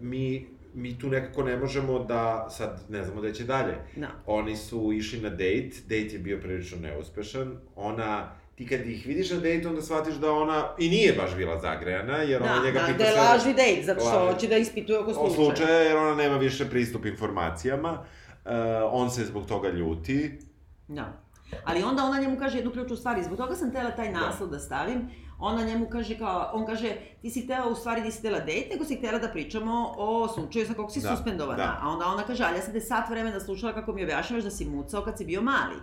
mi, 0.00 0.48
mi 0.74 0.98
tu 0.98 1.08
nekako 1.08 1.42
ne 1.42 1.56
možemo 1.56 1.98
da, 1.98 2.46
sad 2.50 2.80
ne 2.88 3.04
znamo 3.04 3.20
da 3.20 3.32
će 3.32 3.44
dalje. 3.44 3.74
Da. 3.96 4.08
Oni 4.26 4.56
su 4.56 4.92
išli 4.92 5.20
na 5.20 5.30
dejt, 5.30 5.74
dejt 5.86 6.12
je 6.12 6.18
bio 6.18 6.38
prilično 6.42 6.78
neuspešan, 6.78 7.56
ona, 7.76 8.32
ti 8.54 8.66
kad 8.66 8.86
ih 8.86 9.06
vidiš 9.06 9.30
na 9.30 9.40
dejtu, 9.40 9.68
onda 9.68 9.82
shvatiš 9.82 10.14
da 10.14 10.32
ona 10.32 10.68
i 10.78 10.88
nije 10.88 11.12
baš 11.12 11.36
bila 11.36 11.60
zagrejana, 11.60 12.16
jer 12.16 12.42
ona 12.42 12.56
Da, 12.56 12.64
njega 12.64 12.80
da, 12.80 12.86
pita 12.86 12.98
da 12.98 13.04
je 13.04 13.16
lažni 13.16 13.54
dejt, 13.54 13.86
zato 13.86 14.00
što 14.00 14.32
hoće 14.32 14.48
da 14.48 14.56
ispituje 14.56 14.98
oko 14.98 15.10
o 15.10 15.14
slučaja. 15.14 15.34
slučaja, 15.34 15.80
jer 15.80 15.96
ona 15.96 16.14
nema 16.14 16.36
više 16.36 16.70
pristup 16.70 17.06
informacijama. 17.06 18.04
Uh, 18.44 18.50
on 18.90 19.10
se 19.10 19.24
zbog 19.24 19.46
toga 19.46 19.68
ljuti. 19.68 20.38
Da. 20.88 21.22
Ali 21.64 21.82
onda 21.82 22.04
ona 22.04 22.20
njemu 22.20 22.36
kaže 22.38 22.58
jednu 22.58 22.70
ključnu 22.70 22.96
stvar 22.96 23.18
i 23.18 23.22
zbog 23.22 23.36
toga 23.38 23.54
sam 23.54 23.72
tela 23.72 23.90
taj 23.90 24.12
naslov 24.12 24.50
da 24.50 24.58
stavim. 24.58 25.10
Ona 25.40 25.64
njemu 25.64 25.86
kaže 25.90 26.18
kao, 26.18 26.50
on 26.52 26.66
kaže, 26.66 26.92
ti 27.22 27.30
si 27.30 27.40
htela, 27.40 27.68
u 27.68 27.74
stvari 27.74 28.00
nisi 28.00 28.18
htela 28.18 28.40
dejt, 28.40 28.70
nego 28.72 28.84
si 28.84 28.96
htela 28.96 29.18
da 29.18 29.28
pričamo 29.28 29.94
o 29.96 30.28
slučaju 30.28 30.66
sa 30.66 30.74
kog 30.74 30.92
si 30.92 31.00
Da, 31.00 31.16
suspendovana. 31.16 31.56
da. 31.56 31.78
A 31.82 31.88
onda 31.88 32.06
ona 32.06 32.22
kaže, 32.22 32.44
ali 32.44 32.56
ja 32.56 32.62
sam 32.62 32.72
te 32.72 32.80
sat 32.80 33.10
vremena 33.10 33.40
slušala 33.40 33.72
kako 33.72 33.92
mi 33.92 34.04
objašnjavaš 34.04 34.44
da 34.44 34.50
si 34.50 34.64
mucao 34.64 35.02
kad 35.02 35.18
si 35.18 35.24
bio 35.24 35.42
mali. 35.42 35.76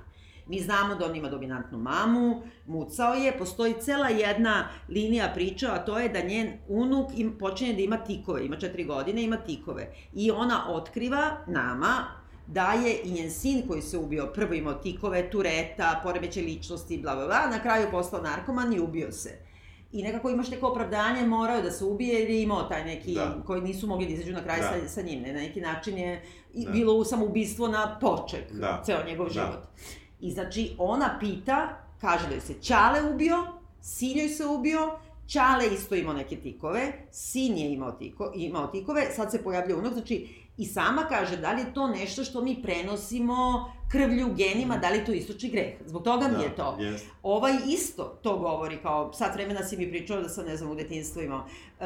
Mi 0.48 0.60
znamo 0.60 0.96
da 0.96 1.06
on 1.06 1.16
ima 1.16 1.30
dominantnu 1.30 1.78
mamu, 1.78 2.42
mucao 2.68 3.14
je, 3.14 3.38
postoji 3.38 3.74
cela 3.82 4.10
jedna 4.10 4.68
linija 4.90 5.32
priča, 5.36 5.74
a 5.74 5.86
to 5.86 6.00
je 6.00 6.10
da 6.10 6.22
njen 6.22 6.54
unuk 6.68 7.10
im, 7.16 7.38
počinje 7.38 7.74
da 7.74 7.82
ima 7.82 7.98
tikove, 7.98 8.46
ima 8.46 8.56
četiri 8.58 8.84
godine, 8.84 9.24
ima 9.24 9.38
tikove. 9.38 9.92
I 10.14 10.32
ona 10.32 10.66
otkriva 10.70 11.38
nama 11.48 12.06
da 12.48 12.72
je 12.72 13.02
i 13.04 13.12
njen 13.12 13.32
sin 13.32 13.68
koji 13.68 13.82
se 13.82 13.98
ubio, 13.98 14.32
prvo 14.36 14.54
imao 14.54 14.74
tikove, 14.74 15.30
tureta, 15.30 16.00
poremeće 16.04 16.42
ličnosti, 16.42 16.98
bla, 16.98 17.16
bla, 17.16 17.26
bla, 17.26 17.48
na 17.52 17.60
kraju 17.60 17.88
postao 17.92 18.22
narkoman 18.22 18.74
i 18.74 18.80
ubio 18.80 19.12
se. 19.12 19.47
I 19.98 20.04
nekako 20.04 20.30
imaš 20.30 20.50
neko 20.50 20.68
opravdanje, 20.68 21.26
morao 21.26 21.62
da 21.62 21.72
se 21.72 21.86
ubije 21.86 22.20
jer 22.20 22.30
je 22.30 22.42
imao 22.42 22.64
taj 22.64 22.86
neki, 22.86 23.14
Da. 23.14 23.38
koji 23.46 23.62
nisu 23.62 23.88
mogli 23.88 24.06
da 24.06 24.14
izađu 24.14 24.34
na 24.34 24.44
kraj 24.44 24.60
Da. 24.60 24.68
sa, 24.68 24.88
sa 24.88 25.02
njim. 25.02 25.22
Ne, 25.22 25.34
na 25.34 25.40
neki 25.40 25.62
način 25.62 25.98
je 25.98 26.22
Da. 26.54 26.72
bilo 26.72 27.04
samoubistvo 27.06 27.68
na 27.68 27.98
poček, 28.02 28.52
Da. 28.52 28.82
ceo 28.86 29.04
njegov 29.08 29.26
Da. 29.28 29.34
život. 29.34 29.64
I 30.20 30.32
znači, 30.32 30.76
ona 30.78 31.18
pita, 31.20 31.70
kaže 32.02 32.28
da 32.28 32.36
je 32.36 32.42
se 32.42 32.54
Ćale 32.62 33.14
ubio, 33.14 33.44
sin 33.82 34.18
joj 34.18 34.30
se 34.30 34.46
ubio, 34.46 34.92
Ćale 35.28 35.68
isto 35.74 35.96
imao 35.96 36.14
neke 36.14 36.36
tikove, 36.36 36.94
sin 37.12 37.58
je 37.58 37.74
imao, 37.74 37.92
tiko, 37.92 38.32
imao 38.36 38.68
tikove, 38.68 39.12
sad 39.16 39.32
se 39.32 39.44
pojavlja 39.44 39.78
unuk, 39.78 39.94
znači, 39.94 40.28
i 40.58 40.66
sama 40.66 41.06
kaže 41.10 41.38
da 41.38 41.52
li 41.54 41.62
je 41.62 41.74
to 41.74 41.88
nešto 41.88 42.24
što 42.24 42.42
mi 42.42 42.62
prenosimo 42.64 43.72
krvlju, 43.92 44.34
genima, 44.36 44.78
da 44.78 44.90
li 44.90 45.06
to 45.06 45.12
istočni 45.12 45.50
greh. 45.50 45.74
Zbog 45.86 46.04
toga 46.04 46.28
mi 46.28 46.44
je 46.44 46.56
to. 46.56 46.78
Jest. 46.80 47.06
Ovaj 47.24 47.54
isto 47.68 48.20
to 48.24 48.38
govori, 48.38 48.78
kao 48.82 49.14
sat 49.14 49.36
vremena 49.36 49.64
si 49.64 49.78
mi 49.78 49.90
pričao 49.90 50.22
da 50.22 50.30
sam, 50.30 50.46
ne 50.46 50.58
znam, 50.58 50.72
u 50.72 50.76
detinstvu 50.76 51.22
imao. 51.22 51.46
Uh, 51.80 51.86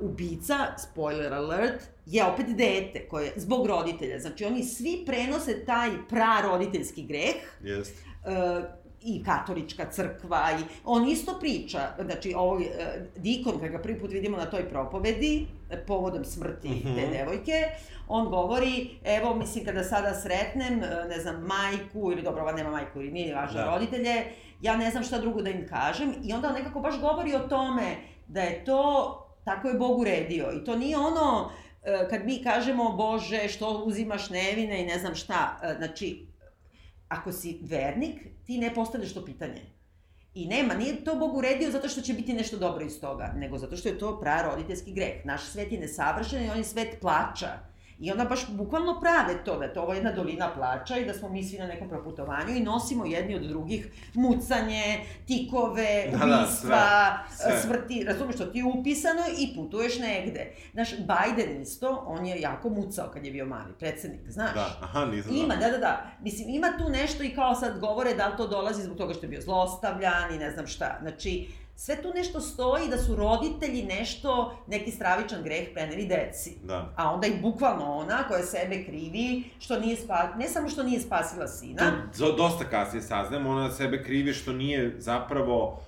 ubica, 0.00 0.56
spoiler 0.78 1.32
alert, 1.32 1.82
je 2.06 2.24
opet 2.24 2.46
dete, 2.46 3.08
koje, 3.08 3.32
zbog 3.36 3.66
roditelja. 3.66 4.18
Znači, 4.18 4.44
oni 4.44 4.64
svi 4.64 5.02
prenose 5.06 5.64
taj 5.64 5.90
praroditeljski 6.08 7.02
greh, 7.02 7.34
Jest. 7.62 7.94
uh, 8.24 8.64
i 9.02 9.24
katolička 9.24 9.90
crkva 9.90 10.48
i 10.60 10.62
on 10.84 11.08
isto 11.08 11.38
priča, 11.40 11.80
znači 12.04 12.34
ovaj 12.36 12.62
uh, 12.62 12.70
Dikon 13.16 13.60
kad 13.60 13.70
ga 13.70 13.78
prvi 13.78 13.98
put 13.98 14.12
vidimo 14.12 14.36
na 14.36 14.46
toj 14.46 14.68
propovedi 14.68 15.36
e, 15.42 15.63
povodom 15.76 16.24
smrti 16.24 16.68
mm 16.68 16.72
Mhm. 16.72 16.88
-hmm. 16.88 16.94
te 16.96 17.18
devojke, 17.18 17.52
on 18.08 18.28
govori, 18.28 18.90
evo 19.04 19.34
mislim 19.34 19.64
kada 19.64 19.84
sada 19.84 20.14
sretnem, 20.14 20.82
e, 20.84 21.08
ne 21.08 21.20
znam, 21.20 21.36
majku 21.36 22.12
ili 22.12 22.22
dobro, 22.22 22.42
ova 22.42 22.52
nema 22.52 22.70
majku 22.70 23.00
ili 23.00 23.12
nije 23.12 23.34
važno 23.34 23.60
Da. 23.60 23.66
roditelje, 23.66 24.24
ja 24.60 24.76
ne 24.76 24.90
znam 24.90 25.02
šta 25.02 25.18
drugo 25.18 25.42
da 25.42 25.50
im 25.50 25.66
kažem 25.68 26.14
i 26.24 26.32
onda 26.32 26.48
on 26.48 26.54
nekako 26.54 26.80
baš 26.80 27.00
govori 27.00 27.34
o 27.34 27.38
tome 27.38 27.96
da 28.28 28.40
je 28.40 28.64
to, 28.64 29.20
tako 29.44 29.68
je 29.68 29.74
Bog 29.74 29.98
uredio 29.98 30.52
i 30.52 30.64
to 30.64 30.76
nije 30.76 30.96
ono 30.98 31.50
e, 31.82 32.08
kad 32.10 32.24
mi 32.26 32.42
kažemo 32.42 32.92
Bože 32.92 33.48
što 33.48 33.82
uzimaš 33.86 34.30
nevine 34.30 34.82
i 34.82 34.86
ne 34.86 34.98
znam 34.98 35.14
šta, 35.14 35.60
e, 35.62 35.74
znači 35.78 36.26
ako 37.08 37.32
si 37.32 37.58
vernik, 37.62 38.20
ti 38.46 38.58
ne 38.58 38.74
postavljaš 38.74 39.14
to 39.14 39.24
pitanje. 39.24 39.62
I 40.34 40.46
nema, 40.46 40.74
nije 40.74 41.04
to 41.04 41.14
Bog 41.14 41.36
uredio 41.36 41.70
zato 41.70 41.88
što 41.88 42.00
će 42.00 42.14
biti 42.14 42.34
nešto 42.34 42.56
dobro 42.56 42.84
iz 42.84 43.00
toga, 43.00 43.32
nego 43.36 43.58
zato 43.58 43.76
što 43.76 43.88
je 43.88 43.98
to 43.98 44.20
praroditeljski 44.20 44.92
greh. 44.92 45.24
Naš 45.24 45.44
svet 45.44 45.72
je 45.72 45.80
nesavršen 45.80 46.44
i 46.44 46.50
on 46.50 46.58
je 46.58 46.64
svet 46.64 47.00
plača. 47.00 47.48
I 48.04 48.10
onda 48.10 48.24
baš 48.24 48.48
bukvalno 48.48 49.00
prave 49.00 49.44
to, 49.44 49.58
da 49.58 49.64
je 49.64 49.74
to 49.74 49.82
ovo 49.82 49.92
jedna 49.92 50.12
dolina 50.12 50.50
plača 50.54 50.96
i 50.96 51.04
da 51.04 51.14
smo 51.14 51.28
mi 51.28 51.44
svi 51.44 51.58
na 51.58 51.66
nekom 51.66 51.88
proputovanju 51.88 52.56
i 52.56 52.60
nosimo 52.60 53.06
jedni 53.06 53.36
od 53.36 53.42
drugih 53.42 53.88
mucanje, 54.14 55.00
tikove, 55.26 56.04
Da, 56.12 56.26
da, 56.26 56.38
ubistva, 56.38 57.18
sve, 57.30 57.50
sve. 57.50 57.60
smrti, 57.60 58.04
razumeš 58.04 58.34
što 58.34 58.46
ti 58.46 58.58
je 58.58 58.64
upisano 58.64 59.22
i 59.38 59.54
putuješ 59.56 59.98
negde. 59.98 60.52
Znaš, 60.72 60.90
Biden 60.90 61.62
isto, 61.62 62.04
on 62.06 62.26
je 62.26 62.40
jako 62.40 62.68
mucao 62.68 63.10
kad 63.12 63.24
je 63.24 63.32
bio 63.32 63.46
mali, 63.46 63.72
predsednik, 63.78 64.30
znaš? 64.30 64.54
Da, 64.54 64.78
aha, 64.82 65.04
nisam. 65.04 65.36
Ima, 65.36 65.56
da, 65.56 65.68
da, 65.68 65.78
da. 65.78 66.10
Mislim, 66.20 66.48
ima 66.48 66.68
tu 66.78 66.88
nešto 66.90 67.22
i 67.22 67.34
kao 67.34 67.54
sad 67.54 67.80
govore 67.80 68.14
da 68.14 68.26
li 68.28 68.36
to 68.36 68.46
dolazi 68.46 68.82
zbog 68.82 68.96
toga 68.96 69.14
što 69.14 69.26
je 69.26 69.30
bio 69.30 69.40
zlostavljan 69.40 70.34
i 70.34 70.38
ne 70.38 70.50
znam 70.50 70.66
šta. 70.66 70.98
Znači, 71.02 71.48
sve 71.76 72.02
tu 72.02 72.12
nešto 72.14 72.40
stoji 72.40 72.88
da 72.88 72.98
su 72.98 73.16
roditelji 73.16 73.82
nešto, 73.82 74.58
neki 74.66 74.90
stravičan 74.90 75.42
greh 75.42 75.68
preneli 75.72 76.06
deci. 76.06 76.56
Da. 76.62 76.92
A 76.96 77.12
onda 77.12 77.26
i 77.26 77.40
bukvalno 77.40 77.84
ona 77.84 78.28
koja 78.28 78.42
sebe 78.42 78.84
krivi, 78.84 79.44
što 79.58 79.80
nije 79.80 79.96
spa, 79.96 80.34
ne 80.38 80.48
samo 80.48 80.68
što 80.68 80.82
nije 80.82 81.00
spasila 81.00 81.48
sina, 81.48 82.08
To 82.18 82.32
dosta 82.32 82.64
kasnije 82.64 83.02
saznamo, 83.02 83.50
ona 83.50 83.70
sebe 83.70 84.02
krivi 84.02 84.32
što 84.32 84.52
nije 84.52 84.94
zapravo 84.98 85.80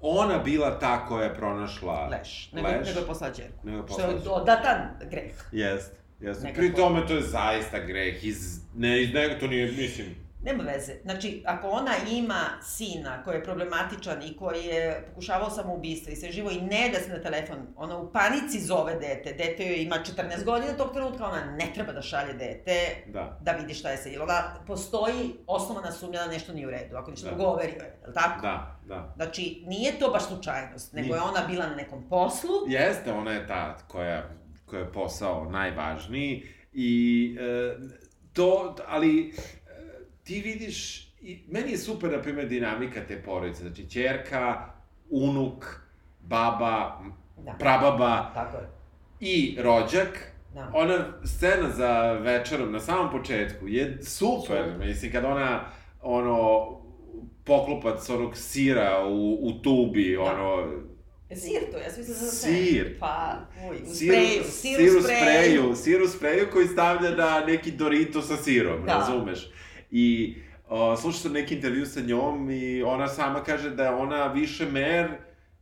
ona 0.00 0.38
bila 0.38 0.78
ta 0.78 1.06
koja 1.06 1.24
je 1.24 1.34
pronašla 1.34 2.08
leš, 2.08 2.50
nego, 2.52 2.68
leš. 2.68 2.86
nego 2.86 3.00
je 3.00 3.06
poslala 3.06 3.34
čerku. 3.34 3.58
Nego 3.62 3.78
je 3.78 3.84
Što 3.92 4.00
je 4.00 4.16
poslala 4.16 4.38
dodatan 4.38 4.88
greh. 5.10 5.32
Jest, 5.52 5.92
jest. 6.20 6.42
Nekako. 6.42 6.60
Pri 6.60 6.74
tome 6.74 7.06
to 7.06 7.14
je 7.14 7.22
zaista 7.22 7.78
greh 7.78 8.24
iz... 8.24 8.60
Ne, 8.76 9.02
iz 9.02 9.14
nego 9.14 9.34
to 9.40 9.46
nije, 9.46 9.72
mislim... 9.72 10.06
Nema 10.44 10.62
veze. 10.62 10.92
Znači, 11.02 11.42
ako 11.46 11.68
ona 11.68 11.92
ima 12.10 12.44
sina 12.62 13.22
koji 13.24 13.36
je 13.36 13.44
problematičan 13.44 14.22
i 14.22 14.36
koji 14.36 14.64
je 14.64 15.04
pokušavao 15.08 15.50
samoubistvo 15.50 16.12
i 16.12 16.16
sve 16.16 16.32
živo 16.32 16.50
i 16.50 16.60
ne 16.60 16.90
da 16.92 17.00
se 17.00 17.10
na 17.10 17.22
telefon, 17.22 17.56
ona 17.76 17.98
u 17.98 18.12
panici 18.12 18.60
zove 18.60 18.94
dete, 18.94 19.32
dete 19.32 19.66
joj 19.66 19.82
ima 19.82 19.96
14 19.96 20.44
godina 20.44 20.72
tog 20.72 20.92
trenutka, 20.92 21.24
ona 21.26 21.44
ne 21.44 21.70
treba 21.74 21.92
da 21.92 22.02
šalje 22.02 22.32
dete 22.32 22.76
Da. 23.06 23.38
da 23.42 23.52
vidi 23.52 23.74
šta 23.74 23.90
je 23.90 23.96
se. 23.96 24.12
Jer 24.12 24.22
ona 24.22 24.54
postoji 24.66 25.30
osnovana 25.46 25.92
sumnja 25.92 26.18
da 26.18 26.26
nešto 26.26 26.52
nije 26.52 26.66
u 26.66 26.70
redu, 26.70 26.96
ako 26.96 27.10
ništa 27.10 27.30
Da. 27.30 27.36
govori 27.36 27.68
joj, 27.68 27.86
je 28.02 28.08
li 28.08 28.14
tako? 28.14 28.42
Da, 28.42 28.80
da. 28.86 29.12
Znači, 29.16 29.62
nije 29.66 29.98
to 29.98 30.08
baš 30.10 30.26
slučajnost, 30.26 30.92
nego 30.92 31.06
Nije. 31.06 31.16
je 31.16 31.22
ona 31.22 31.46
bila 31.46 31.66
na 31.66 31.74
nekom 31.74 32.08
poslu, 32.08 32.50
Jeste, 32.68 33.12
ona 33.12 33.32
je 33.32 33.46
ta 33.46 33.78
koja, 33.88 34.30
koja 34.66 34.80
je 34.80 34.92
posao 34.92 35.50
najvažniji 35.50 36.46
i 36.72 37.36
e, 37.40 37.76
to, 38.32 38.76
ali 38.88 39.34
ti 40.24 40.40
vidiš, 40.40 41.08
i, 41.20 41.38
meni 41.48 41.70
je 41.70 41.78
super, 41.78 42.10
na 42.12 42.22
primjer, 42.22 42.48
dinamika 42.48 43.00
te 43.08 43.22
porodice, 43.22 43.62
znači, 43.62 43.90
čerka, 43.90 44.66
unuk, 45.10 45.64
baba, 46.20 47.00
Da. 47.36 47.52
prababa 47.52 48.30
tako 48.34 48.56
je. 48.56 48.68
i 49.20 49.56
rođak, 49.60 50.32
Da. 50.54 50.70
ona 50.74 51.04
scena 51.24 51.70
za 51.70 52.12
večerom 52.12 52.72
na 52.72 52.80
samom 52.80 53.10
početku 53.10 53.68
je 53.68 53.98
super, 54.02 54.46
Super. 54.64 54.78
mislim, 54.78 55.12
kad 55.12 55.24
ona, 55.24 55.64
ono, 56.02 56.68
poklopac 57.44 58.08
onog 58.10 58.36
sira 58.36 59.04
u, 59.06 59.38
u 59.42 59.52
tubi, 59.52 60.14
Da. 60.16 60.22
ono, 60.22 60.72
Sir 61.30 61.60
to, 61.72 61.78
ja 61.78 61.90
sam 61.90 61.98
mislila 61.98 62.20
da 62.20 62.26
sam 62.26 62.50
Sir. 62.50 62.96
Pa, 63.00 63.34
uj, 63.70 63.76
u 63.76 63.86
Sir, 63.86 64.06
spreju, 64.08 64.42
sir, 64.44 64.76
sir 64.76 64.96
u 64.96 64.98
u 64.98 65.02
spreju, 65.02 65.74
sir 65.76 66.02
u 66.02 66.08
spreju 66.08 66.46
koji 66.52 66.66
stavlja 66.66 67.10
na 67.10 67.44
neki 67.46 67.70
Dorito 67.70 68.22
sa 68.22 68.36
sirom, 68.36 68.84
Da. 68.86 68.92
razumeš? 68.92 69.50
I 69.92 70.34
o, 70.68 70.96
slušao 70.96 71.20
sam 71.20 71.32
neki 71.32 71.54
intervju 71.54 71.86
sa 71.86 72.00
njom 72.00 72.50
i 72.50 72.82
ona 72.82 73.08
sama 73.08 73.42
kaže 73.44 73.70
da 73.70 73.84
je 73.84 73.90
ona 73.90 74.26
više 74.26 74.66
mer 74.66 75.08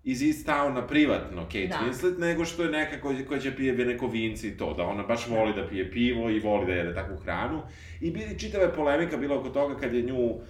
iz 0.04 0.22
East 0.22 0.48
Towna 0.48 0.86
privatno, 0.88 1.42
Kate 1.44 1.66
Da. 1.66 1.80
Winslet, 1.86 2.18
nego 2.18 2.44
što 2.44 2.62
je 2.62 2.70
neka 2.70 3.00
koja, 3.00 3.26
koja 3.26 3.40
će 3.40 3.56
pije 3.56 3.72
neko 3.72 4.06
vinci 4.06 4.48
i 4.48 4.56
to, 4.56 4.74
da 4.74 4.82
ona 4.82 5.02
baš 5.02 5.28
voli 5.28 5.54
da 5.54 5.68
pije 5.68 5.90
pivo 5.90 6.30
i 6.30 6.40
voli 6.40 6.66
da 6.66 6.72
jede 6.72 6.94
takvu 6.94 7.16
hranu. 7.16 7.62
I 8.00 8.10
bi, 8.10 8.38
čitava 8.38 8.64
je 8.64 8.74
polemika 8.74 9.16
bila 9.16 9.38
oko 9.38 9.48
toga 9.48 9.76
kad 9.76 9.94
je 9.94 10.02
nju 10.02 10.28
um, 10.30 10.42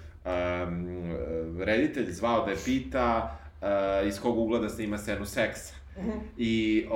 reditelj 1.59 2.11
zvao 2.11 2.45
da 2.45 2.51
je 2.51 2.57
pita 2.65 3.39
uh, 3.61 4.09
iz 4.09 4.21
kog 4.21 4.39
ugla 4.39 4.59
da 4.59 4.69
snima 4.69 4.99
scenu 4.99 5.27
seksa. 5.27 5.80
I 6.37 6.87
uh, 6.87 6.93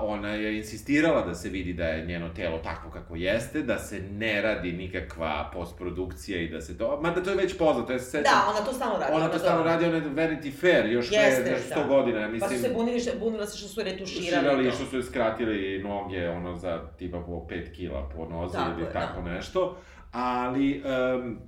ona 0.00 0.28
je 0.28 0.56
insistirala 0.56 1.26
da 1.26 1.34
se 1.34 1.48
vidi 1.48 1.72
da 1.72 1.84
je 1.84 2.06
njeno 2.06 2.28
telo 2.28 2.58
takvo 2.58 2.90
kako 2.90 3.16
jeste, 3.16 3.62
da 3.62 3.78
se 3.78 4.00
ne 4.00 4.42
radi 4.42 4.72
nikakva 4.72 5.50
postprodukcija 5.52 6.40
i 6.40 6.48
da 6.48 6.60
se 6.60 6.78
to... 6.78 7.00
Mada 7.02 7.22
to 7.22 7.30
je 7.30 7.36
već 7.36 7.58
poznato, 7.58 7.92
ja 7.92 7.98
se 7.98 8.04
sećam... 8.04 8.22
Da, 8.22 8.50
ona 8.50 8.66
to 8.66 8.72
stalno 8.72 8.98
radi. 8.98 9.12
Ona 9.14 9.28
to 9.28 9.38
stalno 9.38 9.64
radi, 9.64 9.84
ona 9.84 9.96
je 9.96 10.02
Vanity 10.02 10.52
Fair, 10.60 10.86
još 10.86 11.12
Jeste, 11.12 11.42
pre 11.44 11.74
da. 11.74 11.82
100 11.82 11.88
godina, 11.88 12.20
ja 12.20 12.26
Pa 12.26 12.32
mislim. 12.32 12.50
su 12.50 12.62
se 12.62 12.74
bunili, 12.74 13.00
bunila 13.20 13.46
se 13.46 13.58
što 13.58 13.68
su 13.68 13.82
retuširali 13.82 14.26
širali, 14.26 14.70
to. 14.70 14.76
što 14.76 14.84
su 14.84 15.02
skratili 15.02 15.82
noge, 15.82 16.28
ono, 16.28 16.56
za 16.56 16.80
tipa 16.98 17.20
po 17.20 17.32
5 17.32 17.72
kila 17.72 18.08
po 18.16 18.24
nozi 18.24 18.54
Tako 18.54 18.70
ili 18.72 18.82
je, 18.82 18.92
tako 18.92 19.22
da. 19.22 19.30
nešto. 19.30 19.76
Ali, 20.12 20.82
um, 21.16 21.38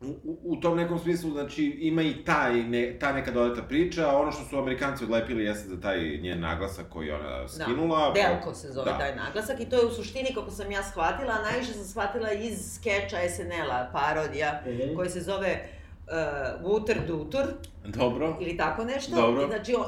u, 0.00 0.14
u 0.44 0.56
tom 0.56 0.76
nekom 0.76 0.98
smislu, 0.98 1.30
znači, 1.30 1.64
ima 1.64 2.02
i 2.02 2.14
taj, 2.16 2.54
ne, 2.54 2.96
ta 2.98 3.12
neka 3.12 3.30
dodata 3.30 3.62
priča, 3.62 4.10
a 4.10 4.16
ono 4.16 4.32
što 4.32 4.44
su 4.44 4.58
Amerikanci 4.58 5.04
odlepili 5.04 5.44
jeste 5.44 5.68
za 5.68 5.80
taj 5.80 5.98
njen 6.18 6.40
naglasak 6.40 6.86
koji 6.88 7.06
je 7.06 7.14
ona 7.14 7.48
skinula. 7.48 8.06
Da, 8.06 8.12
Delko 8.12 8.54
se 8.54 8.68
zove 8.68 8.92
Da. 8.92 8.98
taj 8.98 9.16
naglasak 9.16 9.60
i 9.60 9.68
to 9.68 9.76
je 9.76 9.86
u 9.86 9.90
suštini, 9.90 10.34
kako 10.34 10.50
sam 10.50 10.70
ja 10.70 10.82
shvatila, 10.82 11.32
a 11.32 11.42
najviše 11.42 11.72
sam 11.72 11.84
shvatila 11.84 12.32
iz 12.32 12.74
skeča 12.74 13.16
SNL-a, 13.28 13.90
parodija, 13.92 14.62
Mhm. 14.66 14.96
koji 14.96 15.10
se 15.10 15.20
zove 15.20 15.68
uh, 16.02 16.12
Wuter 16.64 17.06
Dutur, 17.06 17.44
Dobro. 17.86 18.36
ili 18.40 18.56
tako 18.56 18.84
nešto. 18.84 19.16
Dobro. 19.16 19.42
I 19.42 19.46
znači, 19.46 19.74
uh, 19.74 19.80
uh, 19.80 19.86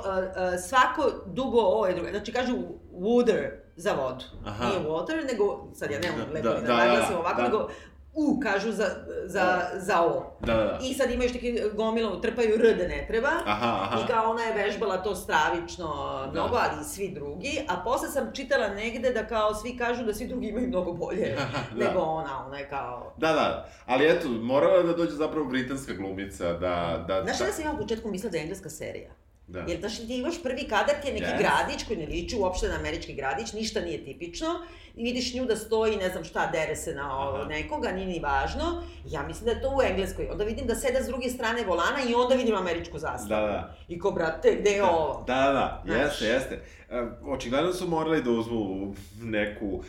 svako 0.60 1.02
dugo 1.26 1.60
O 1.60 1.86
je 1.86 1.94
drugo. 1.94 2.10
Znači, 2.10 2.32
kažu 2.32 2.56
Wooder 2.94 3.48
za 3.76 3.92
vodu. 3.92 4.24
Aha. 4.44 4.64
Nije 4.66 4.80
water, 4.80 5.32
nego, 5.32 5.68
sad 5.74 5.90
ja 5.90 5.98
nemam 6.00 6.18
Da, 6.18 6.32
lepo 6.32 6.48
da, 6.48 6.54
da, 6.54 6.60
da, 6.60 7.06
da, 7.10 7.18
ovako, 7.18 7.36
da. 7.36 7.42
nego 7.42 7.68
U 8.14 8.40
kažu 8.40 8.72
za, 8.72 8.86
za, 9.24 9.62
za 9.76 10.02
O. 10.02 10.36
Da, 10.40 10.54
da, 10.54 10.64
da. 10.64 10.78
I 10.82 10.94
sad 10.94 11.10
imaju 11.10 11.28
još 11.28 11.34
neki 11.34 11.60
gomilom, 11.74 12.22
trpaju 12.22 12.54
R 12.54 12.76
da 12.76 12.88
ne 12.88 13.04
treba. 13.08 13.28
Aha, 13.28 13.78
aha. 13.82 14.00
I 14.04 14.06
kao 14.06 14.30
ona 14.30 14.42
je 14.42 14.54
vežbala 14.54 15.02
to 15.02 15.14
stravično 15.14 15.86
mnogo, 16.32 16.56
ali 16.56 16.80
i 16.80 16.84
svi 16.84 17.08
drugi. 17.08 17.66
A 17.68 17.76
posle 17.84 18.08
sam 18.08 18.30
čitala 18.34 18.68
negde 18.68 19.10
da 19.10 19.26
kao 19.26 19.54
svi 19.54 19.76
kažu 19.76 20.04
da 20.04 20.14
svi 20.14 20.26
drugi 20.26 20.48
imaju 20.48 20.68
mnogo 20.68 20.92
bolje 20.92 21.36
Da. 21.76 21.86
nego 21.86 22.00
ona. 22.00 22.46
Ona 22.46 22.58
je 22.58 22.68
kao... 22.68 23.14
Da, 23.16 23.32
da, 23.32 23.68
ali 23.86 24.06
eto, 24.10 24.28
morala 24.28 24.76
je 24.76 24.82
da 24.82 24.92
dođe 24.92 25.12
zapravo 25.12 25.46
britanska 25.46 25.92
glumica, 25.92 26.52
da... 26.52 27.04
da 27.08 27.22
Znaš 27.22 27.38
da, 27.38 27.44
da 27.46 27.52
sam 27.52 27.64
ja 27.64 27.72
u 27.72 27.78
početku 27.78 28.08
mislila 28.08 28.30
da 28.30 28.36
je 28.36 28.42
engleska 28.42 28.70
serija? 28.70 29.10
Da. 29.46 29.64
Jer 29.68 29.80
znaš, 29.80 29.96
ti 29.96 30.16
imaš 30.16 30.42
prvi 30.42 30.64
kadar, 30.64 30.94
ti 31.02 31.08
je 31.08 31.14
neki 31.14 31.24
Yes. 31.26 31.38
gradić 31.38 31.84
koji 31.84 31.98
ne 31.98 32.06
liči 32.06 32.36
uopšte 32.36 32.68
na 32.68 32.74
američki 32.74 33.14
gradić, 33.14 33.52
ništa 33.52 33.80
nije 33.80 34.04
tipično, 34.04 34.48
i 34.96 35.02
vidiš 35.02 35.34
nju 35.34 35.44
da 35.44 35.56
stoji, 35.56 35.96
ne 35.96 36.08
znam 36.08 36.24
šta, 36.24 36.46
dere 36.46 36.76
se 36.76 36.94
na 36.94 37.28
Aha. 37.30 37.44
nekoga, 37.44 37.92
nije 37.92 38.06
ni 38.06 38.20
važno. 38.20 38.82
Ja 39.06 39.22
mislim 39.22 39.44
da 39.44 39.50
je 39.50 39.62
to 39.62 39.68
u 39.68 39.82
engleskoj. 39.82 40.28
Onda 40.30 40.44
vidim 40.44 40.66
da 40.66 40.74
seda 40.74 41.02
s 41.02 41.06
druge 41.06 41.28
strane 41.28 41.64
volana 41.64 41.98
i 42.08 42.14
onda 42.14 42.34
vidim 42.34 42.54
američku 42.56 42.98
zastavu. 42.98 43.40
Da, 43.40 43.46
da. 43.46 43.76
I 43.88 43.98
ko, 43.98 44.10
brate, 44.10 44.56
gde 44.60 44.70
je 44.70 44.84
ovo? 44.84 45.24
Da, 45.26 45.34
da, 45.34 45.52
da, 45.52 45.82
Znaš. 45.86 46.00
jeste, 46.02 46.26
jeste. 46.26 46.60
E, 46.90 47.02
Očigledno 47.24 47.72
su 47.72 47.88
morali 47.88 48.22
da 48.22 48.30
uzmu 48.30 48.94
neku 49.20 49.82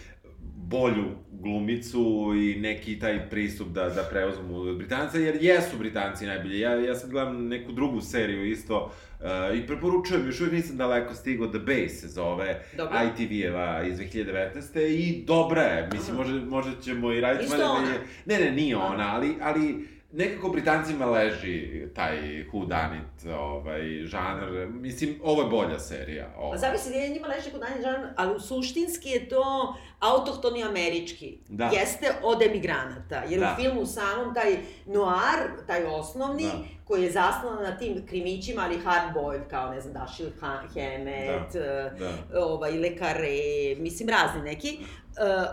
bolju 0.73 1.05
glumicu 1.31 2.33
i 2.35 2.59
neki 2.59 2.99
taj 2.99 3.29
pristup 3.29 3.67
da, 3.67 3.89
da 3.89 4.03
preuzmu 4.03 4.61
od 4.61 4.77
Britanca, 4.77 5.17
jer 5.17 5.37
jesu 5.41 5.77
Britanci 5.77 6.25
najbolji. 6.25 6.59
Ja, 6.59 6.71
ja 6.71 6.95
sad 6.95 7.09
gledam 7.09 7.47
neku 7.47 7.71
drugu 7.71 8.01
seriju 8.01 8.51
isto 8.51 8.91
uh, 9.19 9.57
i 9.57 9.67
preporučujem, 9.67 10.27
još 10.27 10.39
uvijek 10.39 10.53
nisam 10.53 10.77
daleko 10.77 11.13
stigao, 11.13 11.47
The 11.47 11.59
Base 11.59 11.89
se 11.89 12.07
zove, 12.07 12.63
Dobro. 12.77 12.97
ITV-eva 12.97 13.83
iz 13.87 13.97
2019. 13.97 14.79
i 14.79 15.23
dobra 15.25 15.61
je, 15.61 15.89
mislim, 15.93 16.19
Aha. 16.19 16.23
može, 16.23 16.45
možda 16.45 16.71
ćemo 16.81 17.11
i 17.11 17.21
raditi... 17.21 17.45
Isto 17.45 17.71
ona? 17.71 17.93
Ne, 18.25 18.39
ne, 18.39 18.51
nije 18.51 18.77
ona, 18.77 19.15
ali, 19.15 19.35
ali 19.41 19.87
nekako 20.13 20.49
Britancima 20.49 21.05
leži 21.05 21.63
taj 21.95 22.17
who 22.43 22.59
done 22.61 22.97
it, 22.99 23.25
ovaj, 23.31 23.81
žanr. 24.03 24.43
Mislim, 24.69 25.19
ovo 25.23 25.41
je 25.41 25.49
bolja 25.49 25.79
serija. 25.79 26.29
Pa 26.51 26.57
zavisi 26.57 26.89
da 26.89 26.95
je 26.95 27.09
njima 27.09 27.27
leži 27.27 27.51
kod 27.51 27.59
danje 27.61 27.81
žan, 27.81 28.13
ali 28.15 28.39
suštinski 28.39 29.09
je 29.09 29.29
to 29.29 29.75
autohtoni 30.01 30.63
američki. 30.63 31.37
Da. 31.49 31.65
Jeste 31.65 32.11
od 32.23 32.41
emigranata, 32.41 33.23
jer 33.23 33.39
Da. 33.39 33.53
u 33.53 33.61
filmu 33.61 33.85
samom 33.85 34.33
taj 34.33 34.51
noir, 34.85 35.65
taj 35.67 35.85
osnovni, 35.85 36.43
Da. 36.43 36.51
koji 36.85 37.03
je 37.03 37.11
zasnovan 37.11 37.63
na 37.63 37.77
tim 37.77 38.05
krimićima, 38.07 38.61
ali 38.61 38.79
hard 38.79 39.13
boiled, 39.13 39.47
kao 39.49 39.71
ne 39.71 39.81
znam, 39.81 39.93
Dashiell 39.93 40.31
Ha- 40.41 40.63
Hammett, 40.67 41.55
eh, 41.55 41.91
Da. 41.99 42.39
ovaj, 42.39 42.71
lekare, 42.71 43.37
mislim, 43.77 44.09
razni 44.09 44.41
neki, 44.41 44.77
uh, 44.79 45.45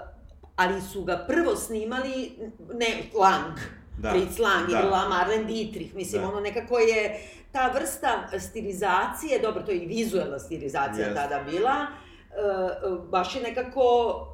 ali 0.56 0.80
su 0.82 1.04
ga 1.04 1.24
prvo 1.28 1.56
snimali, 1.56 2.32
ne, 2.74 2.86
Lang, 3.14 3.58
Da. 4.01 4.11
Fritz 4.11 4.38
Lang 4.38 4.70
Da. 4.70 4.80
ili 4.80 4.90
La 4.90 5.09
Marlene 5.09 5.44
Dietrich, 5.44 5.94
mislim, 5.94 6.22
Da. 6.22 6.28
ono 6.28 6.40
nekako 6.40 6.78
je 6.78 7.20
ta 7.53 7.70
vrsta 7.74 8.38
stilizacije, 8.38 9.38
dobro, 9.38 9.62
to 9.62 9.70
je 9.70 9.78
i 9.78 9.86
vizuelna 9.86 10.38
stilizacija 10.38 11.07
Jest. 11.07 11.16
tada 11.16 11.42
bila, 11.51 11.74
uh, 12.90 13.09
baš 13.09 13.36
je 13.36 13.42
nekako 13.42 13.82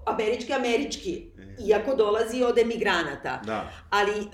američki-američki, 0.07 1.27
iako 1.67 1.95
dolazi 1.95 2.43
od 2.43 2.59
emigranata. 2.59 3.41
Da. 3.45 3.69
Ali 3.91 4.21
uh, 4.21 4.27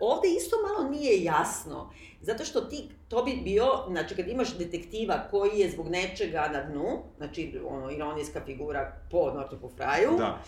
ovde 0.00 0.28
isto 0.28 0.56
malo 0.68 0.90
nije 0.90 1.22
jasno, 1.24 1.92
zato 2.20 2.44
što 2.44 2.60
ti, 2.60 2.88
to 3.08 3.22
bi 3.22 3.40
bio, 3.44 3.64
znači 3.88 4.16
kad 4.16 4.28
imaš 4.28 4.56
detektiva 4.58 5.28
koji 5.30 5.58
je 5.58 5.70
zbog 5.70 5.88
nečega 5.88 6.50
na 6.52 6.62
dnu, 6.62 7.02
znači 7.16 7.60
ono, 7.68 7.90
ironijska 7.90 8.40
figura 8.46 8.92
po 9.10 9.32
Northupu 9.34 9.70
Fraju, 9.76 10.10
Da. 10.18 10.38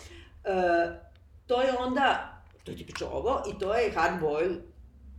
e, 0.43 0.99
to 1.47 1.61
je 1.61 1.77
onda, 1.79 2.34
to 2.65 2.71
je 2.71 2.77
tipično 2.77 3.07
ovo, 3.07 3.43
i 3.49 3.59
to 3.59 3.73
je 3.73 3.91
hard 3.91 4.19
boil, 4.21 4.51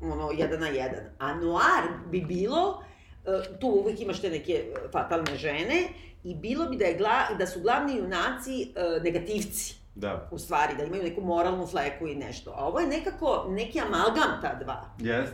ono, 0.00 0.30
jedan 0.30 0.60
na 0.60 0.68
jedan. 0.68 1.00
A 1.18 1.34
noir 1.34 1.82
bi 2.10 2.20
bilo, 2.20 2.82
e, 3.24 3.58
tu 3.60 3.66
uvijek 3.68 4.00
imaš 4.00 4.20
te 4.20 4.30
neke 4.30 4.52
e, 4.52 4.88
fatalne 4.92 5.36
žene, 5.36 5.88
i 6.24 6.34
bilo 6.34 6.66
bi 6.66 6.76
da, 6.76 6.84
je 6.84 6.98
gla, 6.98 7.28
da 7.38 7.46
su 7.46 7.60
glavni 7.60 7.96
junaci 7.96 8.62
e, 8.62 9.00
negativci 9.02 9.74
Da. 9.94 10.28
u 10.30 10.38
stvari, 10.38 10.74
da 10.78 10.84
imaju 10.84 11.02
neku 11.02 11.20
moralnu 11.20 11.66
fleku 11.66 12.06
i 12.06 12.14
nešto. 12.14 12.50
A 12.50 12.64
ovo 12.66 12.80
je 12.80 12.86
nekako 12.86 13.46
neki 13.50 13.80
amalgam 13.80 14.40
ta 14.42 14.54
dva. 14.64 14.84
Jest. 14.98 15.32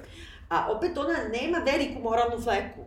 A 0.48 0.72
opet 0.72 0.98
ona 0.98 1.18
nema 1.32 1.58
veliku 1.58 2.02
moralnu 2.02 2.40
fleku. 2.40 2.80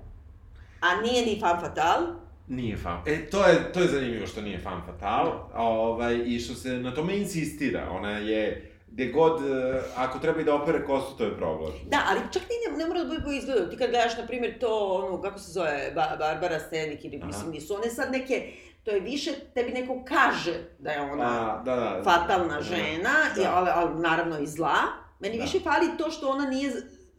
A 0.82 1.02
nije 1.02 1.26
ni 1.26 1.40
fan 1.40 1.60
fatal. 1.62 2.04
Nije 2.48 2.78
fan. 2.78 3.02
E, 3.06 3.30
to 3.30 3.46
je, 3.46 3.72
to 3.74 3.80
je 3.80 3.88
zanimljivo 3.88 4.28
što 4.28 4.42
nije 4.42 4.60
fan 4.60 4.82
fatal, 4.86 5.50
ovaj, 5.56 6.24
i 6.26 6.40
što 6.40 6.54
se 6.54 6.70
na 6.70 6.94
tome 6.96 7.18
insistira. 7.18 7.90
Ona 7.92 8.12
je, 8.12 8.72
gde 8.96 9.06
god, 9.08 9.42
e, 9.42 9.82
ako 9.96 10.20
treba 10.20 10.42
i 10.42 10.44
da 10.44 10.56
opere 10.56 10.86
kostu, 10.86 11.18
to 11.18 11.24
je 11.24 11.38
problem. 11.38 11.72
Da, 11.86 11.98
ali 12.10 12.20
čak 12.32 12.42
ni 12.44 12.72
ne, 12.72 12.78
ne 12.78 12.88
mora 12.88 13.00
da 13.00 13.08
bude 13.08 13.22
po 13.22 13.32
izgledu. 13.32 13.70
Ti 13.70 13.78
kad 13.78 13.90
gledaš, 13.90 14.18
na 14.18 14.28
primjer, 14.28 14.60
to, 14.60 14.68
ono, 14.90 15.22
kako 15.22 15.40
se 15.40 15.52
zove, 15.52 15.92
ba, 15.96 16.16
Barbara 16.20 16.60
Stenik, 16.60 17.06
ili, 17.06 17.18
Aha. 17.18 17.28
mislim, 17.28 17.52
nisu 17.52 17.76
one 17.76 17.90
sad 17.90 18.12
neke, 18.12 18.52
to 18.84 18.92
je 18.92 19.00
više, 19.00 19.32
tebi 19.54 19.72
neko 19.72 20.04
kaže 20.06 20.54
da 20.80 20.92
je 20.92 21.02
ona 21.02 21.24
A, 21.24 21.62
da, 21.66 21.76
da. 21.76 22.02
fatalna 22.04 22.56
Da. 22.56 22.62
žena, 22.62 23.14
Da. 23.36 23.42
i, 23.42 23.46
ali, 23.46 23.70
ali 23.74 24.02
naravno 24.02 24.40
i 24.40 24.48
zla. 24.48 24.76
Meni 25.20 25.38
Da. 25.38 25.44
više 25.44 25.60
fali 25.60 25.98
to 25.98 26.12
što 26.12 26.30
ona 26.30 26.46
nije, 26.46 26.72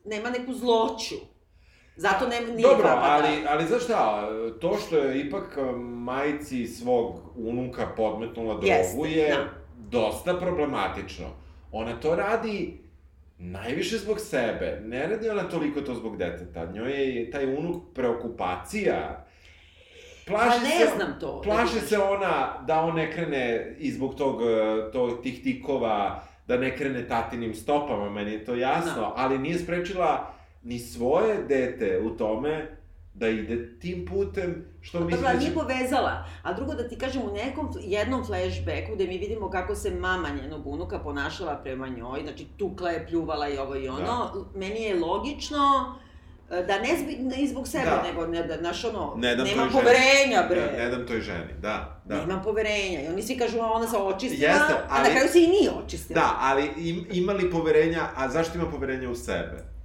nema 0.05 0.31
neku 0.31 0.55
zloću. 0.55 1.15
Zato 1.97 2.29
ne, 2.29 2.41
nije 2.41 2.63
Dobro, 2.63 2.83
fatal. 2.85 3.11
ali, 3.13 3.29
ali 3.49 3.67
znaš 3.67 3.83
šta, 3.85 4.29
to 4.61 4.77
što 4.77 4.99
je 4.99 5.21
ipak 5.21 5.59
e, 5.59 5.63
majici 5.79 6.67
svog 6.67 7.17
unuka 7.37 7.87
podmetnula 7.97 8.55
drogu 8.55 8.67
Jeste, 8.67 9.09
je 9.11 9.29
da. 9.29 9.45
dosta 9.91 10.35
problematično. 10.35 11.27
Ona 11.77 12.01
to 12.01 12.17
radi 12.17 12.79
najviše 13.39 13.99
zbog 13.99 14.21
sebe, 14.21 14.81
ne 14.85 15.07
radi 15.07 15.29
ona 15.29 15.49
toliko 15.49 15.81
to 15.81 15.95
zbog 15.95 16.17
deteta. 16.17 16.65
Njoj 16.73 17.17
je 17.17 17.31
taj 17.31 17.55
unuk 17.57 17.83
preokupacija. 17.95 19.27
Plaši 20.27 20.61
Pa 20.61 20.69
ne 20.69 20.87
se, 20.87 20.93
znam 20.97 21.21
to. 21.21 21.43
Plaši 21.43 21.75
da 21.75 21.81
se 21.81 21.99
ona 21.99 22.63
da 22.67 22.81
on 22.81 22.95
ne 22.95 23.13
krene 23.13 23.75
i 23.79 23.91
zbog 23.93 24.15
tog, 24.15 24.43
e, 24.43 24.47
tog, 24.93 25.23
tih 25.23 25.43
tikova, 25.43 26.23
da 26.49 26.57
ne 26.57 26.77
krene 26.77 27.09
tatinim 27.09 27.55
stopama, 27.55 28.11
meni 28.11 28.33
je 28.33 28.45
to 28.45 28.55
jasno, 28.55 29.01
Da. 29.01 29.13
ali 29.17 29.39
nije 29.39 29.59
sprečila 29.59 30.35
ni 30.63 30.79
svoje 30.79 31.43
dete 31.49 32.01
u 32.01 32.11
tome 32.17 32.76
da 33.17 33.29
ide 33.29 33.79
tim 33.79 34.07
putem, 34.07 34.65
što 34.81 35.01
mislim 35.01 35.11
Dobro, 35.13 35.29
da 35.29 35.39
nije 35.39 35.51
će... 35.51 35.55
povezala. 35.55 36.25
A 36.43 36.53
drugo 36.53 36.75
da 36.75 36.89
ti 36.89 36.97
kažem, 36.97 37.23
u 37.23 37.33
nekom 37.35 37.69
jednom 37.81 38.25
flashbacku 38.25 38.95
gde 38.95 39.07
mi 39.07 39.19
vidimo 39.19 39.51
kako 39.51 39.75
se 39.75 39.91
mama 39.93 40.29
njenog 40.33 40.67
unuka 40.67 40.99
ponašala 40.99 41.55
prema 41.57 41.89
njoj, 41.89 42.21
znači 42.23 42.47
tukla 42.57 42.91
je, 42.91 43.07
pljuvala 43.07 43.49
i 43.49 43.59
ovo 43.59 43.77
i 43.77 43.89
ono, 43.89 43.99
Da. 44.05 44.33
meni 44.55 44.83
je 44.83 44.95
logično 44.97 45.95
e, 46.51 46.63
da 46.63 46.79
ne, 46.79 46.89
zbi, 46.99 47.17
ne 47.37 47.47
zbog 47.47 47.69
sebe, 47.69 47.85
Da. 47.85 48.03
nego 48.03 48.27
ne, 48.27 48.43
da, 48.43 48.57
znaš 48.57 48.85
ono, 48.85 49.15
Ne 49.17 49.37
dam 49.37 49.47
ženi. 49.47 49.71
poverenja, 49.73 50.47
bre. 50.51 50.61
Ne, 50.63 50.79
ne 50.79 50.91
dam 50.91 51.07
toj 51.07 51.21
ženi, 51.21 51.53
da, 51.61 52.01
da. 52.05 52.17
Nemam 52.17 52.43
poverenja. 52.45 53.03
I 53.03 53.09
oni 53.09 53.23
svi 53.23 53.39
kažu, 53.39 53.59
a 53.59 53.71
ona 53.71 53.87
se 53.87 53.97
očistila, 53.99 54.51
Jeste, 54.51 54.73
a 54.73 54.87
ali- 54.91 55.05
na 55.05 55.11
kraju 55.11 55.29
se 55.29 55.39
i 55.39 55.49
nije 55.49 55.71
očistila. 55.77 56.21
Da, 56.21 56.37
ali 56.41 56.71
im, 56.79 57.07
ima 57.13 57.33
li 57.33 57.51
poverenja, 57.51 58.09
a 58.17 58.29
zašto 58.29 58.59
ima 58.59 58.71
poverenja 58.71 59.11
u 59.11 59.15
sebe? 59.15 59.76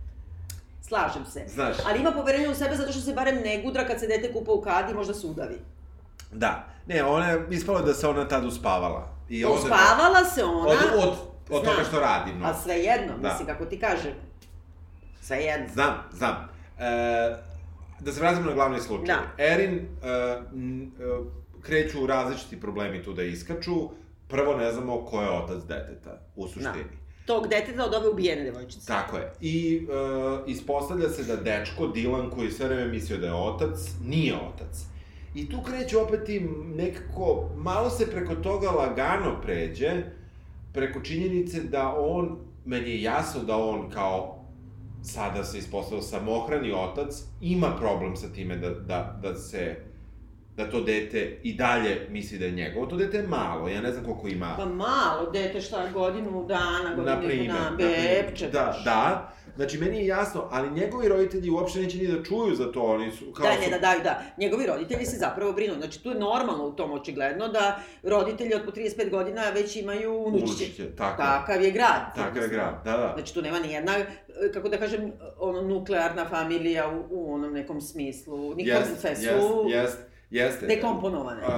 Slažem 0.91 1.25
se. 1.25 1.43
Znaš, 1.47 1.75
Ali 1.85 1.99
ima 1.99 2.11
poverenja 2.11 2.49
u 2.49 2.55
sebe 2.55 2.75
zato 2.75 2.91
što 2.91 3.01
se 3.01 3.13
barem 3.13 3.35
ne 3.35 3.61
gudra 3.61 3.87
kad 3.87 3.99
se 3.99 4.07
dete 4.07 4.33
kupa 4.33 4.51
u 4.51 4.61
kadi, 4.61 4.93
možda 4.93 5.13
se 5.13 5.27
udavi. 5.27 5.59
da. 6.31 6.65
Ne, 6.87 7.03
ona 7.03 7.27
je 7.27 7.45
ispala 7.49 7.81
da 7.81 7.93
se 7.93 8.07
ona 8.07 8.27
tad 8.27 8.45
uspavala. 8.45 9.07
I 9.29 9.45
onda- 9.45 9.57
Uspavala 9.57 10.25
se 10.25 10.43
ona, 10.43 10.67
Od, 10.67 10.77
od, 10.97 11.13
od 11.49 11.63
toga 11.63 11.83
što 11.83 11.99
radi, 11.99 12.33
no. 12.33 12.45
a 12.45 12.53
svejedno, 12.53 13.17
Da. 13.17 13.29
mislim, 13.29 13.47
kako 13.47 13.65
ti 13.65 13.79
kažem. 13.79 14.13
Svejedno. 15.21 15.67
Znam, 15.69 16.03
znam. 16.13 16.49
E, 16.79 17.35
da 17.99 18.11
se 18.11 18.19
vratimo 18.19 18.45
na 18.45 18.53
glavni 18.53 18.79
slučaj. 18.79 19.05
Da. 19.07 19.21
Erin, 19.39 19.75
e, 20.03 20.07
m, 20.53 20.83
e, 20.83 20.87
kreću 21.61 22.07
različiti 22.07 22.61
problemi 22.61 23.03
tu 23.03 23.13
da 23.13 23.23
iskaču. 23.23 23.89
Prvo 24.27 24.57
ne 24.57 24.71
znamo 24.71 25.05
ko 25.05 25.21
je 25.21 25.29
otac 25.31 25.63
deteta, 25.63 26.19
u 26.35 26.47
suštini. 26.47 27.00
Tog 27.25 27.47
deteta 27.47 27.85
od 27.85 27.93
ove 27.93 28.09
ubijene 28.09 28.43
devojčice. 28.43 28.87
Tako 28.87 29.17
je. 29.17 29.33
I 29.41 29.75
e, 29.77 30.51
ispostavlja 30.51 31.09
se 31.09 31.23
da 31.23 31.35
dečko, 31.35 31.87
Dilan, 31.87 32.29
koji 32.29 32.51
sve 32.51 32.67
vreme 32.67 32.87
mislio 32.87 33.17
da 33.17 33.27
je 33.27 33.33
otac, 33.33 33.79
nije 34.05 34.35
otac. 34.35 34.85
I 35.35 35.49
tu 35.49 35.57
kreće 35.63 35.97
opet 35.97 36.29
i 36.29 36.39
nekako, 36.75 37.49
malo 37.55 37.89
se 37.89 38.11
preko 38.11 38.35
toga 38.35 38.69
lagano 38.69 39.41
pređe, 39.41 40.03
preko 40.73 41.01
činjenice 41.01 41.59
da 41.59 41.95
on, 41.97 42.37
meni 42.65 42.89
je 42.89 43.01
jasno 43.01 43.43
da 43.43 43.57
on 43.57 43.89
kao 43.89 44.41
sada 45.03 45.43
se 45.43 45.57
ispostavio 45.57 46.01
samohrani 46.01 46.71
otac, 46.71 47.23
ima 47.41 47.75
problem 47.79 48.15
sa 48.15 48.27
time 48.27 48.57
da, 48.57 48.69
da, 48.69 49.19
da 49.21 49.35
se 49.35 49.90
da 50.55 50.71
to 50.71 50.81
dete 50.81 51.39
i 51.43 51.53
dalje 51.53 52.07
misli 52.09 52.37
da 52.37 52.45
je 52.45 52.51
njegovo. 52.51 52.85
To 52.85 52.95
dete 52.95 53.17
je 53.17 53.27
malo, 53.27 53.67
ja 53.69 53.81
ne 53.81 53.91
znam 53.91 54.05
koliko 54.05 54.27
ima. 54.27 54.53
Pa 54.57 54.65
malo, 54.65 55.31
dete 55.33 55.61
šta, 55.61 55.87
godinu 55.93 56.45
dana, 56.47 56.95
godinu 56.95 57.05
Na 57.05 57.21
primer, 57.21 57.47
na 57.47 57.69
na 57.69 57.77
primer. 57.77 57.95
bebče. 58.25 58.47
Da, 58.47 58.81
da. 58.85 59.31
Znači, 59.55 59.77
meni 59.77 59.97
je 59.97 60.05
jasno, 60.07 60.47
ali 60.51 60.71
njegovi 60.71 61.07
roditelji 61.07 61.49
uopšte 61.49 61.79
neće 61.79 61.97
ni 61.97 62.07
da 62.07 62.23
čuju 62.23 62.55
za 62.55 62.71
to, 62.71 62.81
oni 62.81 63.11
su 63.11 63.31
kao... 63.31 63.45
Da, 63.45 63.53
su- 63.53 63.61
ne, 63.61 63.69
da, 63.69 63.93
da, 63.93 64.03
da. 64.03 64.21
Njegovi 64.37 64.65
roditelji 64.65 65.05
se 65.05 65.17
zapravo 65.17 65.53
brinu. 65.53 65.73
Znači, 65.73 66.03
tu 66.03 66.09
je 66.09 66.15
normalno 66.15 66.65
u 66.65 66.71
tom 66.71 66.91
očigledno 66.91 67.47
da 67.47 67.79
roditelji 68.03 68.53
od 68.55 68.61
po 68.65 68.71
35 68.71 69.09
godina 69.09 69.41
već 69.49 69.75
imaju 69.75 70.13
unučiće. 70.17 70.45
Unučiće, 70.53 70.95
tako 70.95 71.21
je. 71.21 71.27
Takav 71.27 71.61
je 71.63 71.71
grad. 71.71 72.15
Takav 72.15 72.43
je 72.43 72.49
grad, 72.49 72.81
da, 72.85 72.97
da. 72.97 73.11
Znači, 73.15 73.33
tu 73.33 73.41
nema 73.41 73.59
ni 73.59 73.71
jedna, 73.73 73.93
kako 74.53 74.69
da 74.69 74.77
kažem, 74.77 75.11
ono, 75.39 75.61
nuklearna 75.61 76.25
familija 76.25 76.89
u, 76.89 77.05
u 77.09 77.33
onom 77.33 77.53
nekom 77.53 77.81
smislu. 77.81 78.55
Nikom 78.55 78.65
Jest, 78.79 79.01
sve 79.01 79.15
su 79.15 79.23
jest, 79.23 79.35
jest, 79.75 80.10
jeste. 80.31 80.67
dekomponovane. 80.67 81.41
Uh, 81.41 81.53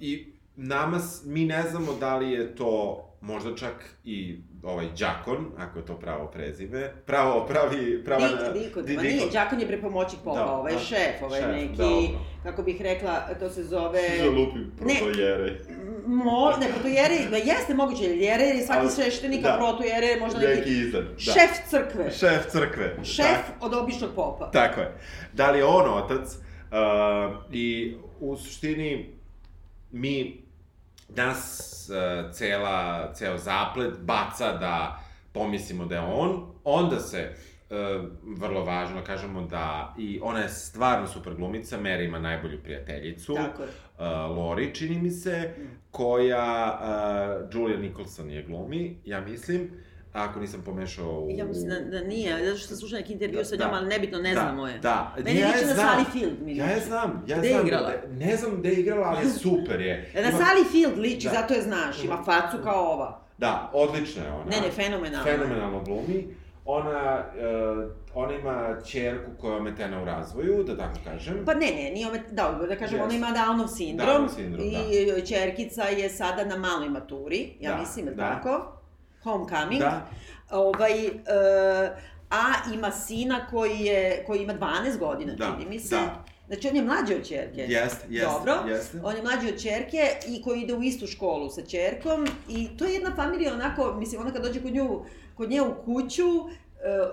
I 0.00 0.26
nama, 0.56 0.96
mi 1.24 1.44
ne 1.44 1.62
znamo 1.62 1.92
da 1.92 2.16
li 2.16 2.30
je 2.30 2.54
to 2.54 3.02
možda 3.20 3.56
čak 3.56 3.72
i 4.04 4.36
ovaj 4.62 4.86
Đakon, 4.98 5.46
ako 5.58 5.78
je 5.78 5.86
to 5.86 5.94
pravo 5.94 6.26
prezime, 6.26 6.92
pravo, 7.06 7.46
pravi, 7.46 8.04
prava... 8.04 8.28
Dik, 8.28 8.62
Diko, 8.62 8.82
Di- 8.82 8.96
ma 8.96 9.02
nije, 9.02 9.26
Đakon 9.32 9.60
je 9.60 9.66
prepomoćnik 9.66 10.20
popa, 10.24 10.38
Da, 10.38 10.46
ovaj 10.46 10.72
da. 10.72 10.78
šef, 10.78 11.22
ovaj 11.22 11.40
Šef, 11.40 11.50
neki, 11.50 11.76
da, 11.76 11.90
kako 12.44 12.62
bih 12.62 12.80
rekla, 12.80 13.20
to 13.40 13.50
se 13.50 13.64
zove... 13.64 14.00
Zalupi 14.18 14.58
Ne. 14.58 14.94
protojere. 14.98 15.58
Mo, 16.06 16.50
ne, 16.60 16.66
protojere, 16.68 17.14
ma 17.30 17.36
jeste 17.36 17.74
moguće, 17.74 18.04
jer 18.04 18.16
jere, 18.16 18.44
jer 18.44 18.56
je 18.56 18.62
svaki 18.62 18.88
sveštenik, 18.88 19.42
da. 19.42 19.48
a 19.48 19.58
protojere 19.58 20.06
je 20.06 20.20
možda 20.20 20.38
neki, 20.38 20.60
Neki 20.60 20.70
iznad, 20.72 21.04
da. 21.04 21.18
šef 21.18 21.50
crkve, 21.70 22.10
Šef 22.10 22.46
crkve. 22.48 22.96
šef 23.04 23.26
tako. 23.46 23.66
od 23.66 23.74
običnog 23.74 24.10
popa. 24.14 24.50
Tako 24.50 24.80
je. 24.80 24.92
Da 25.32 25.50
li 25.50 25.58
je 25.58 25.64
on 25.64 25.90
otac? 25.94 26.28
Uh, 26.28 26.78
I 27.52 27.96
u 28.20 28.36
suštini 28.36 29.14
mi 29.92 30.42
nas 31.08 31.50
uh, 31.90 32.32
cela, 32.32 32.78
ceo 33.14 33.38
zaplet 33.38 33.94
baca 34.00 34.52
da 34.52 35.02
pomislimo 35.32 35.84
da 35.84 35.94
je 35.94 36.00
on, 36.00 36.46
onda 36.64 37.00
se 37.00 37.30
uh, 37.70 37.76
vrlo 38.38 38.64
važno 38.64 39.04
kažemo 39.04 39.42
da 39.42 39.94
i 39.98 40.20
ona 40.22 40.38
je 40.40 40.48
stvarno 40.48 41.06
super 41.06 41.34
glumica, 41.34 41.78
Mary 41.78 42.04
ima 42.04 42.18
najbolju 42.18 42.62
prijateljicu, 42.62 43.34
Tako 43.34 43.62
je. 43.62 43.68
uh, 43.68 44.36
Lori, 44.36 44.74
čini 44.74 44.98
mi 44.98 45.10
se, 45.10 45.54
Mm. 45.58 45.62
koja 45.90 46.78
uh, 47.42 47.54
Julia 47.54 47.78
Nicholson 47.78 48.30
je 48.30 48.42
glumi, 48.42 48.96
ja 49.04 49.20
mislim, 49.20 49.70
ako 50.18 50.40
nisam 50.40 50.62
pomešao 50.62 51.10
u... 51.10 51.28
Ja 51.30 51.44
mislim 51.44 51.68
da, 51.68 51.80
da 51.90 52.00
nije, 52.00 52.44
zato 52.44 52.58
što 52.58 52.68
sam 52.68 52.76
slušala 52.76 53.00
neki 53.00 53.12
intervju 53.12 53.38
Da, 53.38 53.44
sa 53.44 53.56
njom, 53.56 53.70
da. 53.70 53.74
ali 53.74 53.88
nebitno, 53.88 54.18
ne 54.18 54.34
da, 54.34 54.40
znamo 54.40 54.66
je. 54.68 54.78
Da, 54.78 55.14
Meni 55.18 55.40
ja 55.40 55.46
liči 55.46 55.58
je 55.60 55.66
na. 55.66 55.74
Sally 55.74 56.04
Field, 56.12 56.34
mi 56.40 56.56
Ja 56.56 56.66
je 56.66 56.80
znam, 56.80 57.24
ja 57.26 57.38
Gde 57.38 57.48
znam. 57.48 57.66
igrala? 57.66 57.92
Ne 58.10 58.36
znam 58.36 58.56
gde 58.56 58.68
je 58.68 58.76
igrala, 58.76 59.06
ali 59.08 59.26
super 59.42 59.80
je. 59.80 60.10
E, 60.14 60.22
Na 60.22 60.28
Ima- 60.28 60.38
Sally 60.38 60.70
Field 60.72 60.98
liči, 60.98 61.26
Da. 61.26 61.32
zato 61.32 61.54
je 61.54 61.62
znaš, 61.62 62.04
ima 62.04 62.22
facu 62.24 62.56
kao 62.64 62.84
ova. 62.84 63.20
Da, 63.38 63.70
odlična 63.72 64.22
je 64.22 64.32
ona. 64.32 64.44
Ne, 64.44 64.56
ne, 64.58 64.70
fenomenalno. 64.72 65.24
Fenomenalno 65.24 65.80
glumi. 65.80 66.26
Ona, 66.68 67.24
uh, 67.76 67.90
ona 68.14 68.32
ima 68.34 68.76
čerku 68.82 69.30
koja 69.40 69.52
je 69.52 69.58
ometena 69.58 70.02
u 70.02 70.04
razvoju, 70.04 70.64
da 70.64 70.76
tako 70.76 70.98
kažem. 71.04 71.42
Pa 71.44 71.54
ne, 71.54 71.66
ne, 71.66 71.90
nije 71.90 72.08
ome, 72.08 72.22
da, 72.30 72.58
da 72.68 72.76
kažem, 72.76 72.94
ona 72.96 73.04
Jeste. 73.04 73.16
ima 73.18 73.26
Downov 73.28 73.68
sindrom, 73.68 74.08
Downov 74.08 74.28
sindrom, 74.28 74.64
i 74.64 75.26
čerkica 75.26 75.82
je 75.84 76.08
sada 76.10 76.44
na 76.44 76.56
maloj 76.58 76.88
maturi, 76.88 77.52
ja 77.60 77.70
Da, 77.70 77.78
mislim, 77.78 78.06
da. 78.06 78.12
tako? 78.14 78.75
Homecoming. 79.30 79.80
Da. 79.80 80.06
Ovaj, 80.50 81.06
e, 81.06 81.12
a 82.30 82.42
ima 82.74 82.90
sina 82.90 83.46
koji, 83.50 83.78
je, 83.80 84.24
koji 84.26 84.42
ima 84.42 84.54
12 84.54 84.98
godina, 84.98 85.34
Da, 85.34 85.44
čini 85.58 85.70
mi 85.70 85.80
se. 85.80 85.96
da. 85.96 86.24
Znači, 86.46 86.68
on 86.68 86.76
je 86.76 86.82
mlađi 86.82 87.14
od 87.14 87.28
čerke. 87.28 87.60
Jeste, 87.60 88.06
jeste, 88.08 88.30
Dobro. 88.32 88.54
jeste. 88.68 89.00
On 89.04 89.16
je 89.16 89.22
mlađi 89.22 89.48
od 89.48 89.62
čerke 89.62 90.10
i 90.28 90.42
koji 90.42 90.60
ide 90.62 90.74
u 90.74 90.82
istu 90.82 91.06
školu 91.06 91.50
sa 91.50 91.62
čerkom 91.62 92.26
i 92.48 92.68
to 92.78 92.84
je 92.84 92.94
jedna 92.94 93.14
familija 93.16 93.52
onako, 93.54 93.94
mislim, 93.98 94.20
ona 94.20 94.32
kad 94.32 94.42
dođe 94.42 94.62
kod 94.62 94.74
nju, 94.74 95.00
kod 95.34 95.50
nje 95.50 95.62
u 95.62 95.74
kuću, 95.84 96.26
uh, 96.26 96.50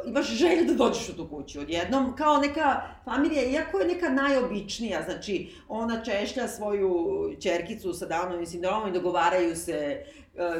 imaš 0.06 0.28
želju 0.28 0.66
da 0.66 0.74
dođeš 0.74 1.10
u 1.10 1.16
tu 1.16 1.28
kuću 1.28 1.60
odjednom, 1.60 2.16
kao 2.16 2.38
neka 2.38 2.82
familija, 3.06 3.44
iako 3.44 3.80
je 3.80 3.88
neka 3.88 4.10
najobičnija, 4.10 5.02
znači 5.06 5.52
ona 5.68 6.04
češlja 6.04 6.48
svoju 6.48 6.96
čerkicu 7.42 7.94
sa 7.94 8.08
Downovim 8.08 8.46
sindromom 8.46 8.90
i 8.90 8.94
dogovaraju 8.94 9.56
se 9.56 9.74
e, 9.74 10.04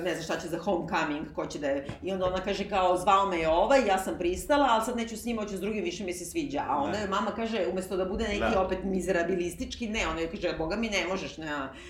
ne 0.04 0.14
znam 0.14 0.24
šta 0.24 0.40
će 0.40 0.48
za 0.48 0.58
homecoming, 0.58 1.26
ko 1.36 1.46
će 1.46 1.60
da 1.60 1.68
je, 1.68 1.88
i 2.04 2.12
onda 2.12 2.26
ona 2.26 2.38
kaže 2.38 2.70
kao, 2.70 2.98
zvao 2.98 3.26
me 3.26 3.38
je 3.38 3.50
ovaj, 3.50 3.86
ja 3.88 3.98
sam 3.98 4.16
pristala, 4.18 4.68
ali 4.70 4.86
sad 4.86 4.98
neću 4.98 5.18
s 5.18 5.26
njim, 5.26 5.38
hoću 5.38 5.58
s 5.58 5.62
drugim, 5.62 5.84
više 5.84 6.04
mi 6.04 6.14
se 6.14 6.26
sviđa. 6.26 6.64
A 6.70 6.78
onda 6.78 6.92
Da. 6.92 6.98
je 6.98 7.08
mama 7.08 7.32
kaže, 7.32 7.68
umesto 7.72 7.98
da 7.98 8.06
bude 8.06 8.24
neki 8.24 8.40
Da. 8.40 8.62
opet 8.62 8.80
mizerabilistički, 8.84 9.88
ne, 9.88 10.08
ona 10.08 10.20
je 10.20 10.32
kaže, 10.32 10.56
boga 10.58 10.76
mi 10.76 10.90
ne 10.90 11.06
možeš, 11.08 11.38
ne, 11.38 11.46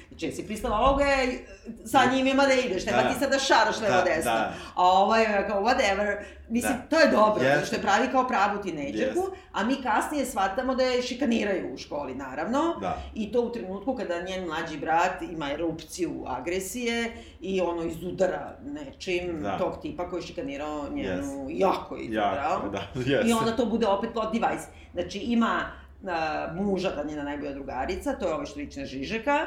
znači, 0.10 0.26
jesi 0.26 0.46
pristala 0.46 0.78
ovoga, 0.80 1.04
je, 1.06 1.46
sa 1.86 2.12
njim 2.14 2.28
ima 2.28 2.46
da 2.46 2.54
ideš, 2.54 2.86
nema 2.86 3.04
Da. 3.04 3.10
ti 3.10 3.20
sad 3.20 3.32
da 3.32 3.40
šaraš 3.40 3.82
levo 3.82 3.96
Da, 3.96 4.02
desno. 4.04 4.32
da. 4.32 4.54
A 4.76 4.84
ovaj 4.84 5.22
je 5.22 5.48
kao, 5.48 5.64
whatever, 5.64 6.18
mislim, 6.50 6.74
Da. 6.74 6.88
to 6.90 7.00
je 7.00 7.08
dobro, 7.08 7.44
zato 7.46 7.66
što 7.66 7.76
je 7.76 7.82
pravi 7.82 8.08
kao 8.12 8.28
pravu 8.28 8.62
tinejdžerku, 8.62 9.20
Jeste. 9.20 9.38
a 9.52 9.64
mi 9.64 9.76
kasnije 9.84 10.26
shvatamo 10.26 10.76
da 10.76 10.84
je 10.84 11.02
šikaniraju 11.02 11.74
u 11.74 11.78
školi, 11.78 12.16
naravno. 12.16 12.76
Da. 12.82 12.98
I 13.16 13.32
to 13.32 13.42
u 13.42 13.52
trenutku 13.52 13.96
kada 13.96 14.22
njen 14.22 14.46
mlađi 14.46 14.78
brat 14.78 15.22
ima 15.22 15.52
erupciju 15.52 16.24
agresije 16.28 17.12
i 17.42 17.62
ono 17.74 17.84
izudara 17.84 18.58
nečim 18.64 19.42
Da. 19.42 19.58
tog 19.58 19.82
tipa 19.82 20.10
koji 20.10 20.20
je 20.20 20.24
šikanirao 20.24 20.90
njenu, 20.90 21.24
Yes. 21.24 21.48
jako 21.52 21.98
izudarao. 21.98 22.62
Ja, 22.64 22.70
da, 22.70 22.82
jeste. 23.02 23.30
I 23.30 23.34
onda 23.34 23.52
to 23.52 23.66
bude 23.66 23.88
opet 23.88 24.10
plot 24.14 24.34
device. 24.34 24.64
Znači 24.94 25.20
ima 25.20 25.62
uh, 26.02 26.10
muža, 26.56 26.90
da 26.92 27.04
njena 27.04 27.24
najbolja 27.24 27.52
drugarica, 27.52 28.14
to 28.14 28.28
je 28.28 28.34
ovaj 28.34 28.46
što 28.46 28.60
liči 28.60 28.80
na 28.80 28.86
Žižeka, 28.86 29.38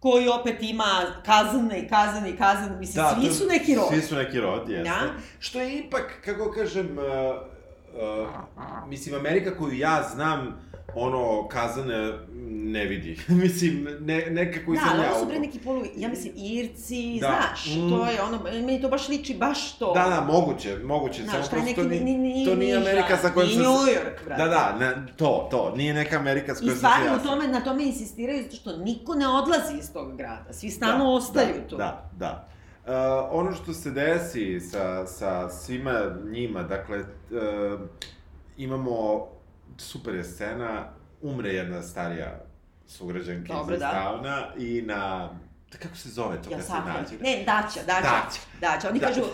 koji 0.00 0.28
opet 0.30 0.56
ima 0.60 0.84
kazane 1.26 1.78
i 1.78 1.88
kazane 1.88 2.30
i 2.30 2.36
kazane, 2.36 2.76
mislim, 2.76 3.04
svi 3.14 3.28
to- 3.28 3.34
su 3.34 3.46
neki 3.46 3.74
rod. 3.74 3.88
Svi 3.88 4.00
su 4.00 4.14
neki 4.16 4.40
rod, 4.40 4.68
jeste. 4.68 4.84
Da. 4.84 5.00
Što 5.38 5.60
je 5.60 5.78
ipak, 5.78 6.22
kako 6.24 6.50
kažem, 6.50 6.98
uh, 6.98 7.04
uh, 7.94 8.28
mislim, 8.88 9.14
Amerika 9.16 9.56
koju 9.56 9.72
ja 9.72 10.02
znam, 10.04 10.60
ono, 10.94 11.48
kazane 11.48 12.12
ne 12.64 12.84
vidi. 12.84 13.18
mislim, 13.42 13.88
ne, 14.00 14.26
nekako 14.26 14.72
i 14.72 14.76
Da, 14.76 14.80
sam 14.80 14.90
ali 14.92 15.08
ovo 15.08 15.20
su 15.20 15.26
bre 15.26 15.38
neki 15.38 15.58
polu, 15.58 15.82
ja 15.96 16.08
mislim, 16.08 16.32
Irci, 16.36 17.18
Da. 17.20 17.26
znaš, 17.26 17.66
Mm. 17.66 17.90
to 17.90 18.06
je 18.06 18.22
ono, 18.22 18.38
meni 18.44 18.82
to 18.82 18.88
baš 18.88 19.08
liči, 19.08 19.34
baš 19.34 19.78
to. 19.78 19.92
Da, 19.92 20.04
da, 20.04 20.20
moguće, 20.22 20.76
moguće, 20.78 21.22
Znaš, 21.22 21.32
samo 21.46 21.60
prosto 21.62 21.82
to, 21.82 21.88
neki, 21.88 22.04
ni, 22.04 22.14
ni, 22.14 22.34
ni, 22.34 22.44
to 22.46 22.54
nije 22.54 22.76
Amerika 22.76 23.16
sa 23.16 23.30
kojom 23.30 23.50
sam... 23.50 23.58
New 23.58 23.76
se- 23.76 23.92
York, 23.92 24.24
brate. 24.24 24.42
Da, 24.42 24.48
da, 24.48 24.76
ne, 24.80 25.06
to, 25.16 25.48
to, 25.50 25.72
nije 25.76 25.94
neka 25.94 26.16
Amerika 26.16 26.54
s 26.54 26.58
I 26.58 26.60
kojom 26.60 26.76
se 26.76 26.86
ja... 27.06 27.16
u 27.16 27.26
tome, 27.26 27.48
na 27.48 27.60
tome 27.60 27.84
insistiraju, 27.84 28.42
zato 28.42 28.56
što 28.56 28.76
niko 28.76 29.14
ne 29.14 29.28
odlazi 29.28 29.78
iz 29.78 29.92
tog 29.92 30.16
grada, 30.16 30.52
svi 30.52 30.70
stalno 30.70 31.12
ostaju 31.12 31.54
da, 31.56 31.68
tu. 31.68 31.76
Da, 31.76 32.10
da. 32.16 32.48
Uh, 32.82 32.90
ono 33.32 33.52
što 33.52 33.72
se 33.72 33.90
desi 33.90 34.60
sa, 34.62 35.06
sa 35.06 35.48
svima 35.50 36.00
njima, 36.24 36.62
dakle, 36.62 36.98
uh, 36.98 37.80
imamo, 38.56 39.26
super 39.82 40.14
je 40.14 40.24
scena, 40.24 40.88
umre 41.22 41.50
jedna 41.50 41.82
starija 41.82 42.40
sugrađanka 42.86 43.52
iz 43.64 43.78
da. 43.78 44.52
I 44.58 44.82
na, 44.82 45.30
kako 45.78 45.96
se 45.96 46.08
zove 46.08 46.42
to 46.42 46.50
Ja 46.50 46.56
kad 46.56 46.66
se 46.66 46.72
nađe? 46.72 47.16
ne, 47.20 47.44
daća, 47.46 47.80
daća, 47.86 48.02
Daća. 48.02 48.40
daća. 48.60 48.88
Oni 48.88 48.98
Da. 48.98 49.06
kažu 49.06 49.20
uh, 49.20 49.28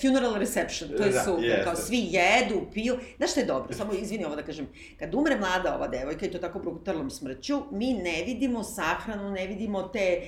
funeral 0.00 0.34
reception, 0.34 0.90
to 0.90 1.02
je 1.02 1.10
Da, 1.10 1.20
super, 1.20 1.44
jeste. 1.44 1.64
kao 1.64 1.76
svi 1.76 2.08
jedu, 2.10 2.66
piju. 2.74 2.98
Znaš 3.16 3.30
što 3.30 3.40
je 3.40 3.46
dobro, 3.46 3.72
samo 3.74 3.92
izvini 3.92 4.24
ovo 4.24 4.36
da 4.36 4.42
kažem, 4.42 4.68
kad 4.98 5.14
umre 5.14 5.36
mlada 5.36 5.74
ova 5.76 5.88
devojka 5.88 6.26
i 6.26 6.30
to 6.30 6.38
tako 6.38 6.58
brutalnom 6.58 7.10
smrću, 7.10 7.62
mi 7.70 7.92
ne 7.92 8.22
vidimo 8.26 8.62
sahranu, 8.64 9.30
ne 9.30 9.46
vidimo 9.46 9.82
te 9.82 10.22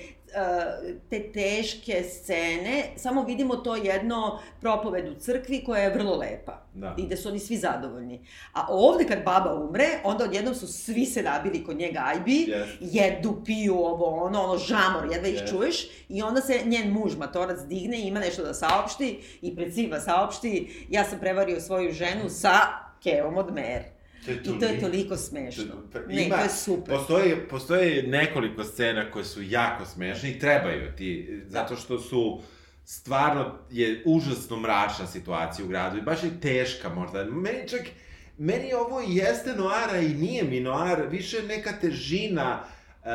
te 1.11 1.33
teške 1.33 2.03
scene, 2.03 2.85
samo 2.97 3.25
vidimo 3.25 3.57
to 3.57 3.77
jedno 3.77 4.39
propoved 4.61 5.09
u 5.09 5.15
crkvi 5.15 5.65
koja 5.65 5.83
je 5.83 5.95
vrlo 5.95 6.17
lepa. 6.17 6.67
Da. 6.75 6.95
I 6.99 7.07
da 7.07 7.17
su 7.17 7.29
oni 7.29 7.39
svi 7.39 7.57
zadovoljni. 7.57 8.21
A 8.53 8.67
ovde 8.69 9.05
kad 9.07 9.25
baba 9.25 9.55
umre, 9.55 9.87
onda 10.05 10.25
odjednom 10.25 10.55
su 10.55 10.67
svi 10.67 11.07
se 11.07 11.23
nabili 11.23 11.65
kod 11.65 11.77
njega 11.77 12.03
ajbi, 12.05 12.47
Yes. 12.49 12.67
jedu, 12.81 13.43
piju 13.45 13.75
ovo, 13.75 14.07
ono, 14.07 14.43
ono, 14.43 14.59
žamor, 14.59 15.09
jedva 15.13 15.29
ih 15.29 15.43
Yes. 15.43 15.51
čuješ, 15.51 15.89
i 16.09 16.23
onda 16.23 16.41
se 16.41 16.61
njen 16.65 16.91
muž, 16.91 17.17
matorac, 17.17 17.61
digne 17.61 17.99
i 17.99 18.07
ima 18.09 18.21
nešto 18.21 18.43
da 18.43 18.55
saopšti, 18.55 19.21
i 19.43 19.57
pred 19.57 19.75
svima 19.75 20.01
saopšti, 20.01 20.87
ja 20.91 21.05
sam 21.05 21.19
prevario 21.19 21.61
svoju 21.61 21.93
ženu 21.93 22.29
sa 22.29 22.59
kevom 23.03 23.37
od 23.37 23.55
mer. 23.55 23.83
To 24.25 24.33
I 24.33 24.59
to 24.61 24.67
je 24.67 24.81
toliko- 24.81 25.17
smešno. 25.17 25.65
Pa 25.93 25.99
Ne, 25.99 26.29
to 26.29 26.37
je 26.37 26.49
super. 26.49 26.97
Postoji, 26.97 27.37
postoji 27.51 28.03
nekoliko 28.03 28.65
scena 28.65 29.11
koje 29.11 29.25
su 29.25 29.43
jako 29.43 29.85
smešne 29.85 30.31
i 30.31 30.39
trebaju 30.39 30.93
ti, 30.97 31.43
zato 31.47 31.77
što 31.77 31.99
su 31.99 32.41
stvarno 32.85 33.59
je 33.71 34.03
užasno 34.07 34.57
mračna 34.57 35.07
situacija 35.07 35.65
u 35.65 35.69
gradu 35.69 35.99
i 35.99 36.03
baš 36.03 36.23
je 36.23 36.41
teška 36.41 36.89
možda. 36.89 37.25
Meni 37.25 37.69
čak, 37.69 37.81
meni 38.39 38.73
ovo 38.75 39.01
jeste 39.01 39.55
noara 39.57 39.99
i 39.99 40.09
nije 40.09 40.45
mi 40.45 40.61
noar, 40.61 41.07
više 41.11 41.43
neka 41.43 41.73
težina 41.73 42.61
uh, 42.63 43.07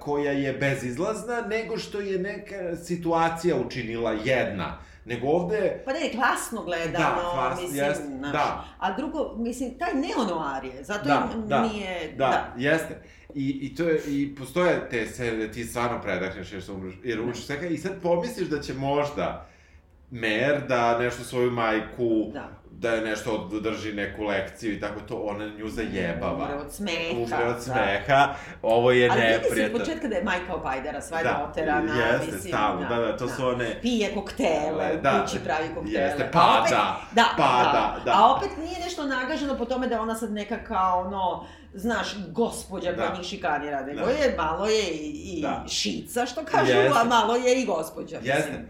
koja 0.00 0.32
je 0.32 0.52
bezizlazna 0.52 1.40
nego 1.40 1.78
što 1.78 2.00
je 2.00 2.18
neka 2.18 2.76
situacija 2.76 3.56
učinila 3.56 4.12
jedna. 4.24 4.78
Nego 5.06 5.26
ovde... 5.26 5.82
Pa 5.84 5.92
ne, 5.92 6.10
klasno 6.12 6.62
gledano, 6.62 6.98
Da, 6.98 7.30
klasno, 7.34 7.62
mislim, 7.62 7.84
jest, 7.84 8.02
znaš. 8.06 8.32
da. 8.32 8.64
A 8.78 8.96
drugo, 8.96 9.34
mislim, 9.36 9.78
taj 9.78 9.94
neonoar 9.94 10.64
je, 10.64 10.84
zato 10.84 11.04
Da, 11.04 11.28
im 11.34 11.48
da, 11.48 11.62
nije... 11.62 12.14
Da, 12.16 12.54
jeste. 12.56 13.02
I, 13.34 13.58
I 13.62 13.74
to 13.74 13.84
je, 13.84 14.02
i 14.06 14.34
postoje 14.34 14.88
te 14.90 15.06
serije 15.06 15.46
da 15.46 15.52
ti 15.52 15.64
stvarno 15.64 16.02
predahneš 16.02 16.52
jer, 16.52 16.62
se 16.62 16.72
umreš, 16.72 16.94
jer 17.04 17.20
umreš 17.20 17.46
svega 17.46 17.66
i 17.66 17.78
sad 17.78 17.92
pomisliš 18.02 18.48
da 18.48 18.60
će 18.60 18.74
možda 18.74 19.46
mer 20.10 20.66
da 20.68 20.98
nešto 20.98 21.24
svoju 21.24 21.50
majku, 21.50 22.30
Da. 22.32 22.48
Da 22.76 22.90
je 22.90 23.00
nešto 23.00 23.30
održi 23.52 23.92
neku 23.92 24.24
lekciju 24.24 24.72
i 24.72 24.80
tako 24.80 25.00
to, 25.00 25.16
ona 25.16 25.46
nju 25.48 25.68
zajebava. 25.68 26.44
Umre 26.44 26.54
od 26.56 26.72
smeha. 26.72 27.10
Umre 27.14 27.44
od 27.44 27.54
da. 27.54 27.60
smeha, 27.60 28.28
ovo 28.62 28.90
je 28.90 29.08
Ali 29.10 29.20
vidi 29.20 29.32
se 29.32 29.36
od 29.36 29.42
neprijatno. 29.42 29.78
početka 29.78 30.08
da 30.08 30.16
je 30.16 30.24
majka 30.24 30.54
opajdara, 30.54 31.00
sva 31.00 31.18
je 31.18 31.24
da, 31.24 31.46
oterana, 31.50 31.94
jeste, 31.96 32.26
mislim, 32.26 32.40
stalno, 32.42 32.88
da, 32.88 32.96
da, 32.96 33.16
to 33.16 33.28
su 33.28 33.46
one... 33.46 33.78
Pije 33.82 34.14
koktele, 34.14 34.96
Da, 35.02 35.18
u 35.18 35.26
kući 35.26 35.38
pravi 35.44 35.68
koktele. 35.74 36.00
jeste, 36.00 36.28
pada, 36.32 36.56
opet, 36.56 37.14
da, 37.14 37.24
pada, 37.36 37.96
da. 38.04 38.12
A 38.14 38.36
opet 38.36 38.50
nije 38.58 38.78
nešto 38.80 39.06
nagaženo 39.06 39.56
po 39.56 39.64
tome 39.64 39.86
da 39.88 39.94
je 39.94 40.00
ona 40.00 40.14
sad 40.14 40.32
neka 40.32 40.56
kao, 40.58 41.00
ono, 41.00 41.46
znaš, 41.74 42.08
gospođa 42.28 42.94
koja 42.94 43.08
Da. 43.08 43.16
njih 43.16 43.26
šikanira, 43.26 43.80
nego 43.82 44.00
Da. 44.00 44.10
je, 44.10 44.34
malo 44.36 44.66
je 44.66 44.90
i, 44.90 45.38
i 45.38 45.42
Da. 45.42 45.64
šica, 45.68 46.26
što 46.26 46.44
kažu, 46.44 46.70
Jeste. 46.72 46.98
a 47.00 47.04
malo 47.04 47.36
je 47.36 47.62
i 47.62 47.66
gospođa, 47.66 48.16
mislim. 48.16 48.36
Jeste. 48.36 48.64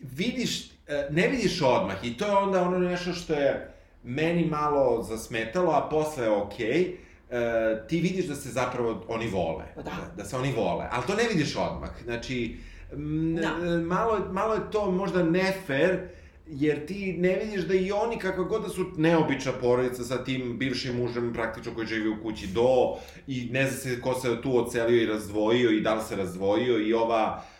Vidiš, 0.00 0.77
ne 1.10 1.28
vidiš 1.28 1.62
odmah 1.62 1.96
i 2.04 2.16
to 2.16 2.26
je 2.26 2.32
onda 2.32 2.62
ono 2.62 2.78
nešto 2.78 3.12
što 3.12 3.32
je 3.32 3.74
meni 4.02 4.44
malo 4.44 5.02
zasmetalo, 5.02 5.72
a 5.72 5.88
posle 5.90 6.24
je 6.24 6.30
okej. 6.30 6.96
E, 7.30 7.86
ti 7.88 8.00
vidiš 8.00 8.26
da 8.26 8.34
se 8.34 8.48
zapravo 8.48 9.04
oni 9.08 9.28
vole. 9.28 9.64
Pa 9.74 9.82
da. 9.82 9.90
Da 10.16 10.24
se 10.24 10.36
oni 10.36 10.52
vole, 10.52 10.88
ali 10.90 11.06
to 11.06 11.14
ne 11.14 11.28
vidiš 11.28 11.56
odmah. 11.56 11.90
Znači, 12.04 12.56
m, 12.92 13.36
Da. 13.36 13.50
malo, 13.78 14.18
malo 14.32 14.54
je 14.54 14.60
to 14.70 14.90
možda 14.90 15.22
nefer, 15.22 16.08
jer 16.46 16.86
ti 16.86 17.12
ne 17.18 17.36
vidiš 17.44 17.64
da 17.64 17.74
i 17.74 17.92
oni, 17.92 18.18
kako 18.18 18.44
god 18.44 18.62
da 18.62 18.68
su 18.68 18.86
neobična 18.96 19.52
porodica 19.52 20.04
sa 20.04 20.24
tim 20.24 20.58
bivšim 20.58 20.96
mužem 20.96 21.32
praktično 21.32 21.74
koji 21.74 21.86
živi 21.86 22.08
u 22.08 22.22
kući 22.22 22.46
do, 22.46 22.96
i 23.26 23.48
ne 23.52 23.66
zna 23.66 23.76
se 23.76 24.00
ko 24.00 24.14
se 24.14 24.42
tu 24.42 24.58
ocelio 24.58 25.02
i 25.02 25.06
razdvojio 25.06 25.70
i 25.70 25.80
da 25.80 25.94
li 25.94 26.02
se 26.02 26.16
razdvojio 26.16 26.78
i 26.78 26.94
ova 26.94 27.36
uh, 27.36 27.57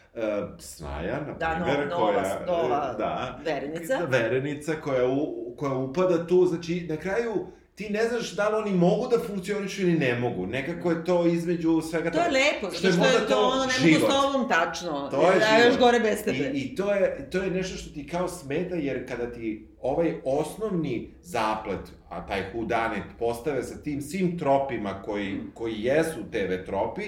Snaja, 0.59 1.21
na 1.21 1.33
Da, 1.35 1.59
no- 1.59 1.65
primjer, 1.65 1.89
nova- 1.89 2.13
koja... 2.13 2.41
nova 2.47 2.95
da, 2.99 3.41
verenica. 3.45 3.99
Verenica 4.09 4.75
koja, 4.75 5.09
u, 5.09 5.55
koja 5.57 5.73
upada 5.73 6.27
tu, 6.27 6.47
znači, 6.47 6.87
na 6.89 6.97
kraju 6.97 7.47
ti 7.79 7.91
ne 7.91 8.09
znaš 8.09 8.33
da 8.33 8.49
li 8.49 8.57
oni 8.57 8.79
mogu 8.79 9.09
da 9.09 9.19
funkcionišu 9.27 9.83
ili 9.83 9.93
ne 9.93 10.15
mogu. 10.15 10.47
Nekako 10.47 10.91
je 10.91 11.05
to 11.05 11.27
između 11.27 11.81
svega 11.81 12.11
To 12.11 12.21
je 12.21 12.31
lepo, 12.31 12.71
Što 12.77 12.87
je 12.87 12.93
što 12.93 13.05
je 13.05 13.27
to, 13.29 13.41
ono, 13.49 13.65
ne 13.67 13.93
mogu 13.93 14.07
s 14.07 14.15
tobom 14.15 14.49
tačno. 14.49 15.09
To 15.11 15.31
je 15.31 15.41
ja 15.41 15.47
život. 15.59 15.67
još 15.67 15.79
gore 15.79 16.01
bez 16.01 16.25
tebe. 16.25 16.39
I, 16.39 16.61
I 16.61 16.77
to 16.77 16.95
je, 16.95 17.31
to 17.31 17.43
je 17.43 17.51
nešto 17.51 17.77
što 17.77 17.91
ti 17.95 18.07
kao 18.07 18.29
smeta, 18.29 18.75
jer 18.75 19.09
kada 19.09 19.33
ti 19.33 19.67
ovaj 19.83 20.15
osnovni 20.25 21.11
zaplet, 21.23 21.81
a 22.09 22.27
taj 22.27 22.43
whodunit, 22.55 23.03
postave 23.19 23.63
sa 23.63 23.83
tim 23.83 24.03
svim 24.03 24.39
tropima 24.39 25.03
koji, 25.03 25.33
Mm. 25.33 25.51
koji 25.55 25.75
jesu 25.83 26.19
TV 26.33 26.65
tropi, 26.67 27.03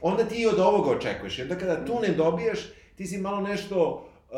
onda 0.00 0.24
ti 0.24 0.34
i 0.42 0.46
od 0.46 0.58
ovoga 0.58 0.90
očekuješ. 0.90 1.38
I 1.38 1.42
onda 1.42 1.54
kada 1.58 1.84
tu 1.84 2.00
ne 2.02 2.08
dobijaš, 2.08 2.58
ti 2.96 3.06
si 3.06 3.18
malo 3.18 3.40
nešto... 3.40 4.08
Uh, 4.30 4.36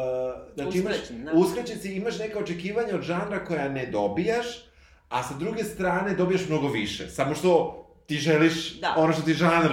znači 0.55 0.79
imaš, 0.79 0.93
Uskraćen, 0.95 1.25
da. 1.25 1.33
uskraćen 1.33 1.79
si, 1.79 1.93
imaš 1.93 2.19
neka 2.19 2.39
očekivanja 2.39 2.95
od 2.95 3.03
žanra 3.03 3.45
koja 3.45 3.69
ne 3.69 3.87
dobijaš, 3.87 4.68
a 5.09 5.23
sa 5.23 5.35
druge 5.35 5.65
strane 5.65 6.15
dobijaš 6.15 6.49
mnogo 6.49 6.69
više. 6.69 7.09
Samo 7.09 7.35
što 7.35 7.75
ti 8.07 8.17
želiš 8.17 8.81
Da. 8.81 8.95
ono 8.97 9.13
što 9.13 9.23
ti 9.23 9.35
žanr 9.35 9.71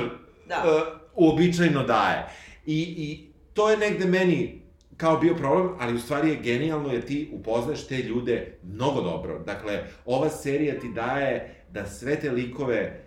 Da. 0.48 0.64
uh, 0.66 0.98
uobičajeno 1.16 1.84
daje. 1.84 2.26
I, 2.66 2.80
I 2.82 3.26
to 3.54 3.70
je 3.70 3.78
negde 3.78 4.06
meni 4.06 4.62
kao 4.98 5.18
bio 5.18 5.36
problem, 5.36 5.70
ali 5.80 5.96
u 5.96 6.00
stvari 6.00 6.30
je 6.30 6.36
genijalno 6.36 6.92
jer 6.92 7.06
ti 7.06 7.30
upoznaš 7.34 7.88
te 7.88 7.98
ljude 7.98 8.58
mnogo 8.64 9.02
dobro. 9.02 9.40
Dakle, 9.40 9.84
ova 10.06 10.30
serija 10.30 10.80
ti 10.80 10.90
daje 10.90 11.56
da 11.72 11.86
sve 11.86 12.16
te 12.16 12.32
likove 12.32 13.02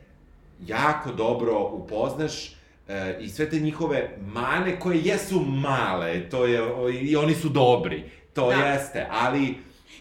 jako 0.67 1.13
dobro 1.13 1.61
upoznaš 1.63 2.49
e, 2.89 3.19
i 3.21 3.29
sve 3.29 3.51
te 3.51 3.61
njihove 3.61 4.17
mane 4.23 4.81
koje 4.81 5.01
jesu 5.05 5.41
male, 5.41 6.29
to 6.31 6.47
je, 6.47 6.61
i 7.03 7.17
oni 7.17 7.35
su 7.35 7.49
dobri, 7.49 8.05
to 8.35 8.47
Da. 8.49 8.55
jeste, 8.55 9.07
ali 9.11 9.55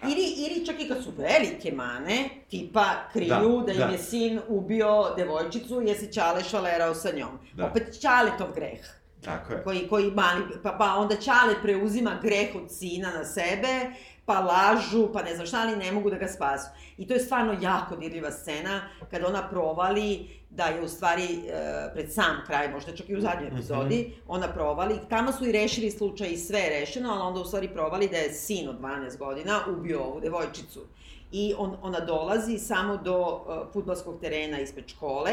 Ili, 0.04 0.34
ili 0.38 0.66
čak 0.66 0.76
i 0.80 0.88
kad 0.88 1.04
su 1.04 1.12
velike 1.18 1.72
mane, 1.72 2.30
tipa 2.50 2.86
kriju 3.14 3.30
Da, 3.30 3.64
da, 3.66 3.72
im 3.72 3.78
da. 3.78 3.86
je 3.86 3.98
sin 3.98 4.40
ubio 4.48 5.14
devojčicu 5.18 5.82
jer 5.82 5.98
se 5.98 6.12
Ćale 6.12 6.44
šalerao 6.44 6.96
sa 6.96 7.12
njom. 7.16 7.40
Da. 7.54 7.66
Opet 7.66 8.00
Ćaletov 8.02 8.48
greh. 8.56 8.80
Tako 9.24 9.54
je. 9.54 9.64
koji, 9.64 9.88
koji 9.88 10.12
mali, 10.12 10.44
pa, 10.64 10.72
pa 10.72 10.96
onda 10.96 11.16
Ćale 11.16 11.54
preuzima 11.62 12.20
greh 12.22 12.56
od 12.56 12.72
sina 12.72 13.12
na 13.12 13.26
sebe, 13.26 13.92
pa 14.28 14.40
lažu, 14.40 15.08
pa 15.14 15.24
ne 15.24 15.36
znam 15.36 15.48
šta, 15.48 15.62
ali 15.62 15.76
ne 15.76 15.92
mogu 15.92 16.10
da 16.10 16.18
ga 16.18 16.28
spasu. 16.28 16.68
I 16.98 17.08
to 17.08 17.14
je 17.14 17.20
stvarno 17.20 17.56
jako 17.62 17.96
dirljiva 17.96 18.32
scena, 18.32 18.82
kada 19.12 19.28
ona 19.28 19.50
provali 19.50 20.28
da 20.50 20.66
je 20.66 20.82
u 20.82 20.88
stvari 20.88 21.24
e, 21.24 21.92
pred 21.94 22.14
sam 22.14 22.44
kraj, 22.48 22.72
možda 22.72 22.96
čak 22.96 23.10
i 23.10 23.16
u 23.16 23.22
zadnjoj 23.22 23.48
epizodi, 23.48 24.14
ona 24.28 24.48
provali, 24.48 25.00
tamo 25.10 25.32
su 25.32 25.46
i 25.46 25.52
rešili 25.52 25.92
slučaj 25.92 26.30
i 26.30 26.38
sve 26.38 26.60
je 26.60 26.80
rešeno, 26.80 27.12
ali 27.12 27.22
onda 27.22 27.40
u 27.40 27.46
stvari 27.46 27.70
provali 27.74 28.08
da 28.08 28.18
je 28.18 28.34
sin 28.34 28.70
od 28.70 28.80
12 28.82 29.18
godina 29.18 29.60
ubio 29.78 30.04
ovu 30.04 30.20
devojčicu. 30.20 30.86
I 31.32 31.54
on, 31.58 31.78
ona 31.82 32.00
dolazi 32.00 32.58
samo 32.58 32.98
do 32.98 33.20
uh, 33.20 33.74
futbalskog 33.74 34.20
terena 34.22 34.60
ispred 34.60 34.88
škole, 34.88 35.32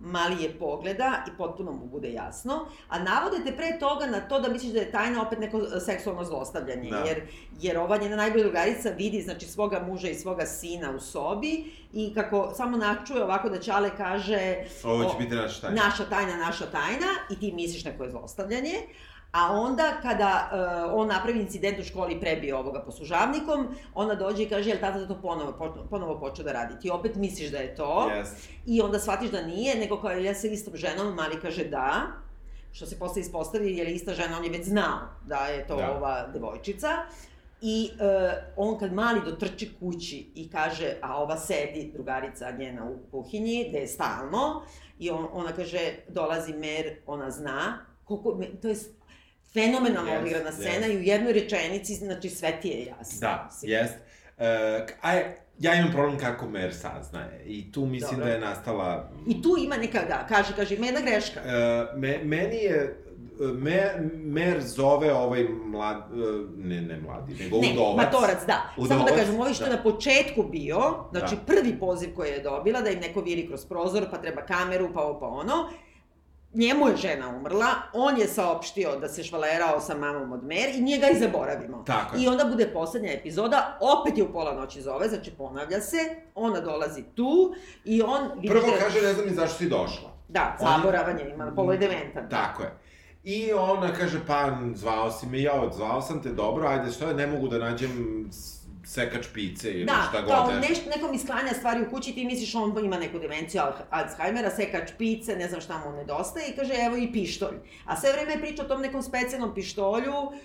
mali 0.00 0.42
je 0.42 0.58
pogleda 0.58 1.24
i 1.28 1.36
potpuno 1.38 1.72
mu 1.72 1.86
bude 1.86 2.12
jasno, 2.12 2.66
a 2.88 2.98
navodete 2.98 3.56
pre 3.56 3.78
toga 3.78 4.06
na 4.06 4.20
to 4.20 4.40
da 4.40 4.48
misliš 4.48 4.72
da 4.72 4.78
je 4.80 4.90
tajna 4.92 5.22
opet 5.22 5.38
neko 5.38 5.60
e, 5.76 5.80
seksualno 5.80 6.24
zlostavljanje, 6.24 6.90
Da. 6.90 6.96
jer, 6.96 7.22
jer 7.60 7.78
ova 7.78 7.96
njena 7.96 8.16
najbolja 8.16 8.44
drugarica 8.44 8.90
vidi, 8.90 9.22
znači, 9.22 9.46
svoga 9.46 9.82
muža 9.88 10.08
i 10.08 10.14
svoga 10.14 10.46
sina 10.46 10.90
u 10.90 11.00
sobi 11.00 11.64
i 11.92 12.14
kako 12.14 12.52
samo 12.56 12.76
načuje 12.76 13.24
ovako 13.24 13.48
da 13.48 13.60
Čale 13.60 13.90
kaže... 13.96 14.54
Ovo 14.84 15.04
će 15.04 15.16
o, 15.16 15.18
biti 15.18 15.34
naša 15.34 15.60
tajna. 15.60 15.82
Naša 15.84 16.04
tajna, 16.04 16.36
naša 16.36 16.66
tajna, 16.66 17.06
i 17.30 17.40
ti 17.40 17.52
misliš 17.52 17.84
neko 17.84 18.04
je 18.04 18.10
zlostavljanje, 18.10 18.74
A 19.32 19.52
onda, 19.52 19.92
kada 20.02 20.50
uh, 20.88 20.92
on 20.94 21.08
napravi 21.08 21.40
incident 21.40 21.78
u 21.78 21.84
školi 21.84 22.14
i 22.14 22.20
prebije 22.20 22.56
ovoga 22.56 22.80
poslužavnikom, 22.80 23.68
ona 23.94 24.14
dođe 24.14 24.42
i 24.42 24.48
kaže, 24.48 24.70
jel 24.70 24.78
tata 24.78 25.08
to 25.08 25.20
ponovo, 25.22 25.52
po- 25.52 25.86
ponovo 25.90 26.20
počeo 26.20 26.44
da 26.44 26.52
radi? 26.52 26.80
Ti 26.80 26.90
opet 26.90 27.14
misliš 27.14 27.50
da 27.50 27.58
je 27.58 27.74
to, 27.74 28.10
Yes. 28.10 28.26
i 28.66 28.80
onda 28.80 28.98
shvatiš 28.98 29.30
da 29.30 29.42
nije, 29.42 29.74
nego 29.74 30.00
kao 30.00 30.10
ja 30.10 30.34
sa 30.34 30.46
istom 30.46 30.76
ženom, 30.76 31.14
mali 31.14 31.40
kaže 31.42 31.64
da, 31.64 32.06
što 32.72 32.86
se 32.86 32.98
posle 32.98 33.20
ispostavi, 33.20 33.76
jer 33.76 33.88
je 33.88 33.94
ista 33.94 34.14
žena, 34.14 34.38
on 34.38 34.44
je 34.44 34.50
već 34.50 34.64
znao 34.66 34.98
da 35.26 35.36
je 35.38 35.66
to 35.66 35.76
Da. 35.76 35.90
ova 35.92 36.26
devojčica. 36.26 36.88
I 37.62 37.90
uh, 37.92 38.00
on 38.56 38.78
kad 38.78 38.92
mali 38.92 39.20
dotrči 39.24 39.70
kući 39.80 40.30
i 40.34 40.50
kaže, 40.50 40.94
a 41.02 41.16
ova 41.16 41.36
sedi, 41.36 41.90
drugarica 41.94 42.50
njena 42.50 42.84
u 42.84 43.10
kuhinji, 43.10 43.66
gde 43.68 43.78
je 43.78 43.88
stalno, 43.88 44.62
i 44.98 45.10
on, 45.10 45.26
ona 45.32 45.52
kaže, 45.52 45.78
dolazi 46.08 46.52
mer, 46.52 46.96
ona 47.06 47.30
zna, 47.30 47.78
koliko, 48.04 48.30
to 48.62 48.68
je 48.68 48.76
fenomenalno 49.54 50.10
Jest, 50.10 50.22
odigrana 50.22 50.52
scena 50.52 50.86
jest. 50.86 50.90
i 50.90 50.98
u 50.98 51.02
jednoj 51.02 51.32
rečenici, 51.32 51.94
znači 51.94 52.30
sve 52.30 52.60
ti 52.62 52.68
je 52.68 52.84
jasno. 52.84 53.18
Da, 53.20 53.50
jest. 53.62 53.94
K- 54.86 54.94
a 55.02 55.14
ja 55.58 55.74
imam 55.74 55.92
problem 55.92 56.18
kako 56.18 56.48
Mer 56.48 56.74
saznaje. 56.74 57.44
I 57.46 57.72
tu 57.72 57.86
mislim 57.86 58.10
Dobro. 58.10 58.26
da 58.26 58.32
je 58.32 58.40
nastala... 58.40 59.10
I 59.28 59.42
tu 59.42 59.56
ima 59.58 59.76
neka, 59.76 60.00
da, 60.08 60.26
kaže, 60.28 60.52
kaže, 60.56 60.74
ima 60.74 60.86
jedna 60.86 61.00
greška. 61.00 61.40
E, 61.40 61.52
me, 61.96 62.18
meni 62.18 62.56
je... 62.56 62.96
Me, 63.54 63.92
mer 64.14 64.60
zove 64.60 65.12
ovaj 65.12 65.44
mlad... 65.64 65.96
e, 65.96 66.16
Ne, 66.58 66.80
ne 66.80 66.96
mladi, 66.98 67.34
nego 67.34 67.56
Ne, 67.56 67.72
udovac. 67.72 67.96
matorac, 67.96 68.38
da. 68.46 68.72
Samo 68.76 68.88
da 68.88 68.94
Udovac, 68.94 69.14
kažem, 69.16 69.34
ovaj 69.34 69.54
što 69.54 69.64
je 69.64 69.70
da. 69.70 69.76
na 69.76 69.82
početku 69.82 70.42
bio, 70.42 70.80
znači 71.10 71.34
Da. 71.36 71.40
prvi 71.46 71.78
poziv 71.78 72.14
koji 72.14 72.30
je 72.30 72.40
dobila, 72.40 72.80
da 72.80 72.90
im 72.90 73.00
neko 73.00 73.20
viri 73.20 73.46
kroz 73.46 73.64
prozor, 73.64 74.06
pa 74.10 74.18
treba 74.18 74.42
kameru, 74.42 74.90
pa 74.94 75.00
ovo, 75.00 75.20
pa 75.20 75.26
ono, 75.26 75.68
njemu 76.54 76.88
je 76.88 76.96
žena 76.96 77.28
umrla, 77.28 77.66
on 77.92 78.18
je 78.18 78.26
saopštio 78.28 78.96
da 78.96 79.08
se 79.08 79.24
švalerao 79.24 79.80
sa 79.80 79.94
mamom 79.98 80.32
od 80.32 80.44
mer 80.44 80.68
i 80.74 80.80
njega 80.82 81.08
i 81.08 81.18
zaboravimo. 81.18 81.82
Tako 81.86 82.16
je. 82.16 82.22
I 82.22 82.28
onda 82.28 82.44
bude 82.44 82.66
poslednja 82.72 83.12
epizoda, 83.12 83.78
opet 83.80 84.18
je 84.18 84.24
u 84.24 84.32
pola 84.32 84.54
noći 84.54 84.82
zove, 84.82 85.08
znači 85.08 85.30
ponavlja 85.30 85.80
se, 85.80 85.96
ona 86.34 86.60
dolazi 86.60 87.02
tu 87.14 87.54
i 87.84 88.02
on... 88.02 88.30
Prvo 88.48 88.70
da- 88.70 88.84
kaže, 88.84 89.02
ne 89.02 89.12
znam 89.12 89.26
ni 89.26 89.34
zašto 89.34 89.58
si 89.58 89.68
došla. 89.68 90.10
Da, 90.28 90.56
On- 90.60 90.66
zaboravan 90.66 91.18
je, 91.18 91.30
ima 91.30 91.52
polo 91.56 91.72
je 91.72 91.78
dementan. 91.78 92.28
Tako 92.30 92.62
je. 92.62 92.78
I 93.24 93.52
ona 93.52 93.92
kaže, 93.92 94.20
pa, 94.26 94.58
zvao 94.74 95.10
si 95.10 95.26
me, 95.26 95.42
ja 95.42 95.70
zvao 95.72 96.02
sam 96.02 96.22
te, 96.22 96.28
dobro, 96.28 96.68
ajde, 96.68 96.92
što 96.92 97.08
je, 97.08 97.14
ne 97.14 97.26
mogu 97.26 97.48
da 97.48 97.58
nađem 97.58 97.90
sekač 98.84 99.26
pice 99.34 99.70
ili 99.70 99.84
Da, 99.84 100.06
šta 100.08 100.20
god. 100.20 100.30
kao 100.30 100.46
nešto. 100.46 100.68
neš, 100.68 100.78
neko 100.86 101.12
mi 101.12 101.18
sklanja 101.18 101.52
stvari 101.52 101.82
u 101.82 101.90
kući, 101.90 102.12
ti 102.12 102.24
misliš 102.24 102.54
on 102.54 102.84
ima 102.84 102.98
neku 102.98 103.18
demenciju 103.18 103.60
Al- 103.60 103.72
Alzheimera, 103.90 104.50
sekač 104.50 104.90
pice, 104.98 105.36
ne 105.36 105.48
znam 105.48 105.60
šta 105.60 105.78
mu 105.78 105.92
nedostaje 105.92 106.48
i 106.48 106.56
kaže 106.56 106.74
evo 106.76 106.96
i 106.96 107.12
pištolj. 107.12 107.54
A 107.84 107.96
sve 107.96 108.12
vreme 108.12 108.40
priča 108.40 108.62
o 108.62 108.68
tom 108.68 108.80
nekom 108.82 109.02
specijalnom 109.02 109.54
pištolju 109.54 110.12
e, 110.12 110.36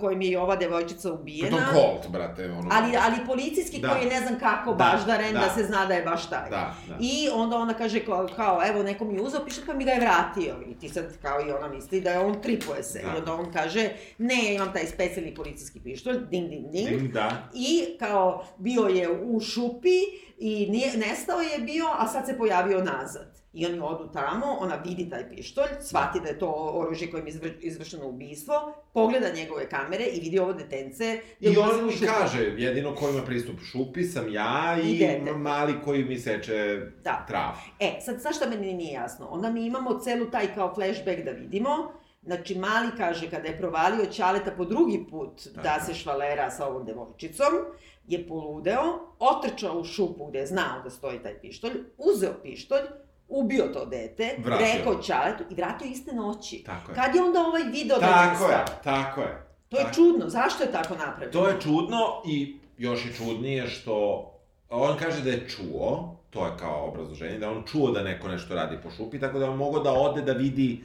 kojim 0.00 0.20
je 0.22 0.30
i 0.30 0.36
ova 0.36 0.56
devojčica 0.56 1.12
ubijena. 1.12 1.56
to 1.56 1.72
Colt, 1.72 2.08
brate, 2.12 2.44
ono. 2.50 2.68
Ali, 2.72 2.96
ali 2.96 3.26
policijski 3.26 3.80
Da. 3.80 3.88
koji 3.88 4.02
je 4.02 4.08
ne 4.08 4.20
znam 4.26 4.38
kako 4.38 4.74
Da, 4.74 4.76
baždaren 4.92 5.32
da. 5.32 5.40
da. 5.40 5.50
se 5.50 5.64
zna 5.64 5.86
da 5.86 5.94
je 5.94 6.02
baš 6.02 6.28
taj. 6.30 6.50
Da, 6.50 6.74
da. 6.88 6.94
I 7.00 7.28
onda 7.34 7.56
ona 7.56 7.74
kaže 7.74 8.00
kao, 8.00 8.28
kao 8.36 8.60
evo 8.68 8.82
neko 8.82 9.04
mi 9.04 9.14
je 9.14 9.22
uzeo 9.22 9.44
pištolj 9.44 9.66
pa 9.66 9.74
mi 9.74 9.84
ga 9.84 9.90
je 9.90 10.00
vratio. 10.00 10.54
I 10.66 10.78
ti 10.78 10.88
sad 10.88 11.04
kao 11.22 11.40
i 11.48 11.52
ona 11.52 11.68
misli 11.68 12.00
da 12.00 12.10
je 12.10 12.18
on 12.18 12.42
tripuje 12.42 12.82
se. 12.82 13.02
Da. 13.02 13.08
I 13.14 13.18
onda 13.18 13.34
on 13.34 13.52
kaže 13.52 13.88
ne 14.18 14.44
ja 14.44 14.52
imam 14.52 14.72
taj 14.72 14.86
specijalni 14.86 15.34
policijski 15.34 15.80
pištolj, 15.80 16.18
ding 16.30 16.48
ding 16.50 16.70
ding. 16.70 16.88
Ding, 16.88 17.12
da. 17.12 17.30
I 17.54 17.96
kao 17.98 18.44
bio 18.58 18.82
je 18.82 19.10
u 19.22 19.40
šupi 19.40 19.98
i 20.38 20.66
nije, 20.70 20.96
nestao 20.96 21.40
je 21.40 21.58
bio, 21.58 21.84
a 21.98 22.08
sad 22.08 22.26
se 22.26 22.38
pojavio 22.38 22.78
nazad. 22.84 23.37
I 23.58 23.66
oni 23.66 23.80
odu 23.80 24.08
tamo, 24.12 24.46
ona 24.60 24.74
vidi 24.76 25.10
taj 25.10 25.28
pištolj, 25.28 25.68
shvati 25.80 26.20
da 26.20 26.28
je 26.28 26.38
to 26.38 26.50
oružje 26.72 27.10
kojim 27.10 27.26
je 27.26 27.30
izvr, 27.30 27.50
izvršeno 27.60 28.06
ubistvo, 28.06 28.54
pogleda 28.92 29.28
njegove 29.30 29.68
kamere 29.68 30.04
i 30.04 30.20
vidi 30.20 30.38
ovo 30.38 30.52
detence. 30.52 31.20
I 31.40 31.56
on 31.58 31.80
u 31.80 31.86
mi 31.86 31.92
šupu. 31.92 32.06
kaže, 32.08 32.54
jedino 32.56 32.94
ko 32.94 33.08
ima 33.08 33.22
pristup 33.22 33.56
šupi 33.62 34.04
sam 34.04 34.32
ja 34.32 34.76
i, 34.84 34.90
I 34.90 34.98
dete. 34.98 35.32
mali 35.32 35.74
koji 35.84 36.04
mi 36.04 36.18
seče 36.18 36.80
Da. 37.04 37.24
trav. 37.28 37.52
E, 37.80 38.00
sad, 38.00 38.20
znaš 38.20 38.36
šta 38.36 38.48
meni 38.48 38.74
nije 38.74 38.92
jasno? 38.92 39.26
Onda 39.26 39.50
mi 39.50 39.66
imamo 39.66 39.98
celu 39.98 40.26
taj 40.26 40.54
kao 40.54 40.74
flashback 40.74 41.20
da 41.20 41.30
vidimo, 41.30 41.70
Znači, 42.22 42.54
Mali 42.54 42.88
kaže, 42.96 43.30
kada 43.30 43.48
je 43.48 43.58
provalio 43.58 44.06
Ćaleta 44.06 44.50
po 44.50 44.64
drugi 44.64 45.06
put 45.10 45.40
da 45.46 45.62
Tako. 45.62 45.84
se 45.84 45.94
švalera 45.94 46.50
sa 46.50 46.66
ovom 46.66 46.84
devojčicom, 46.84 47.46
je 48.06 48.28
poludeo, 48.28 48.82
otrčao 49.18 49.78
u 49.78 49.84
šupu 49.84 50.26
gde 50.26 50.38
je 50.38 50.46
znao 50.46 50.82
da 50.84 50.90
stoji 50.90 51.18
taj 51.18 51.40
pištolj, 51.40 51.72
uzeo 51.98 52.32
pištolj, 52.42 52.82
ubio 53.28 53.64
to 53.64 53.84
dete, 53.86 54.36
Vratio. 54.38 54.66
rekao 54.68 54.94
Ćaletu 54.96 55.44
i 55.50 55.54
vratio 55.54 55.86
iste 55.86 56.12
noći. 56.12 56.62
Tako 56.66 56.90
je. 56.90 56.94
Kad 56.94 57.14
je 57.14 57.22
onda 57.22 57.40
ovaj 57.40 57.62
video 57.62 57.98
Tako 57.98 58.12
je, 58.12 58.22
gađanstva? 58.22 58.64
tako 58.84 59.20
je. 59.20 59.42
To 59.68 59.76
je 59.76 59.82
Tako- 59.82 59.94
čudno, 59.94 60.28
zašto 60.28 60.62
je 60.62 60.72
tako 60.72 60.94
napravljeno? 60.94 61.32
To 61.32 61.48
je 61.48 61.60
čudno 61.60 61.98
i 62.26 62.56
još 62.78 63.06
je 63.06 63.12
čudnije 63.14 63.66
što 63.66 64.24
on 64.70 64.96
kaže 64.96 65.22
da 65.22 65.30
je 65.30 65.48
čuo, 65.48 66.16
to 66.30 66.46
je 66.46 66.52
kao 66.58 66.88
obrazloženje, 66.88 67.38
da 67.38 67.46
je 67.46 67.52
on 67.52 67.62
čuo 67.64 67.90
da 67.90 68.02
neko 68.02 68.28
nešto 68.28 68.54
radi 68.54 68.76
po 68.82 68.90
šupi, 68.90 69.20
tako 69.20 69.38
da 69.38 69.44
je 69.44 69.50
on 69.50 69.56
mogao 69.56 69.82
da 69.82 69.92
ode 69.92 70.22
da 70.22 70.32
vidi 70.32 70.80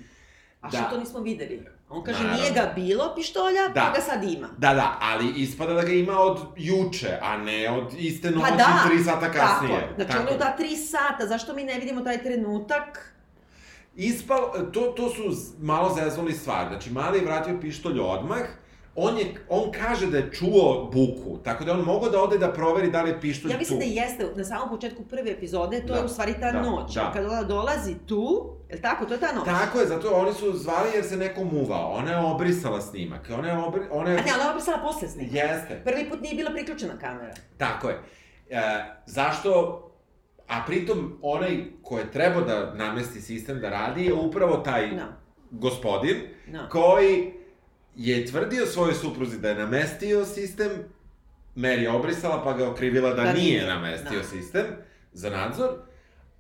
A 0.61 0.69
da. 0.69 0.77
što 0.77 0.89
to 0.89 0.99
nismo 0.99 1.19
videli? 1.19 1.65
On 1.93 2.03
kaže, 2.03 2.19
Naravno. 2.19 2.41
nije 2.41 2.53
ga 2.53 2.71
bilo 2.75 3.13
pištolja, 3.15 3.67
Da. 3.73 3.81
pa 3.81 3.91
ga 3.91 4.01
sad 4.01 4.23
ima. 4.23 4.47
Da, 4.57 4.73
da, 4.73 4.97
ali 5.01 5.33
ispada 5.35 5.73
da 5.73 5.81
ga 5.81 5.91
ima 5.91 6.19
od 6.19 6.37
juče, 6.57 7.17
a 7.21 7.37
ne 7.37 7.69
od 7.69 7.93
iste 7.97 8.31
noći, 8.31 8.45
Pa 8.49 8.55
da, 8.55 8.83
tri 8.87 9.03
sata 9.03 9.31
kasnije. 9.31 9.79
Tako, 9.81 9.93
znači 9.95 10.17
ono 10.17 10.37
da 10.37 10.55
tri 10.57 10.75
sata, 10.75 11.27
zašto 11.27 11.53
mi 11.53 11.63
ne 11.63 11.79
vidimo 11.79 12.01
taj 12.01 12.23
trenutak? 12.23 13.13
Ispal, 13.95 14.39
to, 14.71 14.81
to 14.81 15.09
su 15.09 15.23
malo 15.59 15.95
zeznuli 15.95 16.33
stvari. 16.33 16.69
Znači, 16.69 16.89
mali 16.91 17.19
je 17.19 17.25
vratio 17.25 17.57
pištolj 17.61 17.99
odmah, 17.99 18.41
on, 18.95 19.17
je, 19.17 19.25
on 19.49 19.71
kaže 19.73 20.07
da 20.07 20.17
je 20.17 20.31
čuo 20.31 20.83
buku, 20.85 21.37
tako 21.39 21.63
da 21.63 21.73
on 21.73 21.81
mogao 21.81 22.09
da 22.09 22.21
ode 22.21 22.37
da 22.37 22.53
proveri 22.53 22.91
da 22.91 23.01
li 23.01 23.09
je 23.09 23.21
pištolj 23.21 23.51
Ja 23.51 23.57
mislim 23.57 23.79
tu. 23.79 23.85
da 23.85 23.91
jeste, 23.91 24.27
na 24.35 24.43
samom 24.43 24.69
početku 24.69 25.03
prve 25.03 25.31
epizode, 25.31 25.81
to 25.81 25.87
Da, 25.87 25.95
je 25.95 26.05
u 26.05 26.09
stvari 26.09 26.33
ta 26.33 26.51
da, 26.51 26.61
noć. 26.61 26.93
da. 26.93 27.11
Kada 27.11 27.27
ona 27.27 27.43
dolazi 27.43 27.95
tu, 28.07 28.49
je 28.69 28.75
li 28.75 28.81
tako, 28.81 29.05
to 29.05 29.13
je 29.13 29.19
ta 29.19 29.31
noć? 29.33 29.45
Tako 29.45 29.79
je, 29.79 29.87
zato 29.87 30.09
oni 30.11 30.33
su 30.33 30.53
zvali 30.53 30.89
jer 30.95 31.05
se 31.05 31.17
neko 31.17 31.43
muvao. 31.43 31.91
Ona 31.91 32.11
je 32.11 32.17
obrisala 32.19 32.81
snimak. 32.81 33.29
Ona 33.31 33.47
je 33.47 33.57
obri... 33.57 33.81
Ona 33.91 34.09
je... 34.09 34.17
A 34.17 34.21
ne, 34.21 34.31
ona 34.33 34.43
je 34.43 34.49
obrisala 34.49 34.77
posle 34.79 35.07
snimka. 35.07 35.37
Jeste, 35.37 35.81
Prvi 35.85 36.09
put 36.09 36.21
nije 36.21 36.35
bila 36.35 36.51
priključena 36.51 36.93
kamera. 36.95 37.33
tako 37.57 37.89
je. 37.89 37.99
E, 38.49 38.61
zašto... 39.05 39.79
A 40.47 40.63
pritom, 40.67 41.19
onaj 41.21 41.63
ko 41.81 41.97
je 41.97 42.11
trebao 42.11 42.41
da 42.41 42.73
namesti 42.73 43.21
sistem 43.21 43.59
da 43.59 43.69
radi 43.69 44.05
je 44.05 44.13
upravo 44.13 44.57
taj 44.57 44.87
No, 44.87 45.03
gospodin 45.51 46.17
no. 46.47 46.69
koji 46.71 47.33
je 47.95 48.25
tvrdio 48.25 48.65
svojoj 48.65 48.93
supruzi 48.93 49.39
da 49.39 49.49
je 49.49 49.55
namestio 49.55 50.25
sistem, 50.25 50.69
Mary 51.55 51.95
obrisala 51.95 52.43
pa 52.43 52.53
ga 52.53 52.69
okrivila 52.69 53.09
da, 53.09 53.23
Da 53.23 53.33
nije 53.33 53.61
nije, 53.61 53.67
namestio 53.67 54.19
da. 54.19 54.23
sistem 54.23 54.65
za 55.13 55.29
nadzor. 55.29 55.69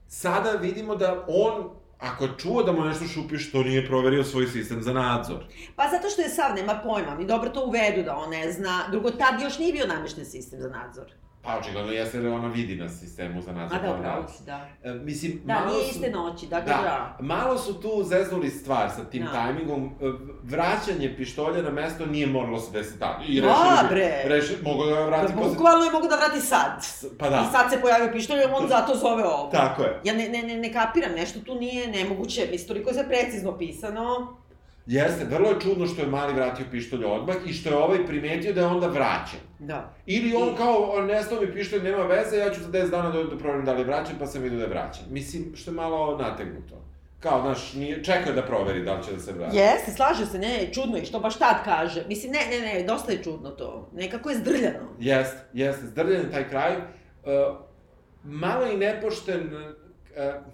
Sada 0.07 0.51
vidimo 0.51 0.95
da 0.95 1.25
on, 1.27 1.69
ako 1.99 2.23
je 2.23 2.31
čuo 2.37 2.63
da 2.63 2.71
mu 2.71 2.81
nešto 2.81 3.05
šupi, 3.05 3.37
što 3.37 3.63
nije 3.63 3.87
proverio 3.87 4.23
svoj 4.23 4.47
sistem 4.47 4.81
za 4.81 4.93
nadzor. 4.93 5.43
Pa 5.75 5.83
zato 5.91 6.09
što 6.09 6.21
je 6.21 6.29
sav, 6.29 6.55
nema 6.55 6.81
pojma, 6.83 7.15
mi 7.15 7.25
dobro 7.25 7.49
to 7.49 7.65
uvedu 7.65 8.03
da 8.03 8.15
on 8.15 8.29
ne 8.29 8.51
zna. 8.51 8.87
Drugo, 8.91 9.11
tad 9.11 9.41
još 9.41 9.59
nije 9.59 9.73
bio 9.73 9.87
namješten 9.87 10.25
sistem 10.25 10.59
za 10.61 10.69
nadzor. 10.69 11.05
Pa 11.43 11.57
očigledno 11.57 11.91
jeste 11.91 12.19
da 12.19 12.29
ona 12.29 12.47
vidi 12.47 12.75
na 12.75 12.89
sistemu 12.89 13.41
za 13.41 13.51
nadzor. 13.51 13.77
A 13.77 13.81
da, 13.81 13.93
upravo 13.93 14.27
si, 14.29 14.43
da. 14.43 14.67
E, 14.83 14.91
mislim, 14.91 15.41
Da, 15.45 15.53
malo 15.53 15.67
nije 15.67 15.83
su... 15.83 15.89
iste 15.91 16.09
noći, 16.11 16.47
dakle 16.47 16.73
Da, 16.73 16.81
da. 16.81 17.17
malo 17.21 17.57
su 17.57 17.73
tu 17.73 18.03
zeznuli 18.03 18.49
stvar 18.49 18.89
sa 18.89 19.03
tim 19.03 19.23
Da. 19.23 19.31
tajmingom. 19.31 19.85
E, 20.01 20.05
Vraćanje 20.43 21.15
pištolja 21.17 21.61
na 21.61 21.69
mesto 21.71 22.05
nije 22.05 22.27
moralo 22.27 22.59
se 22.59 22.71
desiti 22.71 22.99
tako. 22.99 23.23
I 23.23 23.41
Da, 23.41 23.47
rešili 23.47 23.77
bi- 23.81 23.89
bre. 23.89 24.21
Reši, 24.25 24.53
mogu 24.63 24.85
da 24.85 24.91
ga 24.91 25.01
vrati 25.01 25.27
Da, 25.27 25.33
posle... 25.33 25.49
bukvalno 25.49 25.85
je 25.85 25.91
mogu 25.91 26.07
da 26.07 26.15
vrati 26.15 26.39
sad. 26.41 26.85
Pa 27.19 27.29
da. 27.29 27.35
I 27.39 27.51
sad 27.51 27.71
se 27.71 27.81
pojavio 27.81 28.11
pištolj, 28.11 28.39
on 28.53 28.67
zato 28.67 28.95
zove 28.95 29.23
ovo. 29.25 29.49
Tako 29.49 29.81
je. 29.83 29.99
Ja 30.03 30.13
ne, 30.13 30.29
ne, 30.29 30.41
ne, 30.43 30.57
ne 30.57 30.73
kapiram, 30.73 31.11
nešto 31.11 31.39
tu 31.39 31.55
nije 31.55 31.87
nemoguće, 31.89 32.47
mislim, 32.51 32.67
toliko 32.67 32.89
je 32.89 32.93
sve 32.93 33.07
precizno 33.07 33.57
pisano. 33.57 34.37
Jeste, 34.85 35.25
vrlo 35.25 35.49
je 35.49 35.59
čudno 35.59 35.87
što 35.87 36.01
je 36.01 36.07
mali 36.07 36.33
vratio 36.33 36.65
pištolj 36.71 37.05
odmah 37.05 37.35
i 37.45 37.53
što 37.53 37.69
je 37.69 37.75
ovaj 37.75 38.05
primetio 38.07 38.53
da 38.53 38.61
je 38.61 38.67
onda 38.67 38.87
vraćen. 38.87 39.39
Da. 39.59 39.93
Ili 40.05 40.35
on 40.35 40.55
kao, 40.55 41.01
nestao 41.07 41.41
mi 41.41 41.53
pištolj, 41.53 41.83
nema 41.83 42.03
veze, 42.03 42.37
ja 42.37 42.53
ću 42.53 42.61
za 42.61 42.69
10 42.69 42.89
dana 42.89 43.09
da, 43.09 43.23
da 43.23 43.37
proverim 43.37 43.65
da 43.65 43.73
li 43.73 43.81
je 43.81 43.85
vraćan, 43.85 44.15
pa 44.19 44.25
sam 44.25 44.41
vidio 44.41 44.57
da 44.57 44.63
je 44.63 44.69
vraćan. 44.69 45.03
Mislim, 45.09 45.55
što 45.55 45.71
je 45.71 45.75
malo 45.75 46.17
nategnuto. 46.17 46.75
Kao, 47.19 47.41
znaš, 47.41 47.73
nije, 47.73 48.03
čekao 48.03 48.33
da 48.33 48.41
proveri 48.41 48.83
da 48.83 48.93
li 48.93 49.03
će 49.03 49.11
da 49.11 49.19
se 49.19 49.31
vrati. 49.31 49.57
Jeste, 49.57 49.91
slaže 49.91 50.25
se, 50.25 50.39
ne, 50.39 50.47
ne, 50.47 50.73
čudno 50.73 50.97
je 50.97 51.05
što 51.05 51.19
baš 51.19 51.37
tad 51.37 51.63
kaže. 51.63 52.03
Mislim, 52.07 52.31
ne, 52.31 52.39
ne, 52.51 52.73
ne, 52.73 52.83
dosta 52.83 53.11
je 53.11 53.23
čudno 53.23 53.49
to. 53.49 53.89
Nekako 53.93 54.29
je 54.29 54.37
zdrljano. 54.37 54.89
Jeste, 54.99 55.37
jeste, 55.53 55.85
zdrljen 55.85 56.21
je 56.21 56.31
taj 56.31 56.49
kraj. 56.49 56.75
Uh, 56.75 57.57
malo 58.23 58.65
i 58.65 58.77
nepošten, 58.77 59.53
uh, 59.53 60.52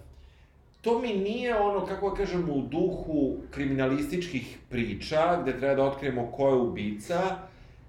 to 0.82 1.00
mi 1.00 1.14
nije 1.14 1.56
ono, 1.58 1.86
kako 1.86 2.10
da 2.10 2.16
kažem, 2.16 2.50
u 2.50 2.62
duhu 2.62 3.38
kriminalističkih 3.52 4.58
priča, 4.70 5.42
gde 5.42 5.58
treba 5.58 5.76
da 5.76 5.84
otkrijemo 5.84 6.32
ko 6.32 6.48
je 6.48 6.56
ubica. 6.56 7.20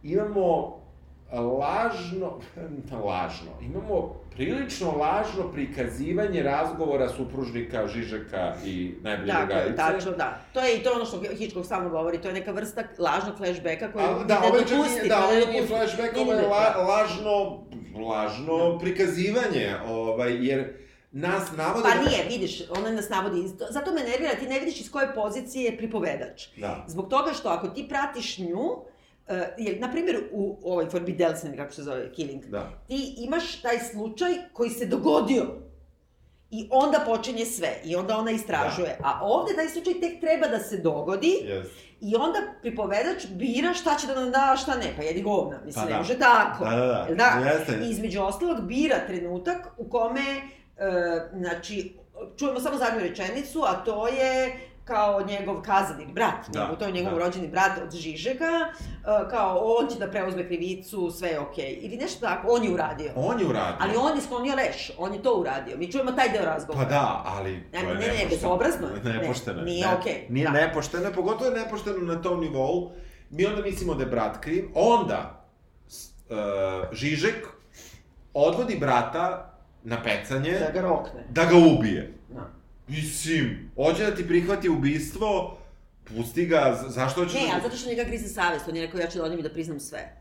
Imamo 0.03 0.81
lažno, 1.33 2.39
lažno, 3.09 3.51
imamo 3.63 4.21
prilično 4.37 4.93
lažno 4.93 5.53
prikazivanje 5.53 6.43
razgovora 6.43 7.09
supružnika 7.09 7.87
Žižeka 7.87 8.55
i 8.65 8.95
najbolje 9.03 9.33
Dakle, 9.33 9.47
drugarice. 9.47 9.77
tačno, 9.77 10.13
da. 10.13 10.41
To 10.53 10.61
je 10.61 10.77
i 10.77 10.83
to 10.83 10.93
ono 10.95 11.05
što 11.05 11.21
Hitchcock 11.39 11.69
samo 11.69 11.89
govori, 11.89 12.19
to 12.19 12.29
je 12.29 12.35
neka 12.35 12.53
vrsta 12.53 12.83
lažnog 12.99 13.37
flashbacka 13.37 13.93
koji 13.93 14.05
A, 14.05 14.25
da, 14.25 14.41
ne 14.41 14.47
je 14.47 14.53
čak 14.53 14.79
dopusti, 14.79 15.09
da, 15.09 15.25
ovo 15.25 15.33
ne 15.33 15.47
nije 15.47 15.67
flashback, 15.67 16.17
ovo 16.17 16.33
ne, 16.33 16.39
je 16.43 16.49
la, 16.49 16.71
da. 16.75 16.83
lažno, 16.83 17.61
lažno 18.09 18.79
prikazivanje, 18.79 19.75
ovaj, 19.89 20.47
jer 20.47 20.73
nas 21.13 21.43
navode... 21.57 21.89
Pa 21.89 22.11
nije, 22.11 22.25
vidiš, 22.29 22.63
ona 22.71 22.91
nas 22.91 23.09
navodi, 23.09 23.43
zato 23.71 23.93
me 23.93 24.01
nervira, 24.01 24.35
ti 24.35 24.47
ne 24.47 24.59
vidiš 24.61 24.81
iz 24.81 24.91
koje 24.91 25.15
pozicije 25.15 25.65
je 25.65 25.77
pripovedač. 25.77 26.49
Da. 26.57 26.85
Zbog 26.89 27.09
toga 27.09 27.33
što 27.33 27.49
ako 27.49 27.69
ti 27.69 27.87
pratiš 27.89 28.39
nju, 28.39 28.61
uh, 28.63 28.83
jer, 29.59 29.81
na 29.81 29.91
primjer, 29.91 30.29
u 30.33 30.59
ovoj 30.65 30.91
Forbidelsene, 30.91 31.57
kako 31.57 31.73
se 31.73 31.83
zove, 31.83 32.13
Killing, 32.13 32.45
Da. 32.47 32.71
ti 32.89 33.15
imaš 33.19 33.61
taj 33.63 33.79
slučaj 33.79 34.33
koji 34.53 34.71
se 34.71 34.87
dogodio. 34.87 35.47
I 36.53 36.69
onda 36.71 37.03
počinje 37.07 37.45
sve, 37.47 37.81
i 37.85 37.97
onda 37.97 38.17
ona 38.19 38.31
istražuje. 38.31 38.97
Da. 39.01 39.05
A 39.05 39.21
ovde 39.23 39.55
taj 39.55 39.69
slučaj 39.69 40.01
tek 40.01 40.21
treba 40.21 40.47
da 40.49 40.59
se 40.59 40.77
dogodi, 40.79 41.37
Yes. 41.45 41.65
i 42.01 42.17
onda 42.17 42.39
pripovedač 42.63 43.27
bira 43.27 43.75
šta 43.75 43.97
će 43.97 44.07
da 44.07 44.15
nam 44.15 44.31
da, 44.31 44.57
šta 44.63 44.75
ne. 44.77 44.93
Pa 44.97 45.03
jedi 45.03 45.23
govna, 45.23 45.61
mislim, 45.65 45.83
Pa 45.83 45.89
ne 45.89 45.93
da. 45.93 45.99
može 45.99 46.19
tako. 46.19 46.65
Da, 46.65 46.71
da, 46.71 46.87
da. 47.09 47.15
Da? 47.15 47.51
Jeste. 47.51 47.87
I 47.87 47.91
između 47.91 48.23
ostalog 48.23 48.61
bira 48.61 49.07
trenutak 49.07 49.69
u 49.79 49.89
kome, 49.91 50.23
znači, 51.33 51.97
čujemo 52.37 52.61
samo 52.61 52.77
zadnju 52.77 53.01
rečenicu, 53.01 53.63
a 53.63 53.75
to 53.75 54.09
je 54.09 54.57
kao 54.85 55.23
njegov 55.23 55.63
kazani 55.63 56.07
brat, 56.07 56.49
Da, 56.49 56.61
njegov, 56.61 56.77
to 56.77 56.85
je 56.85 56.93
njegov 56.93 57.13
da. 57.13 57.19
rođeni 57.19 57.49
brat 57.49 57.79
od 57.79 57.93
Žižeka, 57.93 58.45
e, 58.45 58.71
kao 59.31 59.59
on 59.59 59.89
će 59.89 59.99
da 59.99 60.11
preuzme 60.11 60.47
krivicu, 60.47 61.11
sve 61.11 61.29
je 61.29 61.41
okej. 61.41 61.79
Ili 61.81 61.97
nešto 61.97 62.21
tako, 62.21 62.49
on 62.51 62.65
je 62.65 62.71
uradio. 62.71 63.13
On 63.17 63.41
je 63.41 63.47
uradio. 63.47 63.77
Ali 63.81 63.97
on 63.99 64.17
je 64.17 64.23
sklonio 64.23 64.55
leš, 64.57 64.91
on 64.99 65.15
je 65.15 65.23
to 65.23 65.35
uradio. 65.35 65.77
Mi 65.77 65.93
čujemo 65.93 66.13
taj 66.13 66.29
deo 66.29 66.45
razgovora. 66.45 66.85
Pa 66.85 66.91
da, 66.91 67.23
ali 67.27 67.63
to 67.73 67.79
Ne, 67.79 67.79
je 67.81 67.87
ne, 67.87 67.95
ne, 67.97 68.07
nepošteno. 68.07 68.31
bezobrazno 68.31 68.87
je. 68.89 69.03
Ne, 69.05 69.13
Nepošteno 69.13 69.59
je. 69.59 69.65
nije 69.65 69.87
Ne- 69.87 69.95
okej, 69.95 70.27
Nije 70.29 70.45
da. 70.45 70.53
nepošteno, 70.53 71.11
pogotovo 71.13 71.47
je 71.47 71.57
nepošteno 71.57 71.99
na 72.07 72.23
tom 72.23 72.41
nivou. 72.41 72.91
Mi 73.31 73.47
onda 73.47 73.63
mislimo 73.63 73.95
da 73.95 74.03
je 74.03 74.09
brat 74.09 74.39
kriv, 74.39 74.69
onda 74.75 75.45
uh, 76.29 76.37
Žižek 76.93 77.47
odvodi 78.35 78.77
brata 78.77 79.47
na 79.85 80.03
pecanje 80.03 80.59
Da 80.59 80.71
ga 80.71 80.81
rokne. 80.81 81.21
da 81.31 81.45
ga 81.45 81.57
ubije. 81.59 82.13
Da. 82.29 82.51
Mislim, 82.89 83.71
hoće 83.77 84.05
da 84.05 84.15
ti 84.15 84.29
prihvati 84.29 84.69
ubistvo, 84.69 85.59
pusti 86.07 86.47
ga, 86.47 86.85
zašto 86.89 87.21
hoćeš... 87.21 87.35
Ne, 87.35 87.41
da- 87.41 87.53
ali 87.53 87.63
zato 87.63 87.77
što 87.77 87.89
njega 87.89 88.05
grize 88.05 88.29
savest, 88.29 88.69
on 88.69 88.77
je 88.77 88.87
rekao 88.87 89.01
ja 89.01 89.07
ću 89.07 89.19
da 89.19 89.25
odim 89.25 89.39
i 89.39 89.43
da 89.43 89.51
priznam 89.51 89.81
sve. 89.81 90.20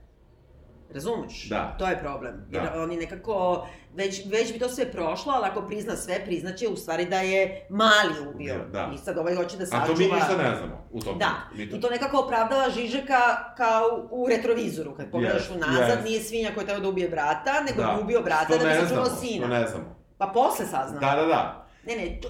Razumeš? 0.93 1.49
Da. 1.49 1.75
To 1.79 1.87
je 1.87 1.99
problem. 1.99 2.47
Jer 2.51 2.63
Da. 2.63 2.81
on 2.81 2.91
je 2.91 2.97
nekako, 2.97 3.67
već, 3.93 4.21
već 4.25 4.53
bi 4.53 4.59
to 4.59 4.69
sve 4.69 4.91
prošlo, 4.91 5.33
ali 5.33 5.45
ako 5.45 5.61
prizna 5.61 5.95
sve, 5.95 6.25
priznaće 6.25 6.67
u 6.67 6.75
stvari 6.75 7.05
da 7.05 7.19
je 7.19 7.67
mali 7.69 8.29
ubio. 8.29 8.55
Da. 8.71 8.91
I 8.95 8.97
sad 8.97 9.17
ovaj 9.17 9.35
hoće 9.35 9.57
da 9.57 9.63
A 9.63 9.67
sačuva... 9.67 9.87
to 9.87 9.93
mi 9.93 10.05
ništa 10.05 10.37
ne 10.37 10.55
znamo 10.57 10.87
u 10.91 10.99
tom 11.01 11.17
Da. 11.19 11.31
Mi 11.55 11.63
i 11.63 11.81
to 11.81 11.89
nekako 11.89 12.17
opravdava 12.17 12.69
Žižeka 12.69 13.19
kao 13.57 13.81
u 14.11 14.27
retrovizoru. 14.29 14.95
Kad 14.95 15.11
pogledaš 15.11 15.49
Yes, 15.49 15.55
unazad, 15.55 15.99
yes. 15.99 16.03
nije 16.03 16.21
svinja 16.21 16.51
koja 16.53 16.65
treba 16.65 16.79
da 16.79 16.89
ubije 16.89 17.09
brata, 17.09 17.53
nego 17.61 17.81
Da. 17.81 17.87
da. 17.87 17.99
ubio 18.03 18.21
brata 18.21 18.45
To 18.47 18.57
da 18.57 18.69
bi 18.69 18.75
sačuvao 18.75 19.05
sina. 19.05 19.47
To 19.47 19.53
ne 19.53 19.67
znamo. 19.67 19.95
Pa 20.17 20.27
posle 20.27 20.65
saznamo. 20.65 20.99
Da, 20.99 21.15
da, 21.15 21.25
da. 21.25 21.67
Ne, 21.85 21.95
ne, 21.95 22.19
tu, 22.21 22.27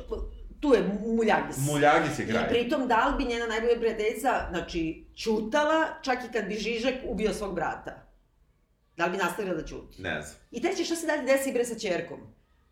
tu 0.59 0.73
je 0.73 0.83
muljagis. 1.07 1.57
Muljagis 1.59 2.19
je 2.19 2.25
I 2.25 2.29
kraj. 2.29 2.47
pritom, 2.49 2.87
da 2.87 3.07
li 3.07 3.17
bi 3.17 3.25
njena 3.25 3.47
najbolja 3.47 3.79
prijateljica, 3.79 4.29
znači, 4.49 5.05
čutala, 5.15 5.85
čak 6.01 6.17
i 6.19 6.33
kad 6.33 6.45
bi 6.45 6.55
Žižek 6.55 6.95
ubio 7.05 7.33
svog 7.33 7.55
brata? 7.55 8.08
Da 8.99 9.05
li 9.05 9.11
bi 9.11 9.17
nastavila 9.17 9.55
da 9.55 9.65
ćuti? 9.65 10.01
Ne 10.01 10.21
znam. 10.21 10.35
I 10.51 10.61
treće, 10.61 10.83
šta 10.83 10.95
se 10.95 11.07
dalje 11.07 11.23
desi 11.23 11.51
bre 11.53 11.65
sa 11.65 11.79
čerkom? 11.79 12.19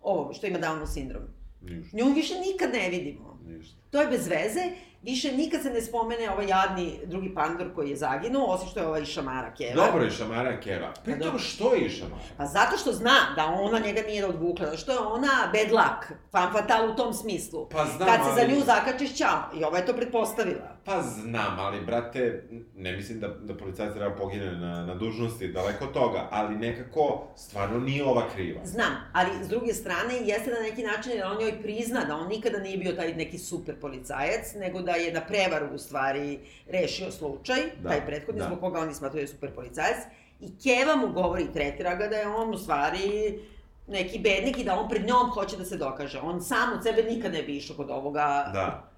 Ovom, 0.01 0.33
što 0.33 0.47
ima 0.47 0.59
Downov 0.59 0.93
sindrom. 0.93 1.23
Ništa. 1.61 1.97
Nju 1.97 2.13
više 2.13 2.33
nikad 2.39 2.73
ne 2.73 2.89
vidimo. 2.89 3.39
Ništa. 3.45 3.77
To 3.91 4.01
je 4.01 4.07
bez 4.07 4.27
veze, 4.27 4.61
više 5.07 5.31
nikad 5.31 5.61
se 5.61 5.69
ne 5.69 5.81
spomene 5.81 6.31
ovaj 6.31 6.47
jadni 6.47 6.99
drugi 7.05 7.33
pandor 7.33 7.73
koji 7.75 7.89
je 7.89 7.95
zaginuo, 7.95 8.45
osim 8.45 8.69
što 8.69 8.79
je 8.79 8.87
ovaj 8.87 9.05
šamara 9.05 9.53
Keva. 9.53 9.85
Dobro 9.85 10.03
je 10.03 10.11
Šamara 10.11 10.59
Keva. 10.59 10.93
Pritom, 11.03 11.19
dobro. 11.21 11.39
što 11.39 11.73
je 11.73 11.89
Šamara? 11.89 12.21
Pa 12.37 12.45
zato 12.45 12.77
što 12.77 12.91
zna 12.91 13.17
da 13.35 13.45
ona 13.45 13.79
njega 13.79 14.01
nije 14.01 14.25
odvukla, 14.25 14.77
što 14.77 14.91
je 14.91 14.99
ona 14.99 15.51
bad 15.53 15.71
luck, 15.71 16.21
fan 16.31 16.51
fatal 16.51 16.89
u 16.89 16.95
tom 16.95 17.13
smislu. 17.13 17.69
Pa 17.69 17.85
znam, 17.85 18.07
Kad 18.09 18.19
se 18.19 18.35
za 18.35 18.41
ali- 18.41 18.53
nju 18.53 18.61
zakačiš, 18.65 19.13
ćao. 19.15 19.39
I 19.59 19.63
ova 19.63 19.77
je 19.77 19.85
to 19.85 19.93
pretpostavila. 19.93 20.77
Pa 20.85 21.01
znam, 21.01 21.59
ali 21.59 21.81
brate, 21.81 22.43
ne 22.75 22.91
mislim 22.91 23.19
da, 23.19 23.27
da 23.27 23.57
policajac 23.57 23.93
treba 23.93 24.15
pogine 24.15 24.51
na, 24.51 24.85
na 24.85 24.95
dužnosti, 24.95 25.47
daleko 25.47 25.85
toga, 25.85 26.27
ali 26.31 26.55
nekako 26.55 27.27
stvarno 27.35 27.79
nije 27.79 28.03
ova 28.05 28.23
kriva. 28.35 28.61
Znam, 28.65 28.95
ali 29.13 29.29
s 29.43 29.47
druge 29.47 29.73
strane 29.73 30.13
jeste 30.21 30.51
na 30.51 30.59
neki 30.59 30.83
način 30.83 31.11
da 31.17 31.27
on 31.31 31.37
njoj 31.39 31.61
prizna 31.61 32.05
da 32.05 32.15
on 32.15 32.27
nikada 32.27 32.59
nije 32.59 32.77
bio 32.77 32.91
taj 32.91 33.13
neki 33.13 33.37
super 33.37 33.79
policajac, 33.79 34.53
nego 34.55 34.81
da 34.81 34.96
je 34.97 35.13
na 35.13 35.21
prevaru 35.21 35.67
u 35.73 35.77
stvari 35.77 36.39
rešio 36.67 37.11
slučaj, 37.11 37.57
Da, 37.79 37.89
taj 37.89 38.05
prethodni, 38.05 38.41
da. 38.41 38.47
zbog 38.47 38.59
koga 38.59 38.79
oni 38.79 38.93
smatraju 38.93 39.15
da 39.15 39.23
je 39.23 39.27
super 39.27 39.51
policajac. 39.51 39.97
I 40.39 40.47
Keva 40.59 40.95
mu 40.95 41.07
govori 41.07 41.43
i 41.43 41.53
tretira 41.53 41.95
ga 41.95 42.07
da 42.07 42.15
je 42.15 42.27
on 42.27 42.53
u 42.53 42.57
stvari 42.57 43.39
neki 43.87 44.19
bednik 44.19 44.57
i 44.57 44.63
da 44.63 44.75
on 44.75 44.89
pred 44.89 45.05
njom 45.05 45.29
hoće 45.29 45.57
da 45.57 45.65
se 45.65 45.77
dokaže. 45.77 46.19
On 46.19 46.41
sam 46.41 46.73
od 46.73 46.83
sebe 46.83 47.03
nikad 47.03 47.33
ne 47.33 47.43
bi 47.43 47.57
išao 47.57 47.75
kod 47.75 47.89
ovoga 47.89 48.49
Da, 48.53 48.89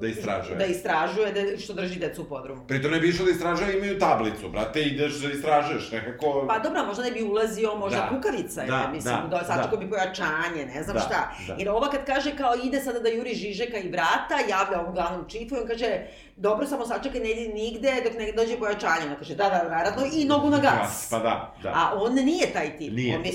da 0.00 0.06
istražuje. 0.06 0.56
da 0.56 0.64
istražuje, 0.64 1.32
da, 1.32 1.58
što 1.58 1.72
drži 1.72 1.98
decu 1.98 2.22
u 2.22 2.24
podrumu. 2.24 2.66
Pritom 2.66 2.90
ne 2.90 3.00
bi 3.00 3.08
išao 3.08 3.26
da 3.26 3.30
istražuje, 3.32 3.76
imaju 3.76 3.98
tablicu, 3.98 4.48
brate, 4.48 4.82
ideš 4.82 5.14
da 5.14 5.30
istražuješ, 5.30 5.90
nekako... 5.92 6.44
Pa 6.48 6.58
dobro, 6.58 6.84
možda 6.86 7.02
ne 7.02 7.10
bi 7.10 7.22
ulazio, 7.22 7.74
možda 7.76 7.98
Da. 7.98 8.08
kukavica 8.16 8.60
je, 8.60 8.66
Da, 8.66 8.90
mislim, 8.92 9.14
da, 9.30 9.38
da, 9.38 9.44
sačekao 9.44 9.76
da. 9.78 9.84
bi 9.84 9.90
pojačanje, 9.90 10.66
ne 10.74 10.82
znam 10.82 10.94
Da, 10.94 11.00
šta. 11.00 11.32
da. 11.46 11.54
Jer 11.58 11.68
ova 11.68 11.90
kad 11.90 12.04
kaže 12.06 12.36
kao 12.36 12.52
ide 12.64 12.80
sada 12.80 12.98
da 12.98 13.08
juri 13.08 13.34
Žižeka 13.34 13.78
i 13.78 13.88
brata, 13.88 14.36
javlja 14.48 14.80
ovom 14.80 14.94
glavnom 14.94 15.28
čifu 15.28 15.54
i 15.54 15.58
on 15.58 15.66
kaže, 15.66 16.06
dobro, 16.36 16.66
samo 16.66 16.86
sačekaj, 16.86 17.20
ne 17.20 17.30
idi 17.30 17.52
nigde 17.54 17.92
dok 18.04 18.12
ne 18.18 18.32
dođe 18.32 18.58
pojačanje. 18.58 19.06
Ona 19.06 19.16
kaže, 19.16 19.34
da, 19.34 19.44
da, 19.48 19.68
naravno, 19.70 20.02
i 20.12 20.24
nogu 20.24 20.50
na 20.50 20.58
gas. 20.58 21.06
Pa 21.10 21.18
da, 21.18 21.54
da. 21.62 21.68
A 21.74 21.92
on 21.94 22.14
nije 22.14 22.52
taj 22.52 22.78
tip. 22.78 22.92
Nije. 22.92 23.16
On 23.18 23.24
je 23.24 23.32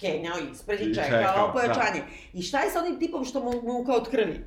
kenjao 0.00 0.36
ispred 0.52 0.80
I 0.80 0.94
čekao, 0.94 1.18
čekao 1.18 1.46
da. 1.46 1.52
pojačanje. 1.52 2.02
I 2.32 2.42
šta 2.42 2.60
je 2.60 2.70
sa 2.70 2.78
onim 2.78 2.98
tipom 2.98 3.24
što 3.24 3.40
mu 3.40 3.52
muka 3.62 3.92
od 3.92 4.10
krvi? 4.10 4.44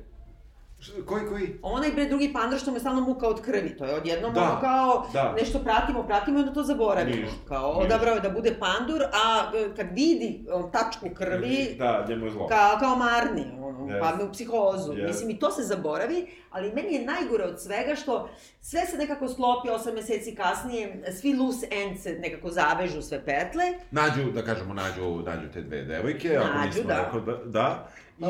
Koji, 1.02 1.26
koji? 1.26 1.58
Onaj 1.62 1.90
bre 1.90 2.04
drugi 2.06 2.32
pandor 2.32 2.58
što 2.58 2.70
mu 2.70 2.76
je 2.76 2.80
stalno 2.80 3.00
muka 3.00 3.28
od 3.28 3.40
krvi, 3.40 3.76
to 3.76 3.84
je 3.84 3.94
odjednom 3.94 4.34
Da, 4.34 4.42
ono 4.42 4.60
kao 4.60 5.06
da. 5.12 5.32
nešto 5.32 5.58
pratimo, 5.58 6.02
pratimo 6.02 6.38
i 6.38 6.42
onda 6.42 6.52
to 6.52 6.62
zaboravimo. 6.62 7.16
Ništa, 7.16 7.36
kao 7.48 7.68
ništa. 7.68 7.80
odabrao 7.86 8.14
je 8.14 8.20
da 8.20 8.30
bude 8.30 8.54
pandur, 8.54 9.02
a 9.04 9.50
e, 9.56 9.76
kad 9.76 9.86
vidi 9.88 10.44
on, 10.52 10.70
tačku 10.72 11.06
krvi, 11.10 11.74
Da, 11.78 12.06
njemu 12.08 12.24
je 12.24 12.30
zlo. 12.30 12.46
kao, 12.46 12.76
kao 12.80 12.96
Marni, 12.96 13.44
ono, 13.58 13.72
Yes. 13.82 14.00
padne 14.00 14.24
u 14.24 14.32
psihozu. 14.32 14.92
Yes. 14.92 15.06
Mislim, 15.06 15.30
i 15.30 15.38
to 15.38 15.50
se 15.50 15.62
zaboravi, 15.64 16.18
ali 16.50 16.72
meni 16.72 16.94
je 16.94 17.04
najgore 17.04 17.44
od 17.44 17.62
svega 17.62 17.94
što 17.94 18.28
sve 18.60 18.80
se 18.80 18.96
nekako 18.98 19.28
sklopi 19.28 19.70
osam 19.70 19.94
meseci 19.94 20.34
kasnije, 20.34 21.02
svi 21.12 21.34
loose 21.34 21.66
ends 21.72 22.02
se 22.02 22.12
nekako 22.12 22.50
zavežu 22.50 23.02
sve 23.02 23.24
petle, 23.24 23.64
Nađu, 23.90 24.22
da 24.24 24.42
kažemo, 24.42 24.74
nađu, 24.74 25.22
nađu 25.26 25.52
te 25.52 25.60
dve 25.62 25.82
devojke, 25.82 26.36
ako 26.36 26.46
Nađu, 26.48 26.66
nismo 26.68 26.82
da. 26.84 26.96
rekli 26.96 27.20
da, 27.22 27.44
da. 27.46 27.88
I, 28.18 28.24
Uh, 28.24 28.28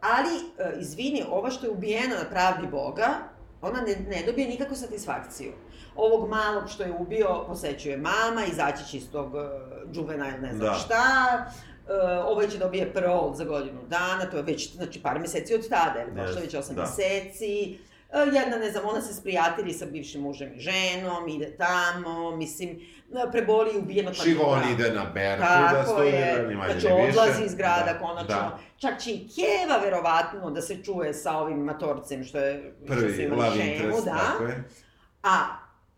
ali, 0.00 0.34
uh, 0.34 0.80
izvini, 0.80 1.24
ova 1.30 1.50
što 1.50 1.66
je 1.66 1.72
ubijena 1.72 2.14
na 2.14 2.30
pravdi 2.30 2.66
Boga, 2.66 3.08
ona 3.62 3.80
ne, 3.80 3.96
ne 4.08 4.22
dobije 4.26 4.48
nikakvu 4.48 4.76
satisfakciju. 4.76 5.52
Ovog 5.96 6.28
malog 6.28 6.68
što 6.68 6.82
je 6.82 6.92
ubio 6.98 7.44
posećuje 7.46 7.96
mama, 7.96 8.44
izaći 8.52 8.90
će 8.90 8.96
iz 8.96 9.10
tog 9.12 9.34
uh, 9.34 9.40
džuvena 9.92 10.28
ili 10.28 10.38
ne 10.38 10.54
znam 10.54 10.68
Da. 10.68 10.74
šta, 10.74 11.04
uh, 11.46 11.92
ovaj 12.26 12.48
će 12.48 12.58
dobije 12.58 12.92
parol 12.92 13.34
za 13.34 13.44
godinu 13.44 13.80
dana, 13.88 14.30
to 14.30 14.36
je 14.36 14.42
već, 14.42 14.74
znači, 14.74 15.02
par 15.02 15.20
meseci 15.20 15.54
od 15.54 15.68
tada, 15.68 16.04
prošlo 16.14 16.36
je 16.36 16.42
već 16.42 16.54
osam 16.54 16.76
da. 16.76 16.82
meseci, 16.82 17.78
uh, 17.78 18.34
Jedna, 18.34 18.56
ne 18.56 18.70
znam, 18.70 18.84
ona 18.88 19.00
se 19.00 19.14
sprijatelji 19.14 19.72
sa 19.72 19.86
bivšim 19.86 20.20
mužem 20.20 20.52
i 20.56 20.60
ženom, 20.60 21.28
ide 21.28 21.56
tamo, 21.56 22.36
mislim, 22.36 22.80
preboli 23.32 23.70
i 23.74 23.78
ubijen 23.78 24.08
od 24.08 24.14
Šivon 24.14 24.44
patronaža. 24.44 24.72
ide 24.72 24.90
na 24.94 25.04
Berku 25.04 25.44
da 25.72 25.84
studira, 25.84 26.16
je, 26.16 26.48
ni 26.48 26.54
manje 26.54 26.80
znači 26.80 26.94
odlazi 26.94 27.44
iz 27.44 27.54
grada 27.54 27.92
Da, 27.92 27.98
konačno. 27.98 28.26
Da. 28.34 28.58
Čak 28.76 29.00
će 29.00 29.10
i 29.10 29.28
Keva 29.28 29.76
verovatno 29.84 30.50
da 30.50 30.60
se 30.62 30.82
čuje 30.82 31.14
sa 31.14 31.38
ovim 31.38 31.58
matorcem 31.58 32.24
što 32.24 32.38
je 32.38 32.74
što 32.84 32.94
su 32.94 33.00
Prvi 33.00 33.22
imali 33.24 33.58
šemu, 33.58 33.72
interest, 33.72 34.04
da. 34.04 34.10
tako 34.10 34.44
je. 34.44 34.64
A 35.22 35.36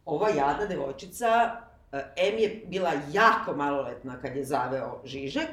ova 0.04 0.28
jadna 0.28 0.66
devojčica, 0.66 1.56
e, 1.92 2.12
em 2.16 2.38
je 2.38 2.62
bila 2.66 2.92
jako 3.12 3.54
maloletna 3.56 4.20
kad 4.20 4.36
je 4.36 4.44
zaveo 4.44 5.00
Žižek, 5.04 5.48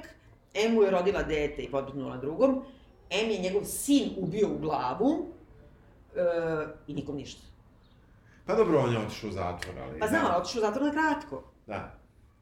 em 0.53 0.73
mu 0.73 0.83
je 0.83 0.91
rodila 0.91 1.23
dete 1.23 1.61
i 1.61 1.71
podbitnula 1.71 2.17
drugom, 2.17 2.63
em 3.09 3.29
je 3.29 3.37
njegov 3.39 3.63
sin 3.63 4.09
ubio 4.17 4.47
u 4.47 4.57
glavu 4.57 5.27
e, 6.15 6.21
i 6.87 6.93
nikom 6.93 7.15
ništa. 7.15 7.41
Pa 8.45 8.55
dobro, 8.55 8.79
on 8.79 8.91
je 8.93 8.99
otišao 8.99 9.29
u 9.29 9.33
zatvor, 9.33 9.75
ali... 9.83 9.99
Pa 9.99 10.07
znam, 10.07 10.23
da. 10.23 10.37
otišao 10.37 10.59
u 10.59 10.65
zatvor 10.65 10.83
na 10.83 10.91
kratko. 10.91 11.43
Da. 11.67 11.91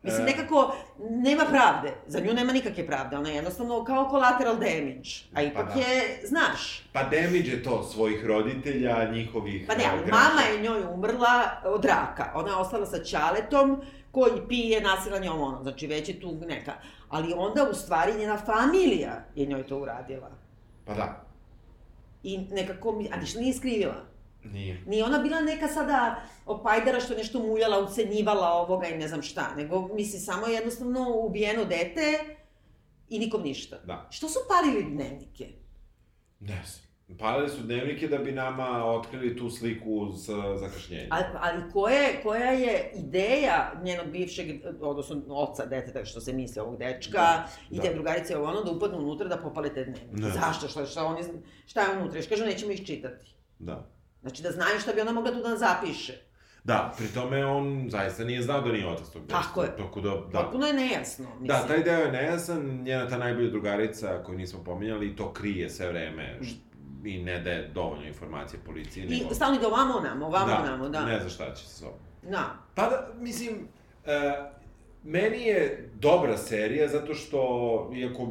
Mislim, 0.04 0.22
E, 0.22 0.26
nekako 0.26 0.76
nema 1.02 1.44
pravde. 1.46 1.94
Za 2.08 2.20
nju 2.20 2.34
nema 2.34 2.54
nikakve 2.54 2.88
pravde. 2.88 3.18
Ona 3.18 3.30
je 3.30 3.36
jednostavno 3.36 3.84
kao 3.84 4.10
collateral 4.10 4.54
damage. 4.54 5.10
A 5.34 5.42
ipak 5.42 5.68
Pa 5.68 5.74
da. 5.74 5.80
je, 5.80 6.22
znaš, 6.24 6.84
Pa 6.94 7.04
damage 7.04 7.50
je 7.50 7.64
to 7.64 7.84
svojih 7.84 8.26
roditelja, 8.26 9.12
njihovih... 9.12 9.66
Pa 9.68 9.76
ne, 9.76 9.84
ali 9.92 10.00
mama 10.02 10.42
je 10.44 10.62
njoj 10.62 10.84
umrla 10.84 11.44
od 11.66 11.86
raka. 11.86 12.32
Ona 12.36 12.50
je 12.50 12.56
ostala 12.56 12.86
sa 12.86 13.00
ćaletom 13.00 13.82
koji 14.12 14.32
pije 14.50 14.82
nasilan 14.82 15.22
njom 15.22 15.42
ono, 15.42 15.64
znači 15.64 15.88
već 15.88 16.10
je 16.10 16.20
tu 16.20 16.38
neka. 16.40 16.74
Ali 17.10 17.34
onda 17.38 17.68
u 17.72 17.74
stvari 17.74 18.14
njena 18.14 18.38
familija 18.38 19.24
je 19.36 19.46
njoj 19.46 19.68
to 19.68 19.78
uradila. 19.78 20.32
Pa 20.86 20.94
da, 20.94 21.22
I 22.24 22.38
nekako, 22.38 22.92
mi- 22.92 23.10
a 23.14 23.18
ništa 23.18 23.40
nije 23.40 23.54
skrivila. 23.54 23.96
Nije. 24.44 24.82
Nije 24.88 25.04
ona 25.06 25.20
bila 25.20 25.42
neka 25.42 25.68
sada 25.68 26.24
opajdara 26.46 27.00
što 27.00 27.14
nešto 27.14 27.40
muljala, 27.40 27.80
ucenjivala 27.80 28.48
ovoga 28.54 28.88
i 28.88 28.98
ne 28.98 29.08
znam 29.08 29.22
šta, 29.22 29.56
nego 29.58 29.90
misli 29.96 30.20
samo 30.20 30.48
je 30.48 30.54
jednostavno 30.54 31.16
ubijeno 31.18 31.66
dete 31.66 32.20
i 33.10 33.20
nikom 33.20 33.42
ništa. 33.42 33.78
Da. 33.86 34.08
Što 34.12 34.30
su 34.30 34.40
palili 34.50 34.84
dnevnike? 34.84 35.48
Ne 36.40 36.64
znam. 36.66 36.92
Palili 37.20 37.50
su 37.50 37.62
dnevnike 37.64 38.08
da 38.08 38.18
bi 38.18 38.32
nama 38.32 38.86
otkrili 38.86 39.38
tu 39.38 39.50
sliku 39.50 40.12
sa 40.26 40.58
zakašnjenjem. 40.58 41.08
Ali, 41.12 41.24
ali 41.40 41.72
koje, 41.72 42.20
koja 42.24 42.52
je 42.52 42.92
ideja 42.96 43.72
njenog 43.84 44.08
bivšeg, 44.08 44.62
odnosno 44.82 45.22
oca 45.28 45.66
deteta, 45.66 46.06
što 46.06 46.22
se 46.22 46.34
misli 46.34 46.62
ovog 46.62 46.78
dečka, 46.80 47.18
Da, 47.18 47.48
i 47.70 47.76
da. 47.76 47.82
te 47.82 47.94
drugarice 47.94 48.38
ovo 48.38 48.48
ono, 48.48 48.64
da 48.64 48.72
upadnu 48.72 48.98
unutra 48.98 49.28
da 49.28 49.38
popale 49.38 49.74
te 49.74 49.84
dnevnike. 49.84 50.22
Ne. 50.22 50.30
Zašto? 50.30 50.68
Šta, 50.68 50.86
šta, 50.86 51.06
oni, 51.06 51.22
šta 51.66 51.82
je 51.82 51.98
unutra? 51.98 52.20
Još 52.20 52.28
kažu, 52.28 52.46
nećemo 52.46 52.72
ih 52.72 52.86
čitati. 52.86 53.26
Da. 53.60 53.90
Znači 54.22 54.44
da 54.44 54.52
znaju 54.52 54.80
šta 54.80 54.94
bi 54.94 55.02
ona 55.02 55.12
mogla 55.12 55.32
tu 55.32 55.40
da 55.42 55.58
zapiše. 55.58 56.14
Da, 56.64 56.94
pri 56.98 57.08
tome 57.08 57.46
on 57.46 57.88
zaista 57.90 58.24
nije 58.24 58.42
znao 58.42 58.62
da 58.62 58.72
nije 58.72 58.88
otac 58.88 59.10
tog 59.10 59.22
deteta. 59.22 59.42
Tako 59.42 59.64
je. 59.64 59.78
Tako 59.78 60.02
da, 60.02 60.10
da. 60.10 60.40
Potpuno 60.40 60.68
je 60.68 60.74
nejasno. 60.74 61.26
Mislim. 61.30 61.48
Da, 61.48 61.68
taj 61.68 61.84
deo 61.84 62.00
je 62.00 62.12
nejasan, 62.12 62.62
njena 62.84 63.08
ta 63.10 63.18
najbolja 63.18 63.50
drugarica 63.50 64.24
koju 64.26 64.38
nismo 64.38 64.64
pominjali, 64.64 65.16
to 65.16 65.34
krije 65.34 65.70
sve 65.70 65.88
vreme 65.88 66.38
št- 66.42 66.56
i 67.06 67.24
ne 67.24 67.40
daje 67.40 67.68
dovoljno 67.68 68.06
informacije 68.06 68.60
policiji. 68.66 69.04
I 69.04 69.36
stalno 69.36 69.58
ide 69.58 69.68
ovamo 69.68 70.00
namo, 70.00 70.26
ovamo 70.26 70.48
da, 70.48 70.66
namo, 70.66 70.90
da. 70.90 71.06
ne 71.06 71.20
zna 71.20 71.30
šta 71.30 71.54
će 71.54 71.68
se 71.68 71.76
sobom. 71.76 72.00
Da. 72.22 72.56
Pa 72.76 72.82
da, 72.90 73.08
mislim, 73.20 73.68
e, 74.06 74.34
meni 75.04 75.42
je 75.42 75.90
dobra 75.94 76.38
serija 76.38 76.88
zato 76.88 77.14
što, 77.14 77.40
iako 77.96 78.28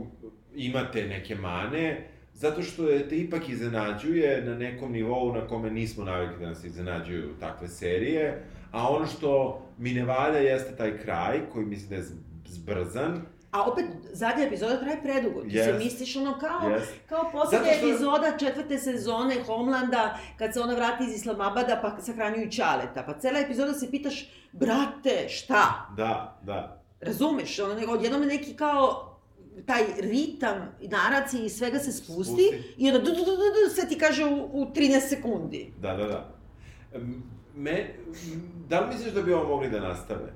imate 0.54 1.06
neke 1.06 1.34
mane, 1.34 2.09
zato 2.40 2.62
što 2.62 2.88
je 2.88 3.08
te 3.08 3.16
ipak 3.16 3.48
iznenađuje 3.48 4.42
na 4.44 4.54
nekom 4.54 4.92
nivou 4.92 5.32
na 5.32 5.46
kome 5.46 5.70
nismo 5.70 6.04
navikli 6.04 6.38
da 6.38 6.48
nas 6.48 6.64
iznenađuju 6.64 7.34
takve 7.40 7.68
serije, 7.68 8.42
a 8.72 8.88
ono 8.88 9.06
što 9.06 9.30
mi 9.78 9.92
ne 9.92 10.04
valja 10.04 10.38
jeste 10.38 10.76
taj 10.76 10.98
kraj, 10.98 11.40
koji 11.52 11.66
mislim 11.66 11.88
da 11.88 11.96
je 11.96 12.02
zbrzan, 12.46 13.22
A 13.52 13.62
opet, 13.62 13.84
zadnja 14.12 14.44
epizoda 14.46 14.76
traje 14.76 15.02
predugo. 15.02 15.42
Ti 15.42 15.50
se 15.50 15.56
Jest. 15.58 15.78
misliš 15.78 16.16
ono 16.16 16.38
kao, 16.38 16.70
Jest. 16.70 16.92
kao 17.06 17.30
poslednja 17.32 17.72
što- 17.72 17.86
epizoda 17.86 18.36
četvrte 18.38 18.78
sezone 18.78 19.34
Homelanda, 19.46 20.18
kad 20.38 20.52
se 20.54 20.60
ona 20.60 20.74
vrati 20.74 21.04
iz 21.04 21.14
Islamabada 21.14 21.78
pa 21.82 22.00
sahranjuju 22.00 22.50
Ćaleta. 22.50 23.02
Pa 23.06 23.18
cela 23.18 23.38
epizoda 23.40 23.72
se 23.72 23.90
pitaš, 23.90 24.28
brate, 24.52 25.28
šta? 25.28 25.88
da, 25.96 26.38
da, 26.42 26.76
Razumeš? 27.00 27.58
Ono, 27.58 27.74
nego 27.74 27.92
odjednom 27.92 28.22
je 28.22 28.28
neki 28.28 28.54
kao 28.54 29.09
taj 29.60 29.82
ritam 29.98 30.56
i 30.80 30.88
naracije 30.88 31.46
i 31.46 31.50
svega 31.50 31.78
se 31.78 31.92
spusti, 31.92 32.12
Spusti. 32.24 32.74
i 32.76 32.88
onda 32.88 32.98
du, 33.00 33.06
du, 33.06 33.16
du, 33.16 33.24
du, 33.26 33.36
du, 33.36 33.74
sve 33.74 33.88
ti 33.88 33.98
kaže 33.98 34.24
u, 34.24 34.34
u 34.52 34.66
13 34.66 35.00
sekundi. 35.00 35.72
da, 35.80 35.94
da, 35.94 36.04
da. 36.04 36.34
Me, 37.54 37.94
da 38.68 38.80
li 38.80 38.86
misliš 38.88 39.12
da 39.12 39.22
bi 39.22 39.32
ovo 39.32 39.48
mogli 39.48 39.70
da 39.70 39.80
nastave? 39.80 40.32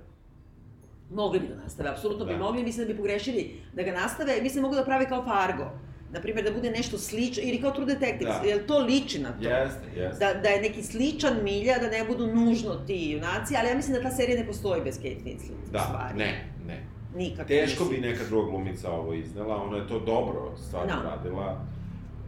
Mogli 1.10 1.40
bi 1.40 1.48
da 1.48 1.54
nastave, 1.54 1.88
apsolutno 1.88 2.24
bi 2.24 2.32
Da. 2.32 2.38
mogli, 2.38 2.62
mislim 2.62 2.86
da 2.86 2.92
bi 2.92 2.98
pogrešili 2.98 3.60
da 3.74 3.82
ga 3.82 3.92
nastave, 3.92 4.42
mislim 4.42 4.62
da 4.62 4.68
mogu 4.68 4.74
da 4.74 4.84
prave 4.84 5.08
kao 5.08 5.24
Fargo. 5.24 5.70
Naprimjer, 6.12 6.44
da 6.44 6.52
bude 6.52 6.70
nešto 6.70 6.98
slično, 6.98 7.42
ili 7.42 7.60
kao 7.60 7.70
True 7.70 7.86
Detectives, 7.86 8.20
Da. 8.34 8.48
jer 8.48 8.66
to 8.66 8.78
liči 8.78 9.18
na 9.18 9.32
to. 9.32 9.48
Jeste, 9.48 9.80
jeste. 9.96 10.24
Da, 10.26 10.34
da 10.34 10.48
je 10.48 10.60
neki 10.62 10.82
sličan 10.82 11.36
milja, 11.42 11.78
da 11.78 11.88
ne 11.88 12.04
budu 12.04 12.26
nužno 12.26 12.74
ti 12.76 13.10
junaci, 13.10 13.54
ali 13.56 13.68
ja 13.68 13.74
mislim 13.74 13.96
da 13.96 14.02
ta 14.02 14.10
serija 14.10 14.40
ne 14.40 14.46
postoji 14.46 14.82
bez 14.82 14.96
Kate 14.96 15.08
Winslet, 15.24 15.72
Da, 15.72 15.78
stvari. 15.80 16.18
ne, 16.18 16.44
ne. 16.66 16.82
Nikako. 17.14 17.48
Teško 17.48 17.84
bi 17.84 17.98
neka 17.98 18.24
druga 18.24 18.50
glumica 18.50 18.92
ovo 18.92 19.14
iznela, 19.14 19.56
ona 19.56 19.76
je 19.76 19.88
to 19.88 19.98
dobro 19.98 20.56
stvarno 20.58 20.94
Da. 20.94 21.10
radila. 21.10 21.60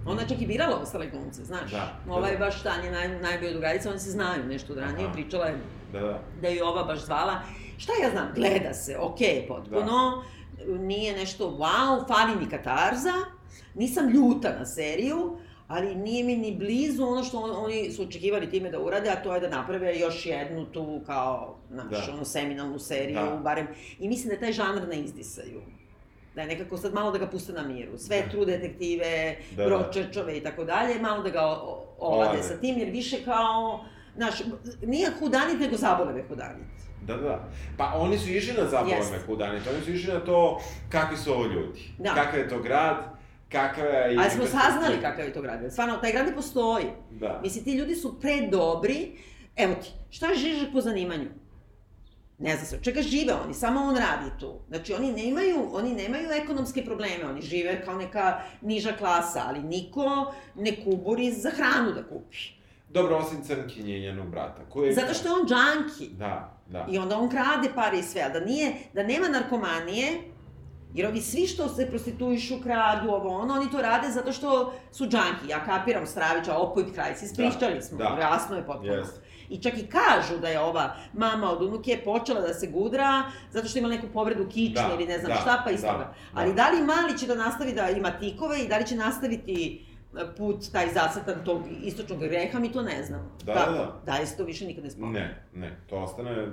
Ona 0.06 0.22
je 0.22 0.28
čak 0.28 0.40
i 0.40 0.46
birala 0.46 0.76
ostale 0.76 1.06
glumce, 1.06 1.44
znaš. 1.44 1.70
Da, 1.70 1.92
da, 2.06 2.12
Ova 2.12 2.28
je 2.28 2.38
da. 2.38 2.44
baš 2.44 2.62
Tanja 2.62 2.90
naj, 2.90 3.20
najbolja 3.20 3.52
drugarica, 3.52 3.90
oni 3.90 3.98
se 3.98 4.10
znaju 4.10 4.44
nešto 4.44 4.72
od 4.72 4.78
ranije, 4.78 5.04
Aha. 5.04 5.12
pričala 5.14 5.46
je 5.46 5.56
Da, 5.92 6.00
da. 6.00 6.18
da 6.42 6.48
je 6.48 6.64
ova 6.64 6.84
baš 6.84 7.04
zvala. 7.04 7.34
Šta 7.78 7.92
ja 8.02 8.10
znam, 8.10 8.28
gleda 8.34 8.74
se, 8.74 8.98
okej, 8.98 9.44
potpuno, 9.48 10.22
nije 10.68 11.12
nešto 11.14 11.50
wow, 11.50 12.08
fali 12.08 12.36
mi 12.40 12.50
katarza, 12.50 13.12
nisam 13.74 14.08
ljuta 14.08 14.48
na 14.58 14.66
seriju, 14.66 15.38
ali 15.68 15.94
nije 15.94 16.24
mi 16.24 16.36
ni 16.36 16.52
blizu 16.52 17.04
ono 17.04 17.24
što 17.24 17.38
on- 17.38 17.64
oni 17.64 17.92
su 17.92 18.02
očekivali 18.02 18.50
time 18.50 18.70
da 18.70 18.80
urade, 18.80 19.10
a 19.10 19.16
to 19.16 19.34
je 19.34 19.40
da 19.40 19.48
naprave 19.50 19.98
još 19.98 20.26
jednu 20.26 20.64
tu 20.64 21.00
kao, 21.06 21.56
znaš, 21.70 22.06
Da. 22.06 22.12
ono 22.12 22.24
seminalnu 22.24 22.78
seriju, 22.78 23.14
Da. 23.16 23.36
barem, 23.36 23.66
i 23.98 24.08
mislim 24.08 24.30
da 24.30 24.38
taj 24.38 24.52
žanr 24.52 24.88
ne 24.88 25.00
izdisaju. 25.00 25.60
Da 26.34 26.40
je 26.40 26.48
nekako 26.48 26.76
sad 26.76 26.94
malo 26.94 27.10
da 27.10 27.18
ga 27.18 27.26
puste 27.26 27.52
na 27.52 27.62
miru. 27.62 27.98
Sve 27.98 28.22
Da. 28.22 28.28
tru 28.28 28.44
detektive, 28.44 29.36
Da, 29.50 29.64
da. 29.64 29.68
bročečove 29.68 30.36
i 30.36 30.42
tako 30.42 30.64
dalje, 30.64 30.98
malo 31.00 31.22
da 31.22 31.30
ga 31.30 31.42
o- 31.42 31.52
o- 31.52 31.84
olade 32.00 32.30
Olade. 32.30 32.42
sa 32.42 32.56
tim, 32.56 32.78
jer 32.78 32.90
više 32.90 33.24
kao, 33.24 33.84
znaš, 34.16 34.34
nije 34.82 35.10
hudanit, 35.18 35.60
nego 35.60 35.76
zaboleve 35.76 36.24
hudanit. 36.28 36.66
Da, 37.02 37.16
da. 37.16 37.48
Pa 37.78 37.92
oni 37.94 38.18
su 38.18 38.28
išli 38.30 38.54
na 38.54 38.64
zabavne 38.64 38.96
Jeste. 38.96 39.18
hudanite, 39.26 39.70
oni 39.70 39.84
su 39.84 39.90
išli 39.92 40.12
na 40.12 40.20
to 40.20 40.60
kakvi 40.88 41.16
su 41.16 41.32
ovo 41.32 41.46
ljudi. 41.46 41.80
Da. 41.98 42.14
Kakav 42.14 42.38
je 42.38 42.48
to 42.48 42.58
grad, 42.58 43.15
kakva 43.56 43.84
je... 43.84 44.16
Ali 44.18 44.30
smo 44.30 44.46
saznali 44.46 45.00
kakav 45.00 45.24
je 45.24 45.32
to 45.32 45.42
grad. 45.42 45.72
Stvarno, 45.72 45.96
taj 45.96 46.12
grad 46.12 46.26
ne 46.26 46.34
postoji. 46.34 46.86
Da. 47.10 47.40
Mislim, 47.42 47.64
ti 47.64 47.74
ljudi 47.74 47.94
su 47.94 48.20
predobri. 48.20 49.12
Evo 49.56 49.74
ti, 49.74 49.92
šta 50.10 50.26
je 50.26 50.36
Žižek 50.36 50.72
po 50.72 50.80
zanimanju? 50.80 51.28
Ne 52.38 52.56
zna 52.56 52.64
se, 52.64 52.78
čega 52.82 53.02
žive 53.02 53.34
oni, 53.44 53.54
samo 53.54 53.80
on 53.80 53.96
radi 53.96 54.30
tu. 54.40 54.58
Znači, 54.68 54.92
oni 54.92 55.12
nemaju, 55.12 55.68
oni 55.72 55.94
nemaju 55.94 56.30
ekonomske 56.42 56.84
probleme, 56.84 57.24
oni 57.28 57.42
žive 57.42 57.82
kao 57.84 57.96
neka 57.96 58.40
niža 58.60 58.92
klasa, 58.92 59.44
ali 59.46 59.62
niko 59.62 60.34
ne 60.54 60.84
kuburi 60.84 61.32
za 61.32 61.50
hranu 61.50 61.92
da 61.92 62.02
kupi. 62.02 62.36
Dobro, 62.88 63.16
osim 63.16 63.42
Crnkinje 63.44 63.96
i 63.96 64.00
njenog 64.00 64.30
brata. 64.30 64.62
Koji 64.68 64.86
je... 64.86 64.94
Zato 64.94 65.14
što 65.14 65.28
je 65.28 65.34
on 65.34 65.46
džanki. 65.48 66.08
Da, 66.14 66.58
da. 66.66 66.86
I 66.90 66.98
onda 66.98 67.18
on 67.18 67.30
krade 67.30 67.68
pare 67.74 67.98
i 67.98 68.02
sve, 68.02 68.22
a 68.22 68.28
da 68.28 68.40
nije, 68.40 68.72
da 68.94 69.02
nema 69.02 69.28
narkomanije, 69.28 70.08
jer 70.94 71.06
ovi 71.06 71.20
svi 71.20 71.46
što 71.46 71.68
se 71.68 71.86
prostituišu, 71.90 72.60
kradu, 72.62 73.10
ovo 73.10 73.28
ono, 73.38 73.54
oni 73.54 73.70
to 73.70 73.82
rade 73.82 74.08
zato 74.08 74.32
što 74.32 74.72
su 74.92 75.06
džanki. 75.06 75.48
Ja 75.48 75.64
kapiram 75.64 76.06
Stravića, 76.06 76.56
opojit 76.56 76.94
kraj, 76.94 77.14
si 77.14 77.24
ispričali 77.24 77.82
smo, 77.82 77.98
da. 77.98 78.16
jasno 78.20 78.56
je 78.56 78.66
potpuno. 78.66 78.92
Jeste. 78.92 79.20
I 79.48 79.62
čak 79.62 79.78
i 79.78 79.86
kažu 79.86 80.38
da 80.40 80.48
je 80.48 80.60
ova 80.60 80.96
mama 81.12 81.50
od 81.50 81.62
unuke 81.62 82.00
počela 82.04 82.40
da 82.40 82.54
se 82.54 82.66
gudra 82.66 83.22
zato 83.50 83.68
što 83.68 83.78
ima 83.78 83.88
neku 83.88 84.06
povredu 84.12 84.48
kičme 84.48 84.82
Da, 84.88 84.94
ili 84.94 85.06
ne 85.06 85.18
znam 85.18 85.32
da, 85.32 85.40
šta, 85.40 85.62
pa 85.64 85.70
iz 85.70 85.82
da, 85.82 85.92
toga. 85.92 86.04
da. 86.04 86.14
Ali 86.40 86.54
da 86.54 86.70
li 86.70 86.82
mali 86.82 87.18
će 87.18 87.26
da 87.26 87.34
nastavi 87.34 87.72
da 87.72 87.90
ima 87.90 88.10
tikove 88.10 88.60
i 88.60 88.68
da 88.68 88.78
li 88.78 88.86
će 88.86 88.96
nastaviti 88.96 89.84
e, 90.16 90.36
put 90.36 90.72
taj 90.72 90.88
zacrtan 90.92 91.44
tog 91.44 91.62
istočnog 91.82 92.18
greha, 92.20 92.58
mi 92.58 92.72
to 92.72 92.82
ne 92.82 93.02
znamo. 93.02 93.30
Da, 93.44 93.54
Tako, 93.54 93.72
da, 93.72 94.00
da. 94.06 94.18
Da 94.18 94.26
se 94.26 94.36
to 94.36 94.44
više 94.44 94.66
nikad 94.66 94.84
ne 94.84 94.90
spomenu. 94.90 95.12
Ne, 95.12 95.44
ne, 95.54 95.76
to 95.88 95.96
ostane... 95.96 96.46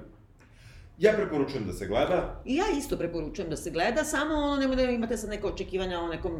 Ja 0.97 1.13
preporučujem 1.13 1.67
da 1.67 1.73
se 1.73 1.87
gleda. 1.87 2.41
I 2.45 2.55
ja 2.55 2.65
isto 2.77 2.97
preporučujem 2.97 3.49
da 3.49 3.57
se 3.57 3.71
gleda, 3.71 4.03
samo 4.03 4.35
ono, 4.35 4.55
nemoj 4.55 4.75
da 4.75 4.83
imate 4.83 5.17
sad 5.17 5.29
neka 5.29 5.47
očekivanja 5.47 5.99
o 5.99 6.07
nekom 6.07 6.31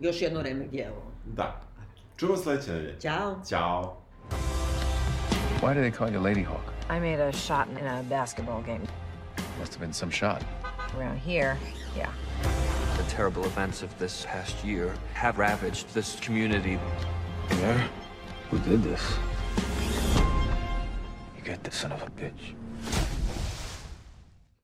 još 0.00 0.22
jedno 0.22 0.42
remek 0.42 0.70
dijelu. 0.70 0.96
Da. 1.26 1.60
Čujemo 2.16 2.36
sledeće 2.36 2.72
nedelje. 2.72 3.00
Ćao! 3.00 3.40
Ćao. 3.48 3.96
Why 5.62 5.74
do 5.74 5.80
they 5.80 5.98
call 5.98 6.10
you 6.10 6.20
Lady 6.20 6.44
Hawk? 6.44 6.74
I 6.90 7.00
made 7.00 7.22
a 7.28 7.32
shot 7.32 7.66
in 7.80 7.86
a 7.86 8.02
basketball 8.02 8.62
game. 8.62 8.86
Must 9.60 9.74
have 9.74 9.80
been 9.80 9.92
some 9.92 10.12
shot. 10.12 10.44
Around 10.98 11.18
here, 11.26 11.56
yeah. 11.96 12.10
The 12.96 13.16
terrible 13.16 13.44
events 13.44 13.82
of 13.82 13.98
this 13.98 14.26
past 14.26 14.64
year 14.64 14.94
have 15.14 15.38
ravaged 15.38 15.94
this 15.94 16.20
community. 16.20 16.78
Yeah? 17.60 17.88
Who 18.50 18.58
did 18.58 18.82
this? 18.82 19.02
You 21.36 21.44
get 21.44 21.62
the 21.64 21.70
son 21.70 21.92
of 21.92 22.02
a 22.02 22.10
bitch. 22.10 22.54